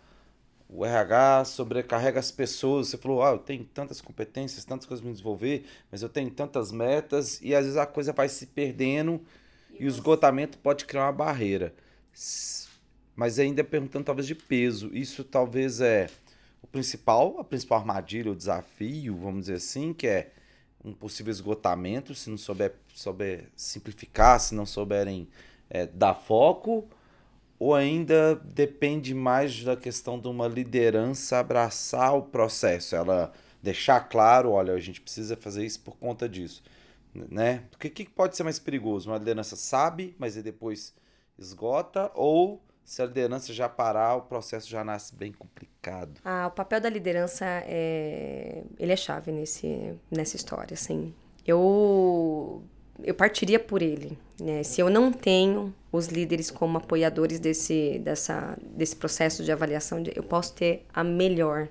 o 0.74 0.84
RH 0.84 1.46
sobrecarrega 1.46 2.20
as 2.20 2.32
pessoas. 2.32 2.88
Você 2.88 2.98
falou, 2.98 3.24
ah, 3.24 3.32
eu 3.32 3.38
tenho 3.38 3.64
tantas 3.64 4.02
competências, 4.02 4.66
tantas 4.66 4.88
coisas 4.88 5.02
para 5.02 5.08
me 5.08 5.14
desenvolver, 5.14 5.66
mas 5.92 6.02
eu 6.02 6.10
tenho 6.10 6.32
tantas 6.32 6.72
metas, 6.72 7.40
e 7.42 7.54
às 7.54 7.66
vezes 7.66 7.78
a 7.78 7.86
coisa 7.86 8.12
vai 8.12 8.28
se 8.28 8.48
perdendo 8.48 9.22
e, 9.72 9.84
e 9.84 9.86
o 9.86 9.88
esgotamento 9.88 10.58
pode 10.58 10.86
criar 10.86 11.06
uma 11.06 11.12
barreira. 11.12 11.74
Mas 13.16 13.38
ainda 13.38 13.64
perguntando 13.64 14.06
talvez 14.06 14.26
de 14.26 14.34
peso, 14.34 14.90
isso 14.94 15.24
talvez 15.24 15.80
é 15.80 16.10
o 16.64 16.68
principal, 16.68 17.40
a 17.40 17.44
principal 17.44 17.80
armadilha, 17.80 18.32
o 18.32 18.36
desafio, 18.36 19.16
vamos 19.18 19.42
dizer 19.42 19.56
assim, 19.56 19.94
que 19.94 20.08
é 20.08 20.32
um 20.84 20.94
possível 20.94 21.32
esgotamento, 21.32 22.16
se 22.16 22.30
não 22.30 22.38
souber, 22.38 22.74
souber 22.94 23.50
simplificar, 23.56 24.40
se 24.40 24.56
não 24.56 24.66
souberem 24.66 25.28
é, 25.70 25.86
dar 25.86 26.16
foco, 26.16 26.88
ou 27.60 27.76
ainda 27.76 28.36
depende 28.36 29.14
mais 29.14 29.64
da 29.64 29.76
questão 29.76 30.20
de 30.20 30.28
uma 30.28 30.48
liderança 30.48 31.40
abraçar 31.40 32.16
o 32.18 32.24
processo, 32.24 32.96
ela 32.96 33.32
deixar 33.62 34.02
claro, 34.02 34.52
olha, 34.52 34.74
a 34.74 34.80
gente 34.80 35.00
precisa 35.00 35.38
fazer 35.38 35.66
isso 35.66 35.80
por 35.82 35.96
conta 35.98 36.28
disso, 36.28 36.64
né? 37.14 37.64
O 37.74 37.78
que, 37.78 37.90
que 37.90 38.10
pode 38.10 38.36
ser 38.36 38.44
mais 38.44 38.60
perigoso? 38.60 39.10
Uma 39.10 39.18
liderança 39.18 39.56
sabe, 39.56 40.16
mas 40.18 40.36
depois 40.36 40.94
esgota, 41.38 42.12
ou 42.14 42.62
se 42.86 43.02
a 43.02 43.06
liderança 43.06 43.54
já 43.54 43.70
parar, 43.70 44.16
o 44.16 44.22
processo 44.22 44.70
já 44.70 44.84
nasce 44.84 45.16
bem 45.16 45.32
complicado. 45.32 46.20
Ah, 46.24 46.48
o 46.48 46.52
papel 46.52 46.82
da 46.82 46.90
liderança 46.90 47.46
é, 47.46 48.64
ele 48.78 48.92
é 48.92 48.96
chave 48.96 49.32
nesse, 49.32 49.94
nessa 50.12 50.36
história, 50.36 50.74
assim. 50.74 51.14
Eu 51.46 52.64
eu 53.04 53.16
partiria 53.16 53.60
por 53.60 53.82
ele, 53.82 54.18
né? 54.40 54.62
Se 54.64 54.80
eu 54.80 54.90
não 54.90 55.12
tenho 55.12 55.74
os 55.92 56.08
líderes 56.08 56.52
como 56.52 56.78
apoiadores 56.78 57.40
desse 57.40 58.00
dessa 58.00 58.58
desse 58.62 58.96
processo 58.96 59.44
de 59.44 59.52
avaliação, 59.52 60.04
eu 60.16 60.24
posso 60.24 60.54
ter 60.54 60.86
a 60.94 61.04
melhor 61.04 61.68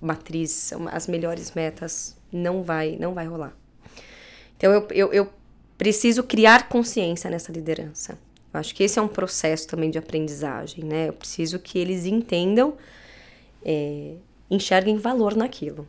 matriz, 0.00 0.72
as 0.92 1.06
melhores 1.06 1.52
metas, 1.52 2.16
não 2.30 2.62
vai 2.62 2.96
não 2.96 3.14
vai 3.14 3.26
rolar. 3.26 3.56
Então 4.56 4.72
eu, 4.72 4.88
eu, 4.90 5.12
eu 5.12 5.32
preciso 5.78 6.22
criar 6.24 6.68
consciência 6.68 7.30
nessa 7.30 7.52
liderança. 7.52 8.18
Eu 8.56 8.60
acho 8.60 8.74
que 8.74 8.82
esse 8.82 8.98
é 8.98 9.02
um 9.02 9.08
processo 9.08 9.68
também 9.68 9.90
de 9.90 9.98
aprendizagem, 9.98 10.82
né? 10.82 11.08
Eu 11.08 11.12
preciso 11.12 11.58
que 11.58 11.78
eles 11.78 12.06
entendam, 12.06 12.74
é, 13.64 14.14
enxerguem 14.50 14.96
valor 14.96 15.36
naquilo. 15.36 15.86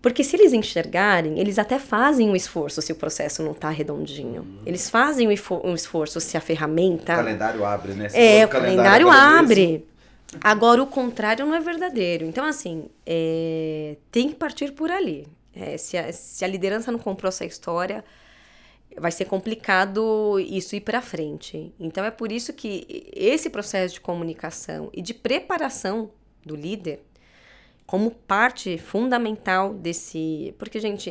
Porque 0.00 0.22
se 0.22 0.36
eles 0.36 0.52
enxergarem, 0.52 1.40
eles 1.40 1.58
até 1.58 1.78
fazem 1.78 2.28
um 2.28 2.36
esforço 2.36 2.80
se 2.80 2.92
o 2.92 2.94
processo 2.94 3.42
não 3.42 3.52
está 3.52 3.70
redondinho. 3.70 4.42
Uhum. 4.42 4.58
Eles 4.64 4.88
fazem 4.88 5.26
um 5.26 5.74
esforço 5.74 6.20
se 6.20 6.36
a 6.36 6.40
ferramenta. 6.40 7.14
O 7.14 7.16
calendário 7.16 7.64
abre, 7.64 7.94
né? 7.94 8.08
Se 8.08 8.18
é, 8.18 8.44
o 8.44 8.48
calendário, 8.48 9.06
calendário 9.06 9.10
abre. 9.10 9.66
Mesmo. 9.66 9.86
Agora, 10.42 10.82
o 10.82 10.86
contrário 10.86 11.46
não 11.46 11.54
é 11.54 11.60
verdadeiro. 11.60 12.24
Então, 12.24 12.44
assim, 12.44 12.84
é, 13.06 13.96
tem 14.12 14.28
que 14.28 14.34
partir 14.34 14.72
por 14.72 14.90
ali. 14.90 15.26
É, 15.56 15.76
se, 15.76 15.96
a, 15.96 16.12
se 16.12 16.44
a 16.44 16.48
liderança 16.48 16.92
não 16.92 16.98
comprou 16.98 17.28
essa 17.28 17.44
história, 17.44 18.04
vai 18.96 19.10
ser 19.10 19.24
complicado 19.24 20.38
isso 20.38 20.76
ir 20.76 20.80
para 20.80 21.02
frente. 21.02 21.72
Então 21.78 22.04
é 22.04 22.10
por 22.10 22.30
isso 22.30 22.52
que 22.52 23.10
esse 23.14 23.50
processo 23.50 23.94
de 23.94 24.00
comunicação 24.00 24.90
e 24.92 25.02
de 25.02 25.12
preparação 25.12 26.10
do 26.44 26.54
líder 26.54 27.00
como 27.86 28.10
parte 28.10 28.78
fundamental 28.78 29.74
desse, 29.74 30.54
porque 30.58 30.80
gente, 30.80 31.10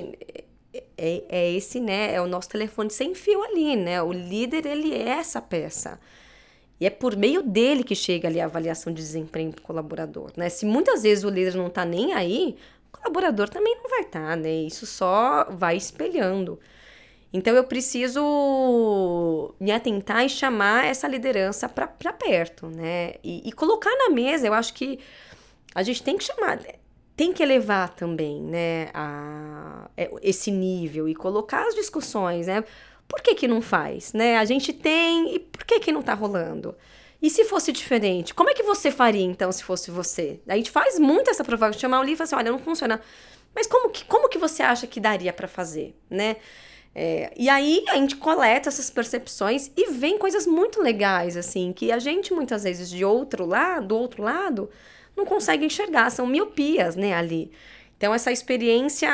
é, 0.98 1.24
é 1.30 1.52
esse, 1.52 1.80
né, 1.80 2.14
é 2.14 2.22
o 2.22 2.28
nosso 2.28 2.50
telefone 2.50 2.90
sem 2.90 3.14
fio 3.14 3.44
ali, 3.44 3.76
né? 3.76 4.02
O 4.02 4.12
líder 4.12 4.66
ele 4.66 4.94
é 4.94 5.10
essa 5.10 5.42
peça. 5.42 6.00
E 6.80 6.86
é 6.86 6.90
por 6.90 7.16
meio 7.16 7.44
dele 7.44 7.84
que 7.84 7.96
chega 7.96 8.28
ali 8.28 8.42
a 8.42 8.46
avaliação 8.46 8.92
de 8.92 9.02
desempenho 9.02 9.52
do 9.52 9.62
colaborador, 9.62 10.32
né? 10.36 10.50
Se 10.50 10.66
muitas 10.66 11.04
vezes 11.04 11.24
o 11.24 11.30
líder 11.30 11.56
não 11.56 11.68
está 11.68 11.86
nem 11.86 12.14
aí, 12.14 12.58
o 12.92 12.98
colaborador 12.98 13.48
também 13.50 13.76
não 13.76 13.90
vai 13.90 14.02
estar, 14.02 14.30
tá, 14.30 14.36
né? 14.36 14.52
Isso 14.52 14.86
só 14.86 15.46
vai 15.52 15.78
espelhando. 15.78 16.60
Então 17.34 17.56
eu 17.56 17.64
preciso 17.64 18.22
me 19.60 19.72
atentar 19.72 20.24
e 20.24 20.30
chamar 20.30 20.86
essa 20.86 21.08
liderança 21.08 21.68
para 21.68 21.88
perto, 21.88 22.68
né? 22.68 23.16
E, 23.24 23.50
e, 23.50 23.52
colocar 23.52 23.90
na 23.98 24.12
mesa, 24.12 24.46
eu 24.46 24.54
acho 24.54 24.72
que 24.76 25.00
a 25.74 25.82
gente 25.82 26.04
tem 26.04 26.16
que 26.16 26.24
chamar, 26.24 26.60
tem 27.16 27.34
que 27.34 27.42
elevar 27.42 27.90
também, 27.96 28.40
né? 28.40 28.90
A, 28.94 29.90
é, 29.98 30.12
esse 30.22 30.52
nível 30.52 31.10
e 31.10 31.16
colocar 31.16 31.68
as 31.68 31.74
discussões, 31.74 32.46
né? 32.46 32.64
Por 33.08 33.20
que, 33.22 33.34
que 33.34 33.48
não 33.48 33.64
faz, 33.64 34.14
né? 34.14 34.38
A 34.38 34.46
gente 34.46 34.72
tem 34.72 35.36
e 35.36 35.40
por 35.40 35.66
que, 35.66 35.80
que 35.80 35.92
não 35.92 36.04
tá 36.04 36.14
rolando? 36.14 36.76
E 37.20 37.32
se 37.32 37.46
fosse 37.46 37.72
diferente, 37.72 38.34
como 38.34 38.50
é 38.52 38.54
que 38.54 38.64
você 38.64 38.92
faria 38.92 39.24
então 39.24 39.52
se 39.52 39.64
fosse 39.64 39.90
você? 39.90 40.40
A 40.48 40.56
gente 40.56 40.70
faz 40.70 41.00
muito 41.00 41.32
essa 41.32 41.44
provocação, 41.44 41.80
chamar 41.80 42.00
o 42.02 42.04
livro 42.04 42.16
e 42.16 42.18
falar 42.18 42.26
assim, 42.26 42.36
olha, 42.36 42.52
não 42.52 42.60
funciona. 42.60 43.02
Mas 43.56 43.66
como 43.66 43.90
que, 43.90 44.06
como 44.06 44.30
que 44.30 44.38
você 44.38 44.62
acha 44.62 44.86
que 44.86 45.00
daria 45.00 45.34
para 45.34 45.48
fazer, 45.48 45.96
né? 46.10 46.36
É, 46.96 47.34
e 47.36 47.50
aí 47.50 47.84
a 47.90 47.96
gente 47.96 48.16
coleta 48.16 48.70
essas 48.70 48.90
percepções 48.90 49.72
e 49.76 49.92
vem 49.92 50.18
coisas 50.18 50.46
muito 50.46 50.82
legais, 50.82 51.36
assim, 51.36 51.74
que 51.74 51.92
a 51.92 51.98
gente 51.98 52.34
muitas 52.34 52.64
vezes 52.64 52.90
de 52.90 53.04
outro 53.04 53.46
lado, 53.46 53.88
do 53.88 53.98
outro 53.98 54.22
lado, 54.22 54.70
não 55.16 55.26
consegue 55.26 55.66
enxergar, 55.66 56.10
são 56.12 56.28
miopias, 56.28 56.96
né, 56.96 57.14
ali. 57.14 57.52
Então 57.98 58.14
essa 58.14 58.32
experiência 58.32 59.10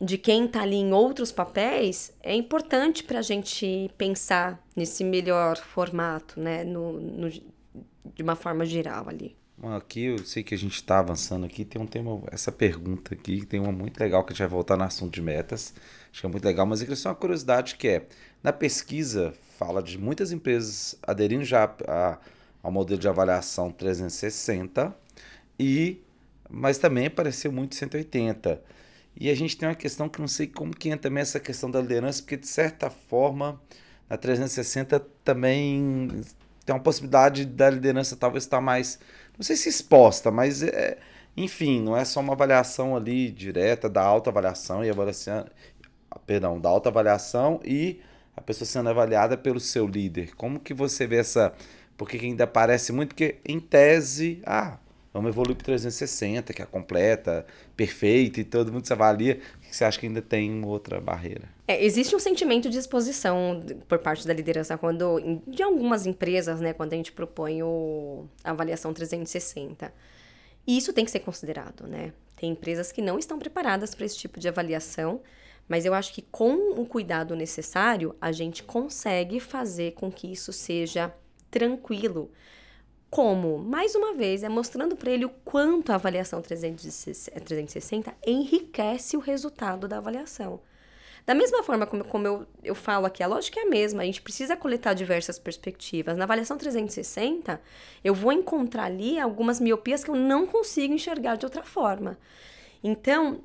de 0.00 0.18
quem 0.18 0.44
está 0.44 0.62
ali 0.62 0.76
em 0.76 0.92
outros 0.92 1.32
papéis 1.32 2.12
é 2.22 2.34
importante 2.34 3.02
para 3.02 3.18
a 3.18 3.22
gente 3.22 3.90
pensar 3.98 4.62
nesse 4.76 5.02
melhor 5.02 5.56
formato, 5.56 6.38
né, 6.38 6.62
no, 6.62 6.92
no, 6.92 7.28
de 7.28 8.22
uma 8.22 8.36
forma 8.36 8.64
geral 8.64 9.08
ali. 9.08 9.36
Aqui 9.62 10.06
eu 10.06 10.18
sei 10.18 10.42
que 10.42 10.54
a 10.54 10.58
gente 10.58 10.74
está 10.74 10.98
avançando 10.98 11.46
aqui, 11.46 11.64
tem 11.64 11.80
um 11.80 11.86
tema, 11.86 12.20
essa 12.32 12.50
pergunta 12.50 13.14
aqui, 13.14 13.46
tem 13.46 13.60
uma 13.60 13.70
muito 13.70 13.98
legal 14.00 14.24
que 14.24 14.32
a 14.32 14.34
gente 14.34 14.40
vai 14.40 14.48
voltar 14.48 14.76
no 14.76 14.82
assunto 14.82 15.12
de 15.12 15.22
metas, 15.22 15.72
acho 16.12 16.20
que 16.20 16.26
é 16.26 16.28
muito 16.28 16.44
legal, 16.44 16.66
mas 16.66 16.80
eu 16.80 16.86
queria 16.86 16.96
só 16.96 17.08
uma 17.08 17.14
curiosidade 17.14 17.76
que 17.76 17.88
é, 17.88 18.06
na 18.42 18.52
pesquisa 18.52 19.32
fala 19.58 19.82
de 19.82 19.98
muitas 19.98 20.30
empresas 20.30 20.96
aderindo 21.02 21.44
já 21.44 21.64
a, 21.88 22.18
ao 22.62 22.70
modelo 22.70 23.00
de 23.00 23.08
avaliação 23.08 23.70
360, 23.72 24.94
e 25.58 26.02
mas 26.50 26.76
também 26.76 27.06
apareceu 27.06 27.50
muito 27.50 27.74
180. 27.74 28.60
E 29.16 29.30
a 29.30 29.34
gente 29.34 29.56
tem 29.56 29.68
uma 29.68 29.74
questão 29.74 30.08
que 30.08 30.20
não 30.20 30.28
sei 30.28 30.46
como 30.46 30.74
que 30.76 30.88
entra 30.88 31.02
também 31.02 31.22
essa 31.22 31.40
questão 31.40 31.70
da 31.70 31.80
liderança, 31.80 32.22
porque 32.22 32.36
de 32.36 32.46
certa 32.46 32.90
forma 32.90 33.60
na 34.08 34.16
360 34.16 35.00
também 35.24 36.08
tem 36.64 36.74
uma 36.74 36.80
possibilidade 36.82 37.46
da 37.46 37.70
liderança 37.70 38.16
talvez 38.16 38.44
estar 38.44 38.60
mais 38.60 38.98
não 39.36 39.42
sei 39.42 39.56
se 39.56 39.68
exposta, 39.68 40.30
mas 40.30 40.62
é, 40.62 40.98
enfim, 41.36 41.80
não 41.80 41.96
é 41.96 42.04
só 42.04 42.20
uma 42.20 42.34
avaliação 42.34 42.94
ali 42.94 43.30
direta 43.30 43.88
da 43.88 44.02
autoavaliação 44.02 44.84
e 44.84 44.90
avaliação, 44.90 45.46
perdão, 46.26 46.60
da 46.60 46.68
autoavaliação 46.68 47.60
e 47.64 48.00
a 48.36 48.40
pessoa 48.40 48.66
sendo 48.66 48.88
avaliada 48.88 49.36
pelo 49.36 49.60
seu 49.60 49.86
líder. 49.86 50.34
Como 50.34 50.60
que 50.60 50.72
você 50.72 51.06
vê 51.06 51.16
essa, 51.16 51.52
porque 51.96 52.16
ainda 52.16 52.46
parece 52.46 52.92
muito 52.92 53.14
que 53.14 53.36
em 53.44 53.60
tese, 53.60 54.42
ah, 54.44 54.78
vamos 55.12 55.30
evoluir 55.30 55.56
para 55.56 55.66
360, 55.66 56.52
que 56.52 56.62
é 56.62 56.66
completa, 56.66 57.46
perfeita 57.76 58.40
e 58.40 58.44
todo 58.44 58.72
mundo 58.72 58.86
se 58.86 58.92
avalia. 58.92 59.40
Que 59.60 59.76
você 59.76 59.84
acha 59.84 59.98
que 59.98 60.06
ainda 60.06 60.22
tem 60.22 60.64
outra 60.64 61.00
barreira? 61.00 61.48
É, 61.68 61.84
existe 61.84 62.14
um 62.16 62.18
sentimento 62.18 62.68
de 62.68 62.78
exposição 62.78 63.60
por 63.88 63.98
parte 63.98 64.26
da 64.26 64.32
liderança 64.32 64.76
quando, 64.78 65.40
de 65.46 65.62
algumas 65.62 66.06
empresas, 66.06 66.60
né, 66.60 66.72
quando 66.72 66.92
a 66.92 66.96
gente 66.96 67.12
propõe 67.12 67.62
o, 67.62 68.26
a 68.42 68.50
avaliação 68.50 68.92
360. 68.92 69.92
E 70.66 70.76
isso 70.76 70.92
tem 70.92 71.04
que 71.04 71.10
ser 71.10 71.20
considerado, 71.20 71.86
né? 71.86 72.12
Tem 72.36 72.50
empresas 72.50 72.92
que 72.92 73.02
não 73.02 73.18
estão 73.18 73.38
preparadas 73.38 73.94
para 73.94 74.06
esse 74.06 74.16
tipo 74.16 74.38
de 74.38 74.48
avaliação, 74.48 75.20
mas 75.72 75.86
eu 75.86 75.94
acho 75.94 76.12
que 76.12 76.20
com 76.20 76.78
o 76.78 76.84
cuidado 76.84 77.34
necessário, 77.34 78.14
a 78.20 78.30
gente 78.30 78.62
consegue 78.62 79.40
fazer 79.40 79.92
com 79.92 80.12
que 80.12 80.30
isso 80.30 80.52
seja 80.52 81.10
tranquilo. 81.50 82.30
Como? 83.08 83.56
Mais 83.56 83.94
uma 83.94 84.12
vez, 84.12 84.42
é 84.42 84.50
mostrando 84.50 84.94
para 84.96 85.10
ele 85.10 85.24
o 85.24 85.30
quanto 85.30 85.90
a 85.90 85.94
avaliação 85.94 86.42
360 86.42 88.14
enriquece 88.26 89.16
o 89.16 89.20
resultado 89.20 89.88
da 89.88 89.96
avaliação. 89.96 90.60
Da 91.24 91.34
mesma 91.34 91.62
forma 91.62 91.86
como, 91.86 92.04
como 92.04 92.26
eu, 92.26 92.46
eu 92.62 92.74
falo 92.74 93.06
aqui, 93.06 93.22
a 93.22 93.26
lógica 93.26 93.58
é 93.58 93.62
a 93.62 93.70
mesma, 93.70 94.02
a 94.02 94.04
gente 94.04 94.20
precisa 94.20 94.54
coletar 94.54 94.92
diversas 94.92 95.38
perspectivas. 95.38 96.18
Na 96.18 96.24
avaliação 96.24 96.58
360, 96.58 97.58
eu 98.04 98.14
vou 98.14 98.30
encontrar 98.30 98.84
ali 98.84 99.18
algumas 99.18 99.58
miopias 99.58 100.04
que 100.04 100.10
eu 100.10 100.16
não 100.16 100.46
consigo 100.46 100.92
enxergar 100.92 101.36
de 101.36 101.46
outra 101.46 101.62
forma. 101.62 102.18
Então, 102.84 103.40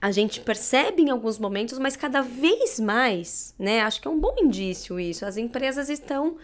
a 0.00 0.10
gente 0.10 0.40
percebe 0.40 1.02
em 1.02 1.10
alguns 1.10 1.38
momentos, 1.38 1.78
mas 1.78 1.96
cada 1.96 2.20
vez 2.20 2.78
mais, 2.78 3.54
né? 3.58 3.80
Acho 3.80 4.00
que 4.00 4.08
é 4.08 4.10
um 4.10 4.18
bom 4.18 4.34
indício 4.38 4.98
isso. 5.00 5.24
As 5.24 5.36
empresas 5.36 5.88
estão 5.88 6.36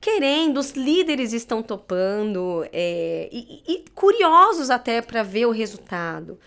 querendo, 0.00 0.58
os 0.58 0.72
líderes 0.72 1.32
estão 1.32 1.62
topando 1.62 2.66
é, 2.72 3.28
e, 3.32 3.62
e 3.66 3.84
curiosos 3.94 4.70
até 4.70 5.00
para 5.00 5.22
ver 5.22 5.46
o 5.46 5.50
resultado 5.50 6.38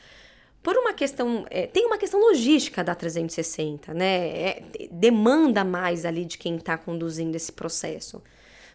por 0.65 0.75
uma 0.77 0.93
questão. 0.93 1.45
É, 1.49 1.67
tem 1.67 1.85
uma 1.85 1.97
questão 1.97 2.19
logística 2.19 2.83
da 2.83 2.95
360, 2.95 3.93
né? 3.93 4.27
É, 4.27 4.63
demanda 4.91 5.63
mais 5.63 6.05
ali 6.05 6.25
de 6.25 6.37
quem 6.37 6.55
está 6.55 6.77
conduzindo 6.77 7.35
esse 7.35 7.51
processo. 7.51 8.21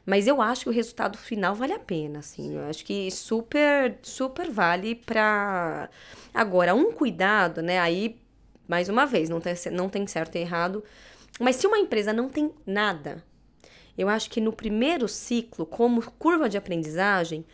Mas 0.06 0.26
eu 0.26 0.40
acho 0.40 0.64
que 0.64 0.68
o 0.70 0.72
resultado 0.72 1.16
final 1.18 1.54
vale 1.54 1.72
a 1.72 1.78
pena, 1.78 2.20
assim. 2.20 2.56
Eu 2.56 2.62
acho 2.68 2.84
que 2.84 3.10
super, 3.10 3.98
super 4.02 4.50
vale 4.50 4.94
para 4.94 5.88
Agora, 6.32 6.74
um 6.74 6.92
cuidado, 6.92 7.60
né? 7.60 7.78
Aí, 7.78 8.16
mais 8.68 8.88
uma 8.88 9.04
vez, 9.04 9.28
não 9.28 9.40
tem, 9.40 9.54
não 9.72 9.88
tem 9.88 10.06
certo 10.06 10.36
e 10.36 10.38
errado. 10.38 10.82
Mas 11.38 11.56
se 11.56 11.66
uma 11.66 11.78
empresa 11.78 12.12
não 12.12 12.28
tem 12.28 12.52
nada, 12.64 13.24
eu 13.98 14.08
acho 14.08 14.30
que 14.30 14.40
no 14.40 14.52
primeiro 14.52 15.08
ciclo, 15.08 15.66
como 15.66 16.02
curva 16.12 16.48
de 16.48 16.56
aprendizagem, 16.56 17.44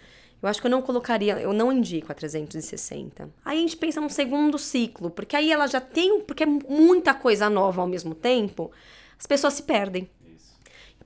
eu 0.43 0.49
acho 0.49 0.61
que 0.61 0.67
eu 0.67 0.71
não 0.71 0.83
colocaria, 0.83 1.41
eu 1.41 1.53
não 1.53 1.73
indico 1.73 2.13
a 2.13 2.15
360. 2.15 3.31
Aí 3.45 3.59
a 3.59 3.61
gente 3.61 3.77
pensa 3.77 4.01
num 4.01 4.09
segundo 4.09 4.59
ciclo, 4.59 5.11
porque 5.11 5.35
aí 5.35 5.51
ela 5.51 5.67
já 5.67 5.81
tem, 5.81 6.21
porque 6.21 6.43
é 6.43 6.47
muita 6.47 7.15
coisa 7.15 7.49
nova 7.49 7.81
ao 7.81 7.89
mesmo 7.89 8.15
tempo, 8.15 8.71
as 9.19 9.27
pessoas 9.27 9.55
se 9.55 9.63
perdem. 9.63 10.09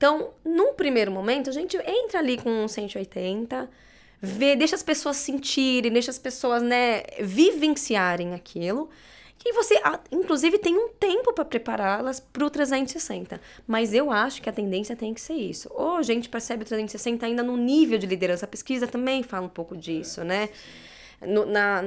Então, 0.01 0.31
num 0.43 0.73
primeiro 0.73 1.11
momento, 1.11 1.51
a 1.51 1.53
gente 1.53 1.77
entra 1.77 2.17
ali 2.17 2.35
com 2.35 2.67
180, 2.67 3.69
vê, 4.19 4.55
deixa 4.55 4.73
as 4.73 4.81
pessoas 4.81 5.17
sentirem, 5.17 5.91
deixa 5.93 6.09
as 6.09 6.17
pessoas, 6.17 6.63
né, 6.63 7.03
vivenciarem 7.19 8.33
aquilo. 8.33 8.89
E 9.45 9.53
você, 9.53 9.79
inclusive, 10.11 10.57
tem 10.57 10.75
um 10.75 10.89
tempo 10.89 11.31
para 11.33 11.45
prepará-las 11.45 12.19
para 12.19 12.43
o 12.43 12.49
360. 12.49 13.39
Mas 13.67 13.93
eu 13.93 14.09
acho 14.09 14.41
que 14.41 14.49
a 14.49 14.51
tendência 14.51 14.95
tem 14.95 15.13
que 15.13 15.21
ser 15.21 15.35
isso. 15.35 15.69
Ou 15.71 15.97
a 15.97 16.01
gente 16.01 16.27
percebe 16.29 16.63
o 16.63 16.65
360 16.65 17.23
ainda 17.23 17.43
no 17.43 17.55
nível 17.55 17.99
de 17.99 18.07
liderança. 18.07 18.45
A 18.45 18.49
pesquisa 18.49 18.87
também 18.87 19.21
fala 19.21 19.45
um 19.45 19.49
pouco 19.49 19.77
disso, 19.77 20.23
né? 20.23 20.49
No, 21.21 21.45
na, 21.45 21.83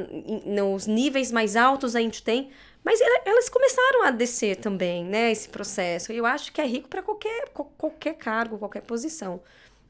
nos 0.46 0.86
níveis 0.86 1.32
mais 1.32 1.56
altos 1.56 1.96
a 1.96 2.00
gente 2.00 2.22
tem. 2.22 2.50
Mas 2.84 3.00
elas 3.24 3.48
começaram 3.48 4.04
a 4.04 4.10
descer 4.10 4.56
também, 4.56 5.04
né? 5.04 5.32
Esse 5.32 5.48
processo. 5.48 6.12
E 6.12 6.18
eu 6.18 6.26
acho 6.26 6.52
que 6.52 6.60
é 6.60 6.66
rico 6.66 6.88
para 6.88 7.02
qualquer, 7.02 7.48
qualquer 7.78 8.14
cargo, 8.14 8.58
qualquer 8.58 8.82
posição. 8.82 9.40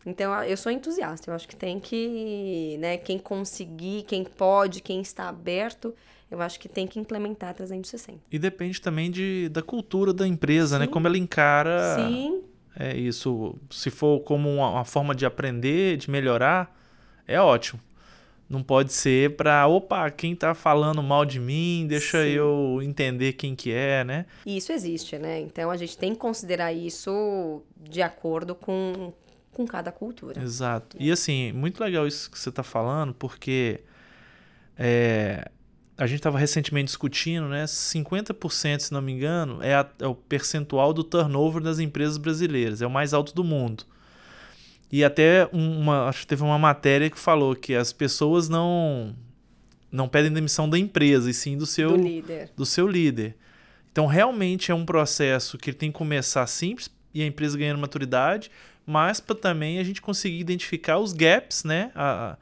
Então, 0.06 0.32
eu 0.44 0.56
sou 0.56 0.70
entusiasta. 0.70 1.30
Eu 1.30 1.34
acho 1.34 1.48
que 1.48 1.56
tem 1.56 1.80
que, 1.80 2.76
né, 2.78 2.96
quem 2.98 3.18
conseguir, 3.18 4.04
quem 4.04 4.22
pode, 4.22 4.80
quem 4.80 5.00
está 5.00 5.28
aberto, 5.28 5.94
eu 6.30 6.40
acho 6.40 6.60
que 6.60 6.68
tem 6.68 6.86
que 6.86 7.00
implementar 7.00 7.54
360. 7.54 8.20
E 8.30 8.38
depende 8.38 8.80
também 8.80 9.10
de, 9.10 9.48
da 9.48 9.62
cultura 9.62 10.12
da 10.12 10.26
empresa, 10.26 10.78
né? 10.78 10.84
Sim. 10.84 10.88
né? 10.88 10.92
Como 10.92 11.06
ela 11.06 11.18
encara 11.18 11.96
Sim. 11.96 12.42
É 12.76 12.96
isso. 12.96 13.56
Se 13.70 13.90
for 13.90 14.20
como 14.20 14.48
uma, 14.48 14.68
uma 14.70 14.84
forma 14.84 15.14
de 15.14 15.24
aprender, 15.24 15.96
de 15.96 16.10
melhorar, 16.10 16.76
é 17.26 17.40
ótimo. 17.40 17.80
Não 18.54 18.62
pode 18.62 18.92
ser 18.92 19.34
para, 19.34 19.66
opa, 19.66 20.08
quem 20.12 20.36
tá 20.36 20.54
falando 20.54 21.02
mal 21.02 21.24
de 21.24 21.40
mim, 21.40 21.86
deixa 21.88 22.22
Sim. 22.22 22.28
eu 22.28 22.78
entender 22.80 23.32
quem 23.32 23.56
que 23.56 23.72
é, 23.72 24.04
né? 24.04 24.26
Isso 24.46 24.70
existe, 24.70 25.18
né? 25.18 25.40
Então 25.40 25.72
a 25.72 25.76
gente 25.76 25.98
tem 25.98 26.12
que 26.12 26.18
considerar 26.18 26.72
isso 26.72 27.62
de 27.76 28.00
acordo 28.00 28.54
com, 28.54 29.12
com 29.50 29.66
cada 29.66 29.90
cultura. 29.90 30.40
Exato. 30.40 30.96
E 31.00 31.10
assim, 31.10 31.50
muito 31.50 31.82
legal 31.82 32.06
isso 32.06 32.30
que 32.30 32.38
você 32.38 32.52
tá 32.52 32.62
falando, 32.62 33.12
porque 33.12 33.80
é, 34.78 35.50
a 35.98 36.06
gente 36.06 36.18
estava 36.18 36.38
recentemente 36.38 36.86
discutindo, 36.86 37.48
né? 37.48 37.64
50%, 37.64 38.78
se 38.78 38.92
não 38.92 39.02
me 39.02 39.10
engano, 39.10 39.60
é, 39.62 39.74
a, 39.74 39.88
é, 39.98 40.06
o 40.06 40.14
percentual 40.14 40.92
do 40.92 41.02
turnover 41.02 41.60
das 41.60 41.80
empresas 41.80 42.18
brasileiras, 42.18 42.80
é 42.80 42.86
o 42.86 42.90
mais 42.90 43.12
alto 43.12 43.34
do 43.34 43.42
mundo. 43.42 43.84
E 44.94 45.02
até 45.02 45.48
uma, 45.52 46.06
acho 46.08 46.20
que 46.20 46.28
teve 46.28 46.44
uma 46.44 46.56
matéria 46.56 47.10
que 47.10 47.18
falou 47.18 47.56
que 47.56 47.74
as 47.74 47.92
pessoas 47.92 48.48
não 48.48 49.12
não 49.90 50.08
pedem 50.08 50.32
demissão 50.32 50.70
da 50.70 50.78
empresa, 50.78 51.28
e 51.28 51.34
sim 51.34 51.58
do 51.58 51.66
seu 51.66 51.96
do 51.96 52.04
líder. 52.04 52.52
Do 52.56 52.64
seu 52.64 52.86
líder. 52.86 53.34
Então, 53.90 54.06
realmente 54.06 54.70
é 54.70 54.74
um 54.74 54.86
processo 54.86 55.58
que 55.58 55.72
tem 55.72 55.90
que 55.90 55.98
começar 55.98 56.46
simples 56.46 56.88
e 57.12 57.20
a 57.22 57.26
empresa 57.26 57.58
ganhando 57.58 57.80
maturidade, 57.80 58.52
mas 58.86 59.18
para 59.18 59.34
também 59.34 59.80
a 59.80 59.82
gente 59.82 60.00
conseguir 60.00 60.38
identificar 60.38 61.00
os 61.00 61.12
gaps, 61.12 61.64
né? 61.64 61.90
A, 61.92 62.30
a, 62.30 62.36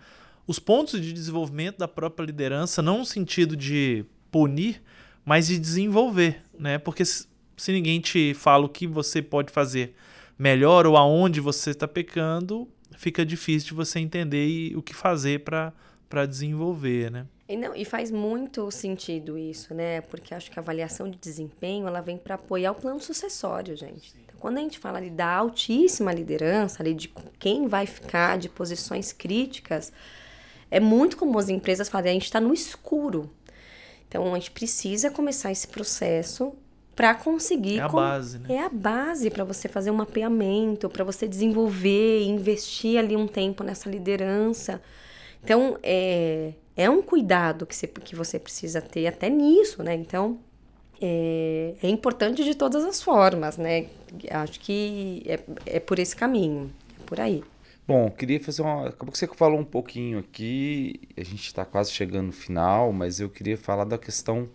os 0.46 0.59
pontos 0.59 1.00
de 1.00 1.11
desenvolvimento 1.11 1.78
da 1.78 1.88
própria 1.88 2.26
liderança, 2.26 2.82
não 2.82 2.98
no 2.98 3.07
sentido 3.07 3.57
de 3.57 4.05
punir, 4.30 4.82
mas 5.24 5.46
de 5.46 5.59
desenvolver, 5.59 6.42
né? 6.59 6.76
Porque 6.76 7.03
se, 7.03 7.26
se 7.57 7.72
ninguém 7.72 7.98
te 7.98 8.34
fala 8.34 8.66
o 8.66 8.68
que 8.68 8.86
você 8.86 9.22
pode 9.22 9.50
fazer 9.50 9.94
melhor 10.43 10.88
ou 10.88 10.97
aonde 10.97 11.40
você 11.40 11.70
está 11.70 11.86
pecando, 11.86 12.68
fica 12.97 13.24
difícil 13.24 13.68
de 13.68 13.74
você 13.74 14.01
entender 14.01 14.45
e, 14.45 14.76
o 14.76 14.82
que 14.82 14.93
fazer 14.93 15.38
para 15.38 16.26
desenvolver, 16.26 17.12
né? 17.12 17.26
E, 17.49 17.57
não, 17.57 17.76
e 17.76 17.84
faz 17.84 18.11
muito 18.11 18.68
sentido 18.72 19.38
isso, 19.38 19.72
né? 19.72 20.01
Porque 20.01 20.34
acho 20.34 20.51
que 20.51 20.59
a 20.59 20.62
avaliação 20.62 21.09
de 21.09 21.16
desempenho 21.16 21.86
ela 21.86 22.01
vem 22.01 22.18
para 22.18 22.34
apoiar 22.34 22.72
o 22.72 22.74
plano 22.74 22.99
sucessório, 22.99 23.76
gente. 23.76 24.12
Então, 24.24 24.34
quando 24.40 24.59
a 24.59 24.62
gente 24.62 24.80
fala 24.80 24.99
ali 24.99 25.11
da 25.11 25.32
altíssima 25.32 26.12
liderança, 26.12 26.82
ali 26.82 26.93
de 26.93 27.12
quem 27.38 27.68
vai 27.68 27.86
ficar 27.86 28.36
de 28.36 28.49
posições 28.49 29.12
críticas, 29.12 29.93
é 30.68 30.80
muito 30.80 31.16
comum 31.16 31.38
as 31.38 31.49
empresas 31.49 31.88
falarem, 31.88 32.11
a 32.11 32.14
gente 32.14 32.24
está 32.24 32.40
no 32.40 32.53
escuro. 32.53 33.30
Então, 34.09 34.34
a 34.34 34.38
gente 34.40 34.51
precisa 34.51 35.09
começar 35.09 35.53
esse 35.53 35.68
processo 35.68 36.53
para 37.03 37.16
conseguir. 37.16 37.80
É 37.80 37.82
a 37.82 37.88
base, 37.88 38.38
né? 38.38 38.55
É 38.55 38.59
a 38.61 38.68
base 38.68 39.28
para 39.28 39.42
você 39.42 39.66
fazer 39.66 39.90
um 39.90 39.94
mapeamento, 39.94 40.88
para 40.88 41.03
você 41.03 41.26
desenvolver, 41.26 42.22
investir 42.22 42.96
ali 42.96 43.16
um 43.16 43.26
tempo 43.26 43.64
nessa 43.64 43.90
liderança. 43.90 44.80
Então, 45.42 45.76
é, 45.82 46.53
é 46.76 46.88
um 46.88 47.03
cuidado 47.03 47.66
que 47.66 47.74
você, 47.74 47.88
que 47.88 48.14
você 48.14 48.38
precisa 48.38 48.80
ter 48.80 49.09
até 49.09 49.28
nisso, 49.28 49.82
né? 49.82 49.96
Então, 49.96 50.38
é, 51.00 51.74
é 51.82 51.88
importante 51.88 52.44
de 52.44 52.55
todas 52.55 52.84
as 52.84 53.03
formas, 53.03 53.57
né? 53.57 53.86
Acho 54.30 54.61
que 54.61 55.24
é, 55.26 55.40
é 55.66 55.80
por 55.80 55.98
esse 55.98 56.14
caminho, 56.14 56.70
é 57.00 57.05
por 57.05 57.18
aí. 57.18 57.42
Bom, 57.84 58.09
queria 58.12 58.38
fazer 58.38 58.62
uma. 58.62 58.90
Acabou 58.90 59.11
que 59.11 59.18
você 59.18 59.26
falou 59.26 59.59
um 59.59 59.64
pouquinho 59.64 60.20
aqui, 60.20 61.00
a 61.16 61.24
gente 61.24 61.46
está 61.46 61.64
quase 61.64 61.90
chegando 61.90 62.26
no 62.26 62.32
final, 62.32 62.92
mas 62.92 63.18
eu 63.18 63.28
queria 63.28 63.59
falar 63.59 63.82
da 63.82 63.98
questão 63.98 64.46
que 64.46 64.53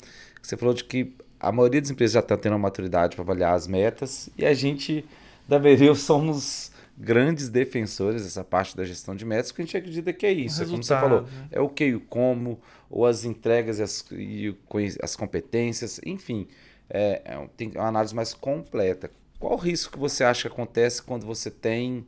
você 0.48 0.56
falou 0.56 0.74
de 0.74 0.84
que 0.84 1.14
a 1.40 1.52
maioria 1.52 1.82
das 1.82 1.90
empresas 1.90 2.14
já 2.14 2.20
está 2.22 2.38
tendo 2.38 2.56
a 2.56 2.58
maturidade 2.58 3.16
para 3.16 3.24
avaliar 3.24 3.54
as 3.54 3.68
metas 3.68 4.30
e 4.38 4.46
a 4.46 4.54
gente 4.54 5.06
da 5.48 5.58
Vereu 5.58 5.94
somos 5.94 6.72
grandes 6.98 7.48
defensores 7.48 8.24
dessa 8.24 8.44
parte 8.44 8.76
da 8.76 8.84
gestão 8.84 9.16
de 9.16 9.24
metas, 9.24 9.52
porque 9.52 9.62
a 9.62 9.66
gente 9.66 9.78
acredita 9.78 10.12
que 10.12 10.26
é 10.26 10.32
isso. 10.32 10.64
É 10.64 10.66
como 10.66 10.82
você 10.82 10.96
falou, 10.96 11.22
né? 11.22 11.48
é 11.52 11.60
o 11.60 11.70
que 11.70 11.86
e 11.86 11.96
o 11.96 12.00
como, 12.00 12.60
ou 12.90 13.06
as 13.06 13.24
entregas 13.24 13.78
e 13.78 13.84
as, 13.84 14.06
e 14.12 14.56
as 15.02 15.16
competências, 15.16 16.02
enfim, 16.06 16.48
é, 16.90 17.22
é, 17.24 17.50
tem 17.56 17.72
uma 17.76 17.88
análise 17.88 18.16
mais 18.16 18.34
completa. 18.34 19.12
Qual 19.40 19.54
o 19.54 19.58
risco 19.58 19.94
que 19.94 20.00
você 20.00 20.24
acha 20.24 20.50
que 20.50 20.54
acontece 20.54 21.04
quando 21.04 21.26
você 21.26 21.52
tem 21.52 22.06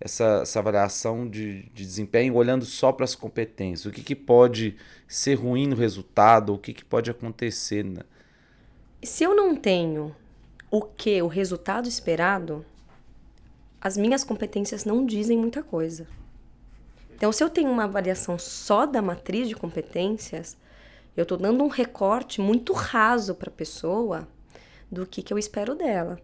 essa, 0.00 0.40
essa 0.42 0.58
avaliação 0.58 1.28
de, 1.28 1.62
de 1.74 1.84
desempenho 1.84 2.34
olhando 2.34 2.64
só 2.64 2.92
para 2.92 3.04
as 3.04 3.14
competências? 3.14 3.86
O 3.86 3.90
que, 3.90 4.02
que 4.02 4.14
pode 4.14 4.76
ser 5.06 5.34
ruim 5.34 5.66
no 5.66 5.76
resultado? 5.76 6.54
O 6.54 6.58
que, 6.58 6.72
que 6.72 6.84
pode 6.84 7.10
acontecer? 7.10 7.84
Né? 7.84 8.02
Se 9.02 9.24
eu 9.24 9.34
não 9.34 9.56
tenho 9.56 10.14
o 10.70 10.82
que, 10.82 11.20
o 11.22 11.26
resultado 11.26 11.88
esperado, 11.88 12.64
as 13.80 13.96
minhas 13.96 14.24
competências 14.24 14.84
não 14.84 15.04
dizem 15.04 15.38
muita 15.38 15.62
coisa. 15.62 16.06
Então, 17.14 17.32
se 17.32 17.42
eu 17.42 17.50
tenho 17.50 17.70
uma 17.70 17.84
avaliação 17.84 18.38
só 18.38 18.86
da 18.86 19.02
matriz 19.02 19.48
de 19.48 19.54
competências, 19.54 20.56
eu 21.16 21.22
estou 21.22 21.36
dando 21.36 21.64
um 21.64 21.68
recorte 21.68 22.40
muito 22.40 22.72
raso 22.72 23.34
para 23.34 23.48
a 23.48 23.52
pessoa 23.52 24.28
do 24.90 25.04
que, 25.06 25.22
que 25.22 25.32
eu 25.32 25.38
espero 25.38 25.74
dela. 25.74 26.20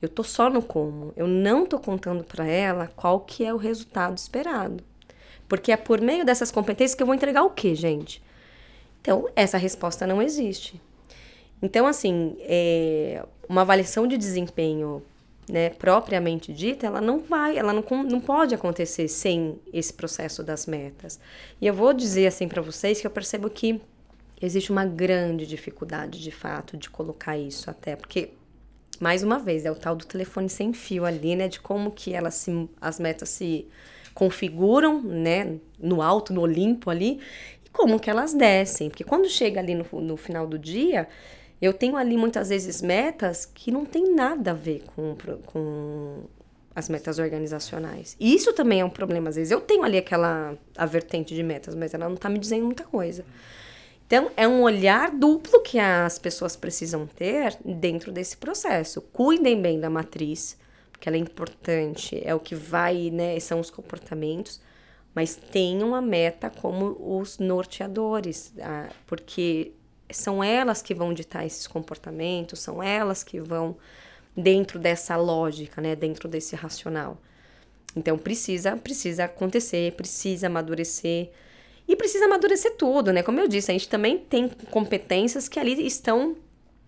Eu 0.00 0.08
tô 0.08 0.22
só 0.22 0.50
no 0.50 0.62
como. 0.62 1.12
Eu 1.16 1.26
não 1.26 1.64
tô 1.64 1.78
contando 1.78 2.22
para 2.22 2.46
ela 2.46 2.90
qual 2.94 3.20
que 3.20 3.44
é 3.44 3.52
o 3.52 3.56
resultado 3.56 4.16
esperado. 4.16 4.84
Porque 5.48 5.72
é 5.72 5.76
por 5.76 6.00
meio 6.00 6.24
dessas 6.24 6.50
competências 6.50 6.94
que 6.94 7.02
eu 7.02 7.06
vou 7.06 7.14
entregar 7.14 7.44
o 7.44 7.50
quê, 7.50 7.74
gente? 7.74 8.22
Então, 9.00 9.28
essa 9.34 9.56
resposta 9.56 10.06
não 10.06 10.20
existe. 10.20 10.80
Então, 11.62 11.86
assim, 11.86 12.36
é, 12.40 13.24
uma 13.48 13.62
avaliação 13.62 14.06
de 14.06 14.18
desempenho 14.18 15.02
né, 15.48 15.70
propriamente 15.70 16.52
dita, 16.52 16.86
ela 16.86 17.00
não 17.00 17.20
vai, 17.20 17.56
ela 17.56 17.72
não, 17.72 17.84
não 18.04 18.20
pode 18.20 18.54
acontecer 18.54 19.08
sem 19.08 19.58
esse 19.72 19.92
processo 19.92 20.42
das 20.42 20.66
metas. 20.66 21.20
E 21.60 21.66
eu 21.66 21.74
vou 21.74 21.92
dizer 21.92 22.26
assim 22.26 22.48
para 22.48 22.60
vocês 22.60 23.00
que 23.00 23.06
eu 23.06 23.10
percebo 23.10 23.48
que 23.48 23.80
existe 24.42 24.70
uma 24.70 24.84
grande 24.84 25.46
dificuldade, 25.46 26.20
de 26.20 26.30
fato, 26.30 26.76
de 26.76 26.90
colocar 26.90 27.38
isso 27.38 27.70
até, 27.70 27.96
porque 27.96 28.30
mais 29.00 29.22
uma 29.22 29.38
vez, 29.38 29.64
é 29.64 29.70
o 29.70 29.74
tal 29.74 29.96
do 29.96 30.06
telefone 30.06 30.48
sem 30.48 30.72
fio 30.72 31.04
ali, 31.04 31.36
né? 31.36 31.48
De 31.48 31.60
como 31.60 31.90
que 31.90 32.12
elas 32.12 32.34
se, 32.34 32.68
as 32.80 32.98
metas 32.98 33.28
se 33.28 33.66
configuram, 34.14 35.02
né? 35.02 35.56
No 35.78 36.00
alto, 36.02 36.32
no 36.32 36.40
Olimpo 36.42 36.90
ali, 36.90 37.20
e 37.64 37.68
como 37.70 38.00
que 38.00 38.10
elas 38.10 38.34
descem. 38.34 38.88
Porque 38.88 39.04
quando 39.04 39.28
chega 39.28 39.60
ali 39.60 39.74
no, 39.74 40.00
no 40.00 40.16
final 40.16 40.46
do 40.46 40.58
dia, 40.58 41.08
eu 41.60 41.72
tenho 41.72 41.96
ali 41.96 42.16
muitas 42.16 42.48
vezes 42.48 42.82
metas 42.82 43.46
que 43.46 43.70
não 43.70 43.84
tem 43.84 44.14
nada 44.14 44.50
a 44.50 44.54
ver 44.54 44.84
com, 44.94 45.16
com 45.46 46.24
as 46.74 46.88
metas 46.90 47.18
organizacionais. 47.18 48.16
E 48.20 48.34
isso 48.34 48.52
também 48.52 48.80
é 48.80 48.84
um 48.84 48.90
problema. 48.90 49.30
Às 49.30 49.36
vezes 49.36 49.50
eu 49.50 49.60
tenho 49.60 49.82
ali 49.82 49.96
aquela 49.96 50.56
a 50.76 50.84
vertente 50.84 51.34
de 51.34 51.42
metas, 51.42 51.74
mas 51.74 51.94
ela 51.94 52.06
não 52.06 52.16
está 52.16 52.28
me 52.28 52.38
dizendo 52.38 52.66
muita 52.66 52.84
coisa. 52.84 53.24
Então, 54.06 54.30
é 54.36 54.46
um 54.46 54.62
olhar 54.62 55.10
duplo 55.10 55.60
que 55.62 55.78
as 55.78 56.18
pessoas 56.18 56.54
precisam 56.54 57.06
ter 57.06 57.58
dentro 57.64 58.12
desse 58.12 58.36
processo. 58.36 59.00
Cuidem 59.00 59.60
bem 59.60 59.80
da 59.80 59.90
matriz, 59.90 60.56
porque 60.92 61.08
ela 61.08 61.16
é 61.16 61.20
importante, 61.20 62.20
é 62.24 62.34
o 62.34 62.38
que 62.38 62.54
vai, 62.54 63.10
né, 63.10 63.38
são 63.40 63.58
os 63.58 63.68
comportamentos, 63.68 64.60
mas 65.12 65.34
tenham 65.34 65.94
a 65.94 66.00
meta 66.00 66.48
como 66.48 66.96
os 67.18 67.38
norteadores, 67.38 68.54
porque 69.06 69.72
são 70.08 70.44
elas 70.44 70.80
que 70.80 70.94
vão 70.94 71.12
ditar 71.12 71.44
esses 71.44 71.66
comportamentos, 71.66 72.60
são 72.60 72.80
elas 72.80 73.24
que 73.24 73.40
vão 73.40 73.76
dentro 74.36 74.78
dessa 74.78 75.16
lógica, 75.16 75.80
né, 75.80 75.96
dentro 75.96 76.28
desse 76.28 76.54
racional. 76.54 77.18
Então 77.96 78.16
precisa, 78.16 78.76
precisa 78.76 79.24
acontecer, 79.24 79.92
precisa 79.94 80.46
amadurecer 80.46 81.30
e 81.88 81.94
precisa 81.94 82.24
amadurecer 82.26 82.76
tudo, 82.76 83.12
né? 83.12 83.22
Como 83.22 83.40
eu 83.40 83.46
disse, 83.46 83.70
a 83.70 83.74
gente 83.74 83.88
também 83.88 84.18
tem 84.18 84.48
competências 84.70 85.48
que 85.48 85.58
ali 85.58 85.86
estão 85.86 86.36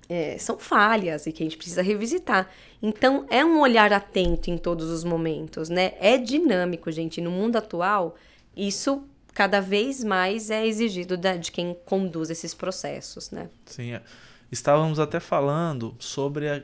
é, 0.08 0.38
são 0.38 0.58
falhas 0.58 1.26
e 1.26 1.32
que 1.32 1.42
a 1.42 1.46
gente 1.46 1.56
precisa 1.56 1.82
revisitar. 1.82 2.50
Então 2.82 3.26
é 3.28 3.44
um 3.44 3.60
olhar 3.60 3.92
atento 3.92 4.50
em 4.50 4.56
todos 4.56 4.88
os 4.88 5.04
momentos, 5.04 5.68
né? 5.68 5.92
É 6.00 6.16
dinâmico, 6.16 6.90
gente. 6.90 7.20
No 7.20 7.30
mundo 7.30 7.56
atual, 7.56 8.16
isso 8.56 9.04
cada 9.34 9.60
vez 9.60 10.02
mais 10.02 10.50
é 10.50 10.66
exigido 10.66 11.16
de 11.16 11.52
quem 11.52 11.76
conduz 11.84 12.30
esses 12.30 12.54
processos, 12.54 13.30
né? 13.30 13.48
Sim, 13.66 13.92
é. 13.92 14.02
estávamos 14.50 14.98
até 14.98 15.20
falando 15.20 15.94
sobre 16.00 16.48
a, 16.48 16.62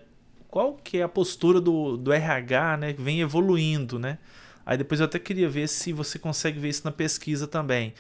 qual 0.48 0.74
que 0.74 0.98
é 0.98 1.02
a 1.02 1.08
postura 1.08 1.60
do, 1.60 1.96
do 1.96 2.12
RH, 2.12 2.76
né, 2.78 2.92
vem 2.98 3.20
evoluindo, 3.20 3.98
né? 3.98 4.18
Aí 4.66 4.78
depois 4.78 4.98
eu 4.98 5.06
até 5.06 5.18
queria 5.18 5.48
ver 5.48 5.68
se 5.68 5.92
você 5.92 6.18
consegue 6.18 6.58
ver 6.58 6.70
isso 6.70 6.82
na 6.84 6.90
pesquisa 6.90 7.46
também. 7.46 7.92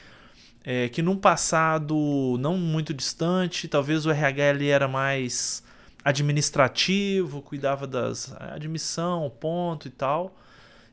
É, 0.64 0.88
que 0.88 1.02
num 1.02 1.16
passado 1.16 2.38
não 2.40 2.56
muito 2.56 2.94
distante, 2.94 3.68
talvez 3.68 4.06
o 4.06 4.10
RH 4.10 4.50
ele 4.50 4.68
era 4.68 4.88
mais 4.88 5.62
administrativo, 6.02 7.42
cuidava 7.42 7.86
das 7.86 8.34
admissão, 8.40 9.30
ponto 9.38 9.88
e 9.88 9.90
tal 9.90 10.34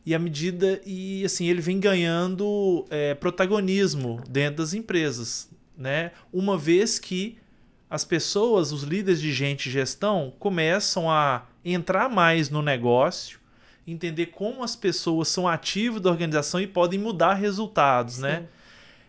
e 0.06 0.16
à 0.16 0.20
medida 0.20 0.82
e 0.86 1.24
assim 1.24 1.48
ele 1.48 1.62
vem 1.62 1.80
ganhando 1.80 2.86
é, 2.90 3.14
protagonismo 3.14 4.22
dentro 4.28 4.58
das 4.58 4.74
empresas, 4.74 5.50
né? 5.78 6.12
Uma 6.34 6.58
vez 6.58 6.98
que 6.98 7.38
as 7.90 8.04
pessoas, 8.04 8.72
os 8.72 8.84
líderes 8.84 9.20
de 9.20 9.32
gente 9.32 9.68
e 9.68 9.72
gestão 9.72 10.34
começam 10.40 11.10
a 11.10 11.46
entrar 11.64 12.10
mais 12.10 12.50
no 12.50 12.62
negócio, 12.62 13.40
entender 13.86 14.28
como 14.28 14.64
as 14.64 14.76
pessoas 14.76 15.28
são 15.28 15.48
ativas 15.48 16.02
da 16.02 16.10
organização 16.10 16.60
e 16.60 16.68
podem 16.68 17.00
mudar 17.00 17.34
resultados, 17.34 18.18
né? 18.18 18.36
Sim. 18.36 18.42
né? 18.42 18.48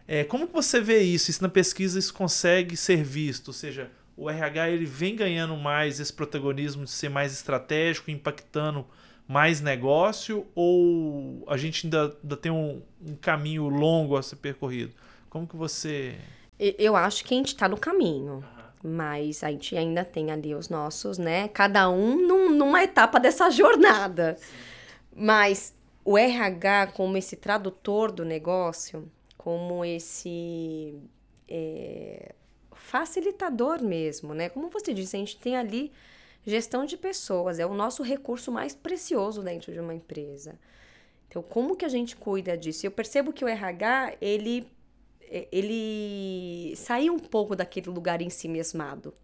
É, 0.06 0.24
como 0.24 0.46
que 0.46 0.52
você 0.52 0.80
vê 0.80 1.00
isso? 1.00 1.30
Isso 1.30 1.42
na 1.42 1.48
pesquisa 1.48 1.98
isso 1.98 2.12
consegue 2.12 2.76
ser 2.76 3.02
visto? 3.02 3.48
Ou 3.48 3.54
seja, 3.54 3.90
o 4.16 4.28
RH 4.28 4.70
ele 4.70 4.84
vem 4.84 5.16
ganhando 5.16 5.56
mais 5.56 6.00
esse 6.00 6.12
protagonismo 6.12 6.84
de 6.84 6.90
ser 6.90 7.08
mais 7.08 7.32
estratégico, 7.32 8.10
impactando 8.10 8.86
mais 9.26 9.60
negócio 9.60 10.46
ou 10.54 11.44
a 11.46 11.56
gente 11.56 11.86
ainda, 11.86 12.16
ainda 12.22 12.36
tem 12.36 12.52
um, 12.52 12.82
um 13.00 13.16
caminho 13.16 13.68
longo 13.68 14.16
a 14.16 14.22
ser 14.22 14.36
percorrido? 14.36 14.92
Como 15.30 15.46
que 15.46 15.56
você. 15.56 16.16
Eu 16.58 16.94
acho 16.94 17.24
que 17.24 17.34
a 17.34 17.36
gente 17.36 17.48
está 17.48 17.68
no 17.68 17.76
caminho. 17.76 18.44
Mas 18.84 19.44
a 19.44 19.50
gente 19.50 19.76
ainda 19.76 20.04
tem 20.04 20.32
ali 20.32 20.54
os 20.54 20.68
nossos, 20.68 21.16
né? 21.16 21.46
Cada 21.48 21.88
um 21.88 22.16
num, 22.16 22.50
numa 22.50 22.82
etapa 22.82 23.20
dessa 23.20 23.48
jornada. 23.48 24.36
Mas 25.14 25.72
o 26.04 26.18
RH, 26.18 26.88
como 26.88 27.16
esse 27.16 27.36
tradutor 27.36 28.10
do 28.10 28.24
negócio, 28.24 29.08
como 29.42 29.84
esse 29.84 30.94
é, 31.48 32.34
facilitador 32.74 33.82
mesmo, 33.82 34.34
né? 34.34 34.48
Como 34.48 34.68
você 34.68 34.94
disse, 34.94 35.16
a 35.16 35.18
gente 35.18 35.36
tem 35.36 35.56
ali 35.56 35.92
Gestão 36.44 36.84
de 36.84 36.96
pessoas 36.96 37.60
é 37.60 37.66
o 37.66 37.72
nosso 37.72 38.02
recurso 38.02 38.50
mais 38.50 38.74
precioso 38.74 39.42
dentro 39.42 39.72
de 39.72 39.78
uma 39.78 39.94
empresa. 39.94 40.58
Então, 41.28 41.40
como 41.40 41.76
que 41.76 41.84
a 41.84 41.88
gente 41.88 42.16
cuida 42.16 42.56
disso? 42.56 42.84
Eu 42.84 42.90
percebo 42.90 43.32
que 43.32 43.44
o 43.44 43.48
RH, 43.48 44.16
ele, 44.20 44.66
ele 45.52 46.74
saiu 46.76 47.14
um 47.14 47.18
pouco 47.18 47.54
daquele 47.54 47.88
lugar 47.90 48.20
em 48.20 48.28
si 48.28 48.48
mesmado. 48.48 49.14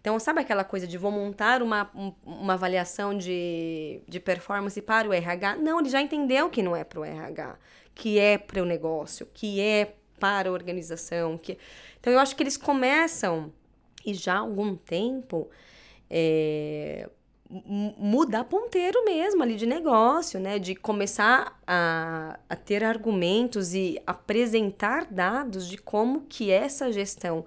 Então, 0.00 0.18
sabe 0.20 0.40
aquela 0.40 0.64
coisa 0.64 0.86
de 0.86 0.96
vou 0.96 1.10
montar 1.10 1.62
uma, 1.62 1.90
uma 2.24 2.54
avaliação 2.54 3.16
de, 3.16 4.00
de 4.08 4.20
performance 4.20 4.80
para 4.80 5.08
o 5.08 5.12
RH? 5.12 5.56
Não, 5.56 5.80
ele 5.80 5.88
já 5.88 6.00
entendeu 6.00 6.48
que 6.48 6.62
não 6.62 6.76
é 6.76 6.84
para 6.84 7.00
o 7.00 7.04
RH, 7.04 7.58
que 7.94 8.18
é 8.18 8.38
para 8.38 8.62
o 8.62 8.64
negócio, 8.64 9.26
que 9.32 9.60
é 9.60 9.94
para 10.18 10.48
a 10.48 10.52
organização. 10.52 11.36
Que... 11.36 11.58
Então, 11.98 12.12
eu 12.12 12.18
acho 12.18 12.36
que 12.36 12.42
eles 12.42 12.56
começam, 12.56 13.52
e 14.04 14.14
já 14.14 14.34
há 14.34 14.38
algum 14.38 14.76
tempo, 14.76 15.48
é, 16.08 17.08
mudar 17.98 18.44
ponteiro 18.44 19.04
mesmo 19.04 19.42
ali 19.42 19.56
de 19.56 19.66
negócio, 19.66 20.40
né? 20.40 20.58
De 20.58 20.74
começar 20.74 21.60
a, 21.66 22.38
a 22.48 22.56
ter 22.56 22.82
argumentos 22.82 23.74
e 23.74 24.00
apresentar 24.06 25.06
dados 25.06 25.68
de 25.68 25.76
como 25.76 26.22
que 26.22 26.50
essa 26.50 26.90
gestão, 26.90 27.44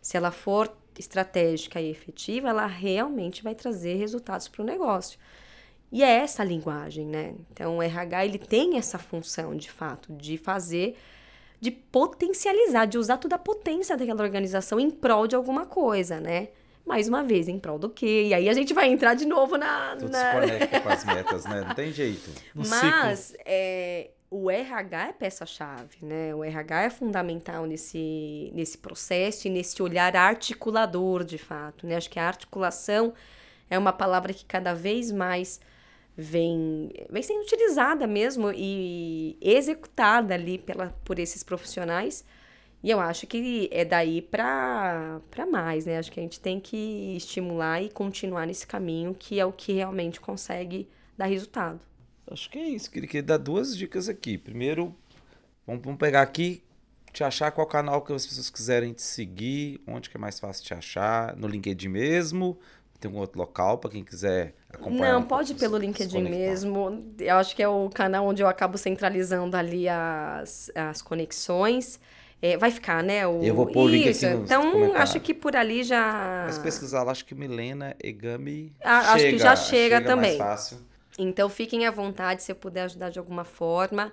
se 0.00 0.16
ela 0.16 0.30
for 0.30 0.72
estratégica 0.96 1.80
e 1.80 1.90
efetiva, 1.90 2.48
ela 2.48 2.66
realmente 2.66 3.42
vai 3.42 3.54
trazer 3.54 3.94
resultados 3.94 4.48
para 4.48 4.62
o 4.62 4.66
negócio. 4.66 5.18
E 5.90 6.02
é 6.02 6.16
essa 6.16 6.42
a 6.42 6.44
linguagem, 6.44 7.06
né? 7.06 7.34
Então, 7.50 7.78
o 7.78 7.82
RH 7.82 8.24
ele 8.26 8.38
tem 8.38 8.76
essa 8.76 8.98
função, 8.98 9.56
de 9.56 9.70
fato, 9.70 10.12
de 10.12 10.36
fazer, 10.36 10.96
de 11.60 11.70
potencializar, 11.70 12.84
de 12.84 12.98
usar 12.98 13.16
toda 13.16 13.36
a 13.36 13.38
potência 13.38 13.96
daquela 13.96 14.22
organização 14.22 14.78
em 14.78 14.90
prol 14.90 15.26
de 15.26 15.34
alguma 15.34 15.64
coisa, 15.66 16.20
né? 16.20 16.48
mais 16.88 17.06
uma 17.06 17.22
vez, 17.22 17.48
em 17.48 17.58
prol 17.58 17.78
do 17.78 17.90
quê? 17.90 18.28
E 18.28 18.34
aí 18.34 18.48
a 18.48 18.54
gente 18.54 18.72
vai 18.72 18.88
entrar 18.90 19.12
de 19.12 19.26
novo 19.26 19.58
na. 19.58 19.94
Tudo 19.94 20.10
na... 20.10 20.18
se 20.18 20.40
conecta 20.40 20.80
com 20.80 20.88
as 20.88 21.04
metas, 21.04 21.44
né? 21.44 21.60
Não 21.60 21.74
tem 21.74 21.92
jeito. 21.92 22.30
Mas 22.54 23.36
é, 23.44 24.08
o 24.30 24.50
RH 24.50 25.08
é 25.08 25.12
peça-chave, 25.12 25.98
né? 26.00 26.34
O 26.34 26.42
RH 26.42 26.82
é 26.82 26.90
fundamental 26.90 27.66
nesse, 27.66 28.50
nesse 28.54 28.78
processo 28.78 29.46
e 29.46 29.50
nesse 29.50 29.82
olhar 29.82 30.16
articulador, 30.16 31.24
de 31.24 31.36
fato. 31.36 31.86
Né? 31.86 31.96
Acho 31.96 32.08
que 32.08 32.18
a 32.18 32.26
articulação 32.26 33.12
é 33.68 33.78
uma 33.78 33.92
palavra 33.92 34.32
que 34.32 34.46
cada 34.46 34.72
vez 34.72 35.12
mais 35.12 35.60
vem, 36.20 36.90
vem 37.08 37.22
sendo 37.22 37.42
utilizada 37.42 38.04
mesmo 38.04 38.50
e 38.52 39.38
executada 39.40 40.34
ali 40.34 40.58
pela, 40.58 40.88
por 41.04 41.18
esses 41.20 41.44
profissionais 41.44 42.24
e 42.82 42.90
eu 42.90 43.00
acho 43.00 43.26
que 43.26 43.68
é 43.72 43.84
daí 43.84 44.22
para 44.22 45.20
mais, 45.50 45.86
né? 45.86 45.98
Acho 45.98 46.12
que 46.12 46.20
a 46.20 46.22
gente 46.22 46.40
tem 46.40 46.60
que 46.60 47.16
estimular 47.16 47.82
e 47.82 47.90
continuar 47.90 48.46
nesse 48.46 48.66
caminho, 48.66 49.14
que 49.14 49.40
é 49.40 49.44
o 49.44 49.52
que 49.52 49.72
realmente 49.72 50.20
consegue 50.20 50.88
dar 51.16 51.26
resultado. 51.26 51.80
Acho 52.30 52.48
que 52.48 52.58
é 52.58 52.68
isso. 52.68 52.90
Queria 52.90 53.22
dar 53.22 53.38
duas 53.38 53.76
dicas 53.76 54.08
aqui. 54.08 54.38
Primeiro, 54.38 54.94
vamos, 55.66 55.82
vamos 55.82 55.98
pegar 55.98 56.22
aqui, 56.22 56.62
te 57.12 57.24
achar 57.24 57.50
qual 57.50 57.66
canal 57.66 58.02
que 58.02 58.12
as 58.12 58.26
pessoas 58.26 58.48
quiserem 58.48 58.92
te 58.92 59.02
seguir, 59.02 59.80
onde 59.86 60.08
que 60.08 60.16
é 60.16 60.20
mais 60.20 60.38
fácil 60.38 60.64
te 60.64 60.72
achar, 60.72 61.36
no 61.36 61.48
LinkedIn 61.48 61.88
mesmo, 61.88 62.58
tem 63.00 63.10
um 63.10 63.16
outro 63.16 63.38
local 63.38 63.78
para 63.78 63.90
quem 63.90 64.04
quiser? 64.04 64.54
Não, 64.90 65.22
pode 65.22 65.52
ir 65.52 65.54
pelo 65.56 65.78
LinkedIn 65.78 66.22
mesmo. 66.22 67.12
Eu 67.18 67.36
acho 67.36 67.56
que 67.56 67.62
é 67.62 67.68
o 67.68 67.88
canal 67.88 68.26
onde 68.26 68.42
eu 68.42 68.48
acabo 68.48 68.76
centralizando 68.76 69.56
ali 69.56 69.88
as, 69.88 70.70
as 70.74 71.00
conexões. 71.00 71.98
É, 72.40 72.56
vai 72.56 72.70
ficar, 72.70 73.02
né? 73.02 73.26
O... 73.26 73.42
Eu 73.42 73.54
vou 73.54 73.66
pôr 73.66 73.84
o 73.84 73.88
link 73.88 74.08
aqui 74.08 74.26
Então, 74.26 74.94
acho 74.94 75.18
que 75.20 75.34
por 75.34 75.56
ali 75.56 75.82
já. 75.82 76.44
Mas 76.46 76.58
pesquisar 76.58 77.02
lá, 77.02 77.12
acho 77.12 77.24
que 77.24 77.34
Milena 77.34 77.96
Egami. 78.02 78.72
Ah, 78.84 79.14
acho 79.14 79.24
que 79.24 79.38
já 79.38 79.56
chega, 79.56 79.96
chega 79.96 80.00
também. 80.02 80.38
Mais 80.38 80.50
fácil. 80.50 80.78
Então, 81.18 81.48
fiquem 81.48 81.84
à 81.84 81.90
vontade 81.90 82.44
se 82.44 82.52
eu 82.52 82.56
puder 82.56 82.82
ajudar 82.82 83.10
de 83.10 83.18
alguma 83.18 83.42
forma. 83.42 84.12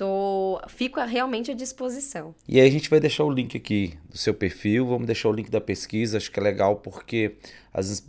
Tô, 0.00 0.58
fico 0.66 0.98
realmente 0.98 1.50
à 1.50 1.54
disposição. 1.54 2.34
E 2.48 2.58
aí 2.58 2.66
a 2.66 2.70
gente 2.70 2.88
vai 2.88 2.98
deixar 2.98 3.22
o 3.22 3.30
link 3.30 3.54
aqui 3.54 3.98
do 4.08 4.16
seu 4.16 4.32
perfil, 4.32 4.86
vamos 4.86 5.04
deixar 5.04 5.28
o 5.28 5.32
link 5.32 5.50
da 5.50 5.60
pesquisa, 5.60 6.16
acho 6.16 6.32
que 6.32 6.40
é 6.40 6.42
legal 6.42 6.76
porque 6.76 7.36
as, 7.70 8.02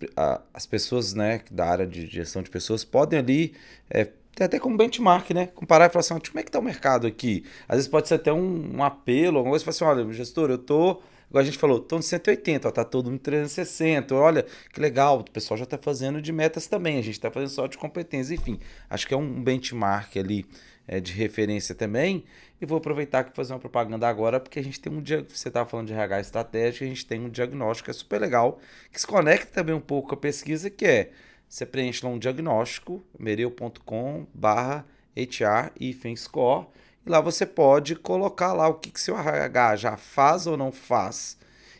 as 0.53 0.65
pessoas 0.65 1.13
né, 1.13 1.41
da 1.51 1.65
área 1.65 1.85
de 1.85 2.07
gestão 2.07 2.41
de 2.41 2.49
pessoas 2.49 2.85
podem 2.85 3.19
ali 3.19 3.53
é, 3.89 4.07
até 4.39 4.57
como 4.57 4.77
benchmark, 4.77 5.31
né? 5.31 5.47
Comparar 5.47 5.87
e 5.87 5.89
falar 5.89 5.99
assim, 5.99 6.13
como 6.13 6.39
é 6.39 6.43
que 6.43 6.49
tá 6.49 6.59
o 6.59 6.63
mercado 6.63 7.05
aqui? 7.05 7.43
Às 7.67 7.75
vezes 7.75 7.89
pode 7.89 8.07
ser 8.07 8.13
até 8.13 8.31
um, 8.31 8.77
um 8.77 8.81
apelo, 8.85 9.39
alguma 9.39 9.51
coisa, 9.51 9.65
falar 9.65 9.91
assim, 9.91 10.01
olha, 10.01 10.13
gestor, 10.13 10.49
eu 10.49 10.57
tô, 10.57 11.01
igual 11.29 11.41
a 11.41 11.43
gente 11.43 11.57
falou, 11.57 11.81
tô 11.81 11.97
no 11.97 12.03
180, 12.03 12.69
ó, 12.69 12.71
tá 12.71 12.85
todo 12.85 13.11
no 13.11 13.19
360, 13.19 14.15
olha, 14.15 14.45
que 14.73 14.79
legal, 14.79 15.19
o 15.19 15.29
pessoal 15.29 15.57
já 15.57 15.65
tá 15.65 15.77
fazendo 15.77 16.21
de 16.21 16.31
metas 16.31 16.67
também, 16.67 16.97
a 16.97 17.01
gente 17.01 17.19
tá 17.19 17.29
fazendo 17.29 17.49
só 17.49 17.67
de 17.67 17.77
competência, 17.77 18.33
enfim, 18.33 18.61
acho 18.89 19.05
que 19.05 19.13
é 19.13 19.17
um 19.17 19.43
benchmark 19.43 20.15
ali 20.15 20.45
é, 20.91 20.99
de 20.99 21.13
referência 21.13 21.73
também, 21.73 22.25
e 22.59 22.65
vou 22.65 22.77
aproveitar 22.77 23.23
que 23.23 23.33
fazer 23.33 23.53
uma 23.53 23.59
propaganda 23.59 24.05
agora, 24.09 24.41
porque 24.41 24.59
a 24.59 24.63
gente 24.63 24.77
tem 24.77 24.91
um 24.91 25.01
dia, 25.01 25.25
você 25.27 25.47
estava 25.47 25.67
falando 25.67 25.87
de 25.87 25.93
RH 25.93 26.19
estratégico, 26.19 26.83
a 26.83 26.87
gente 26.87 27.05
tem 27.05 27.21
um 27.21 27.29
diagnóstico 27.29 27.85
que 27.85 27.91
é 27.91 27.93
super 27.93 28.19
legal, 28.19 28.59
que 28.91 28.99
se 28.99 29.07
conecta 29.07 29.53
também 29.53 29.73
um 29.73 29.79
pouco 29.79 30.09
com 30.09 30.15
a 30.15 30.17
pesquisa, 30.17 30.69
que 30.69 30.85
é 30.85 31.11
você 31.47 31.65
preenche 31.65 32.05
lá 32.05 32.11
um 32.11 32.19
diagnóstico, 32.19 33.01
mereu.com 33.17 34.27
barra 34.33 34.85
HR 35.15 35.71
e 35.79 35.93
score, 36.17 36.67
e 37.05 37.09
lá 37.09 37.21
você 37.21 37.45
pode 37.45 37.95
colocar 37.95 38.51
lá 38.51 38.67
o 38.67 38.73
que, 38.73 38.91
que 38.91 38.99
seu 38.99 39.17
RH 39.17 39.77
já 39.77 39.95
faz 39.95 40.45
ou 40.45 40.57
não 40.57 40.73
faz, 40.73 41.37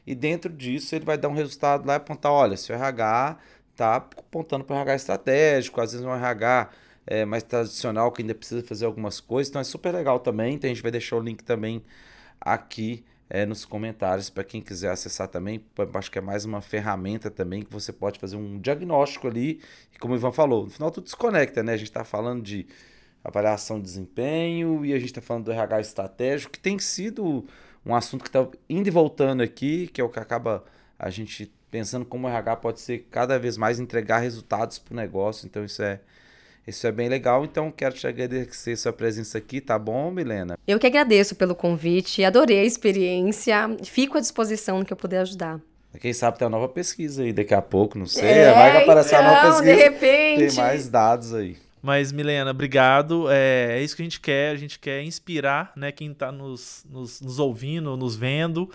e 0.07 0.15
dentro 0.15 0.51
disso 0.51 0.95
ele 0.95 1.03
vai 1.03 1.17
dar 1.17 1.27
um 1.27 1.35
resultado 1.35 1.85
lá 1.85 1.95
e 1.95 1.97
apontar, 1.97 2.31
olha, 2.31 2.55
seu 2.55 2.77
RH 2.77 3.37
está 3.71 3.97
apontando 3.97 4.63
para 4.63 4.73
o 4.73 4.79
RH 4.79 4.95
estratégico, 4.95 5.81
às 5.81 5.91
vezes 5.91 6.07
um 6.07 6.15
RH 6.15 6.69
é, 7.11 7.25
mais 7.25 7.43
tradicional 7.43 8.09
que 8.09 8.21
ainda 8.21 8.33
precisa 8.33 8.63
fazer 8.63 8.85
algumas 8.85 9.19
coisas. 9.19 9.49
Então 9.49 9.59
é 9.59 9.65
super 9.65 9.93
legal 9.93 10.17
também. 10.17 10.55
Então 10.55 10.69
a 10.69 10.73
gente 10.73 10.81
vai 10.81 10.91
deixar 10.91 11.17
o 11.17 11.19
link 11.19 11.43
também 11.43 11.83
aqui 12.39 13.03
é, 13.29 13.45
nos 13.45 13.65
comentários 13.65 14.29
para 14.29 14.45
quem 14.45 14.61
quiser 14.61 14.91
acessar 14.91 15.27
também. 15.27 15.61
Acho 15.93 16.09
que 16.09 16.19
é 16.19 16.21
mais 16.21 16.45
uma 16.45 16.61
ferramenta 16.61 17.29
também 17.29 17.63
que 17.63 17.71
você 17.71 17.91
pode 17.91 18.17
fazer 18.17 18.37
um 18.37 18.57
diagnóstico 18.57 19.27
ali. 19.27 19.59
E 19.93 19.99
como 19.99 20.13
o 20.13 20.17
Ivan 20.17 20.31
falou, 20.31 20.63
no 20.63 20.69
final 20.69 20.89
tudo 20.89 21.03
desconecta, 21.03 21.61
né? 21.61 21.73
A 21.73 21.77
gente 21.77 21.89
está 21.89 22.05
falando 22.05 22.41
de 22.41 22.65
avaliação 23.21 23.77
de 23.77 23.83
desempenho 23.83 24.85
e 24.85 24.93
a 24.93 24.97
gente 24.97 25.09
está 25.09 25.21
falando 25.21 25.45
do 25.45 25.51
RH 25.51 25.81
estratégico, 25.81 26.53
que 26.53 26.59
tem 26.59 26.79
sido 26.79 27.45
um 27.85 27.93
assunto 27.93 28.23
que 28.23 28.29
está 28.29 28.47
indo 28.69 28.87
e 28.87 28.91
voltando 28.91 29.43
aqui, 29.43 29.87
que 29.87 29.99
é 29.99 30.03
o 30.03 30.07
que 30.09 30.19
acaba 30.19 30.63
a 30.97 31.09
gente 31.09 31.51
pensando 31.69 32.05
como 32.05 32.25
o 32.25 32.29
RH 32.29 32.55
pode 32.55 32.79
ser 32.79 32.99
cada 33.11 33.37
vez 33.37 33.57
mais 33.57 33.81
entregar 33.81 34.19
resultados 34.19 34.79
para 34.79 34.93
o 34.93 34.95
negócio. 34.95 35.45
Então 35.45 35.65
isso 35.65 35.83
é 35.83 35.99
isso 36.67 36.85
é 36.85 36.91
bem 36.91 37.09
legal, 37.09 37.43
então 37.43 37.71
quero 37.71 37.95
te 37.95 38.05
agradecer 38.05 38.75
sua 38.75 38.93
presença 38.93 39.37
aqui, 39.37 39.59
tá 39.59 39.77
bom, 39.79 40.11
Milena? 40.11 40.57
Eu 40.67 40.79
que 40.79 40.87
agradeço 40.87 41.35
pelo 41.35 41.55
convite, 41.55 42.23
adorei 42.23 42.59
a 42.59 42.63
experiência, 42.65 43.69
fico 43.83 44.17
à 44.17 44.21
disposição 44.21 44.79
no 44.79 44.85
que 44.85 44.93
eu 44.93 44.97
puder 44.97 45.21
ajudar. 45.21 45.59
Quem 45.99 46.13
sabe 46.13 46.37
tem 46.37 46.47
uma 46.47 46.57
nova 46.57 46.69
pesquisa 46.69 47.23
aí 47.23 47.33
daqui 47.33 47.53
a 47.53 47.61
pouco, 47.61 47.97
não 47.97 48.05
sei. 48.05 48.29
É, 48.29 48.53
vai 48.53 48.71
que 48.71 48.77
aparecer 48.83 49.15
então, 49.15 49.21
uma 49.21 49.43
nova 49.43 49.47
pesquisa. 49.47 49.75
De 49.75 49.81
repente. 49.81 50.47
Tem 50.47 50.55
mais 50.55 50.87
dados 50.87 51.33
aí. 51.33 51.57
Mas, 51.81 52.11
Milena, 52.11 52.51
obrigado. 52.51 53.29
É, 53.29 53.77
é 53.77 53.81
isso 53.81 53.95
que 53.95 54.01
a 54.01 54.05
gente 54.05 54.19
quer. 54.19 54.51
A 54.51 54.55
gente 54.55 54.79
quer 54.79 55.03
inspirar 55.03 55.73
né, 55.75 55.91
quem 55.91 56.11
está 56.11 56.31
nos, 56.31 56.85
nos, 56.89 57.19
nos, 57.19 57.39
ouvindo, 57.39 57.97
nos 57.97 58.15
vendo. 58.15 58.69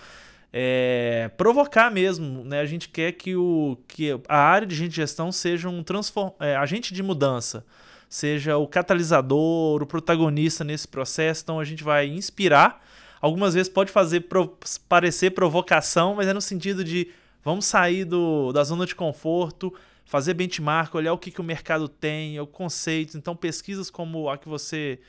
É, 0.52 1.30
provocar 1.36 1.90
mesmo. 1.90 2.44
Né? 2.44 2.60
A 2.60 2.66
gente 2.66 2.88
quer 2.88 3.12
que, 3.12 3.36
o, 3.36 3.76
que 3.86 4.18
a 4.28 4.38
área 4.38 4.66
de 4.66 4.74
gente 4.74 4.90
de 4.90 4.96
gestão 4.96 5.30
seja 5.30 5.68
um 5.68 5.82
transform, 5.82 6.32
é, 6.40 6.56
agente 6.56 6.94
de 6.94 7.02
mudança, 7.02 7.64
seja 8.08 8.56
o 8.56 8.66
catalisador, 8.66 9.82
o 9.82 9.86
protagonista 9.86 10.64
nesse 10.64 10.88
processo. 10.88 11.42
Então, 11.42 11.60
a 11.60 11.64
gente 11.64 11.84
vai 11.84 12.06
inspirar. 12.06 12.84
Algumas 13.20 13.54
vezes 13.54 13.68
pode 13.68 13.90
fazer 13.90 14.20
pro, 14.22 14.56
parecer 14.88 15.30
provocação, 15.30 16.14
mas 16.14 16.28
é 16.28 16.32
no 16.32 16.40
sentido 16.40 16.84
de 16.84 17.08
vamos 17.44 17.64
sair 17.66 18.04
do, 18.04 18.52
da 18.52 18.62
zona 18.62 18.86
de 18.86 18.94
conforto 18.94 19.72
fazer 20.06 20.34
benchmark, 20.34 20.94
olhar 20.94 21.12
o 21.12 21.18
que, 21.18 21.30
que 21.30 21.40
o 21.40 21.44
mercado 21.44 21.88
tem, 21.88 22.40
o 22.40 22.46
conceito. 22.46 23.18
Então, 23.18 23.36
pesquisas 23.36 23.90
como 23.90 24.30
a 24.30 24.38
que 24.38 24.48
você 24.48 25.00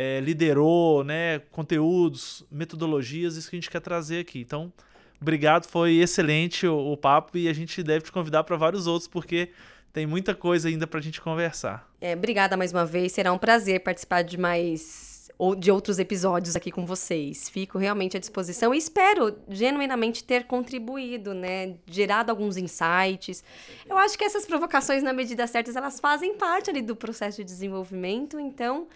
é, 0.00 0.20
liderou, 0.20 1.02
né, 1.02 1.40
conteúdos, 1.50 2.46
metodologias, 2.52 3.34
isso 3.34 3.50
que 3.50 3.56
a 3.56 3.58
gente 3.58 3.68
quer 3.68 3.80
trazer 3.80 4.20
aqui. 4.20 4.38
Então, 4.38 4.72
obrigado, 5.20 5.66
foi 5.66 5.96
excelente 5.96 6.68
o, 6.68 6.92
o 6.92 6.96
papo 6.96 7.36
e 7.36 7.48
a 7.48 7.52
gente 7.52 7.82
deve 7.82 8.04
te 8.04 8.12
convidar 8.12 8.44
para 8.44 8.56
vários 8.56 8.86
outros, 8.86 9.08
porque 9.08 9.50
tem 9.92 10.06
muita 10.06 10.36
coisa 10.36 10.68
ainda 10.68 10.86
para 10.86 11.00
a 11.00 11.02
gente 11.02 11.20
conversar. 11.20 11.90
É, 12.00 12.14
obrigada 12.14 12.56
mais 12.56 12.72
uma 12.72 12.86
vez, 12.86 13.10
será 13.10 13.32
um 13.32 13.38
prazer 13.38 13.80
participar 13.80 14.22
de 14.22 14.38
mais 14.38 15.18
ou 15.36 15.56
de 15.56 15.70
outros 15.70 15.98
episódios 15.98 16.54
aqui 16.54 16.70
com 16.70 16.86
vocês. 16.86 17.48
Fico 17.48 17.76
realmente 17.76 18.16
à 18.16 18.20
disposição 18.20 18.72
e 18.72 18.78
espero 18.78 19.36
genuinamente 19.48 20.22
ter 20.22 20.44
contribuído, 20.44 21.32
né? 21.32 21.74
Gerado 21.86 22.30
alguns 22.30 22.56
insights. 22.56 23.42
Eu 23.88 23.96
acho 23.98 24.18
que 24.18 24.24
essas 24.24 24.44
provocações, 24.44 25.02
na 25.02 25.12
medida 25.12 25.46
certa, 25.46 25.76
elas 25.76 26.00
fazem 26.00 26.34
parte 26.34 26.70
ali 26.70 26.82
do 26.82 26.96
processo 26.96 27.38
de 27.38 27.44
desenvolvimento, 27.44 28.38
então 28.38 28.88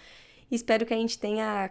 espero 0.55 0.87
que 0.87 0.95
a 0.95 0.97
gente 0.97 1.19
tenha 1.19 1.71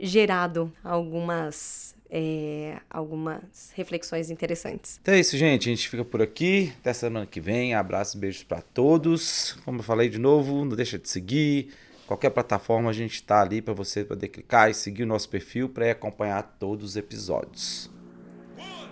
gerado 0.00 0.72
algumas 0.84 1.94
é, 2.08 2.78
algumas 2.88 3.72
reflexões 3.74 4.30
interessantes. 4.30 4.98
Então 5.02 5.14
é 5.14 5.20
isso, 5.20 5.36
gente. 5.36 5.68
A 5.68 5.72
gente 5.72 5.88
fica 5.88 6.04
por 6.04 6.22
aqui. 6.22 6.72
Até 6.80 6.92
semana 6.92 7.26
que 7.26 7.40
vem. 7.40 7.74
Abraços 7.74 8.14
e 8.14 8.18
beijos 8.18 8.42
para 8.42 8.60
todos. 8.60 9.52
Como 9.64 9.80
eu 9.80 9.82
falei 9.82 10.08
de 10.08 10.18
novo, 10.18 10.64
não 10.64 10.76
deixa 10.76 10.98
de 10.98 11.08
seguir 11.08 11.72
Qualquer 12.06 12.30
plataforma 12.30 12.88
a 12.88 12.92
gente 12.92 13.14
está 13.14 13.42
ali 13.42 13.60
para 13.60 13.74
você 13.74 14.04
poder 14.04 14.28
clicar 14.28 14.70
e 14.70 14.74
seguir 14.74 15.02
o 15.02 15.06
nosso 15.06 15.28
perfil 15.28 15.68
para 15.68 15.90
acompanhar 15.90 16.56
todos 16.58 16.90
os 16.90 16.96
episódios. 16.96 17.90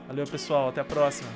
Valeu, 0.09 0.26
pessoal. 0.26 0.70
Até 0.70 0.80
a 0.80 0.85
próxima. 0.85 1.30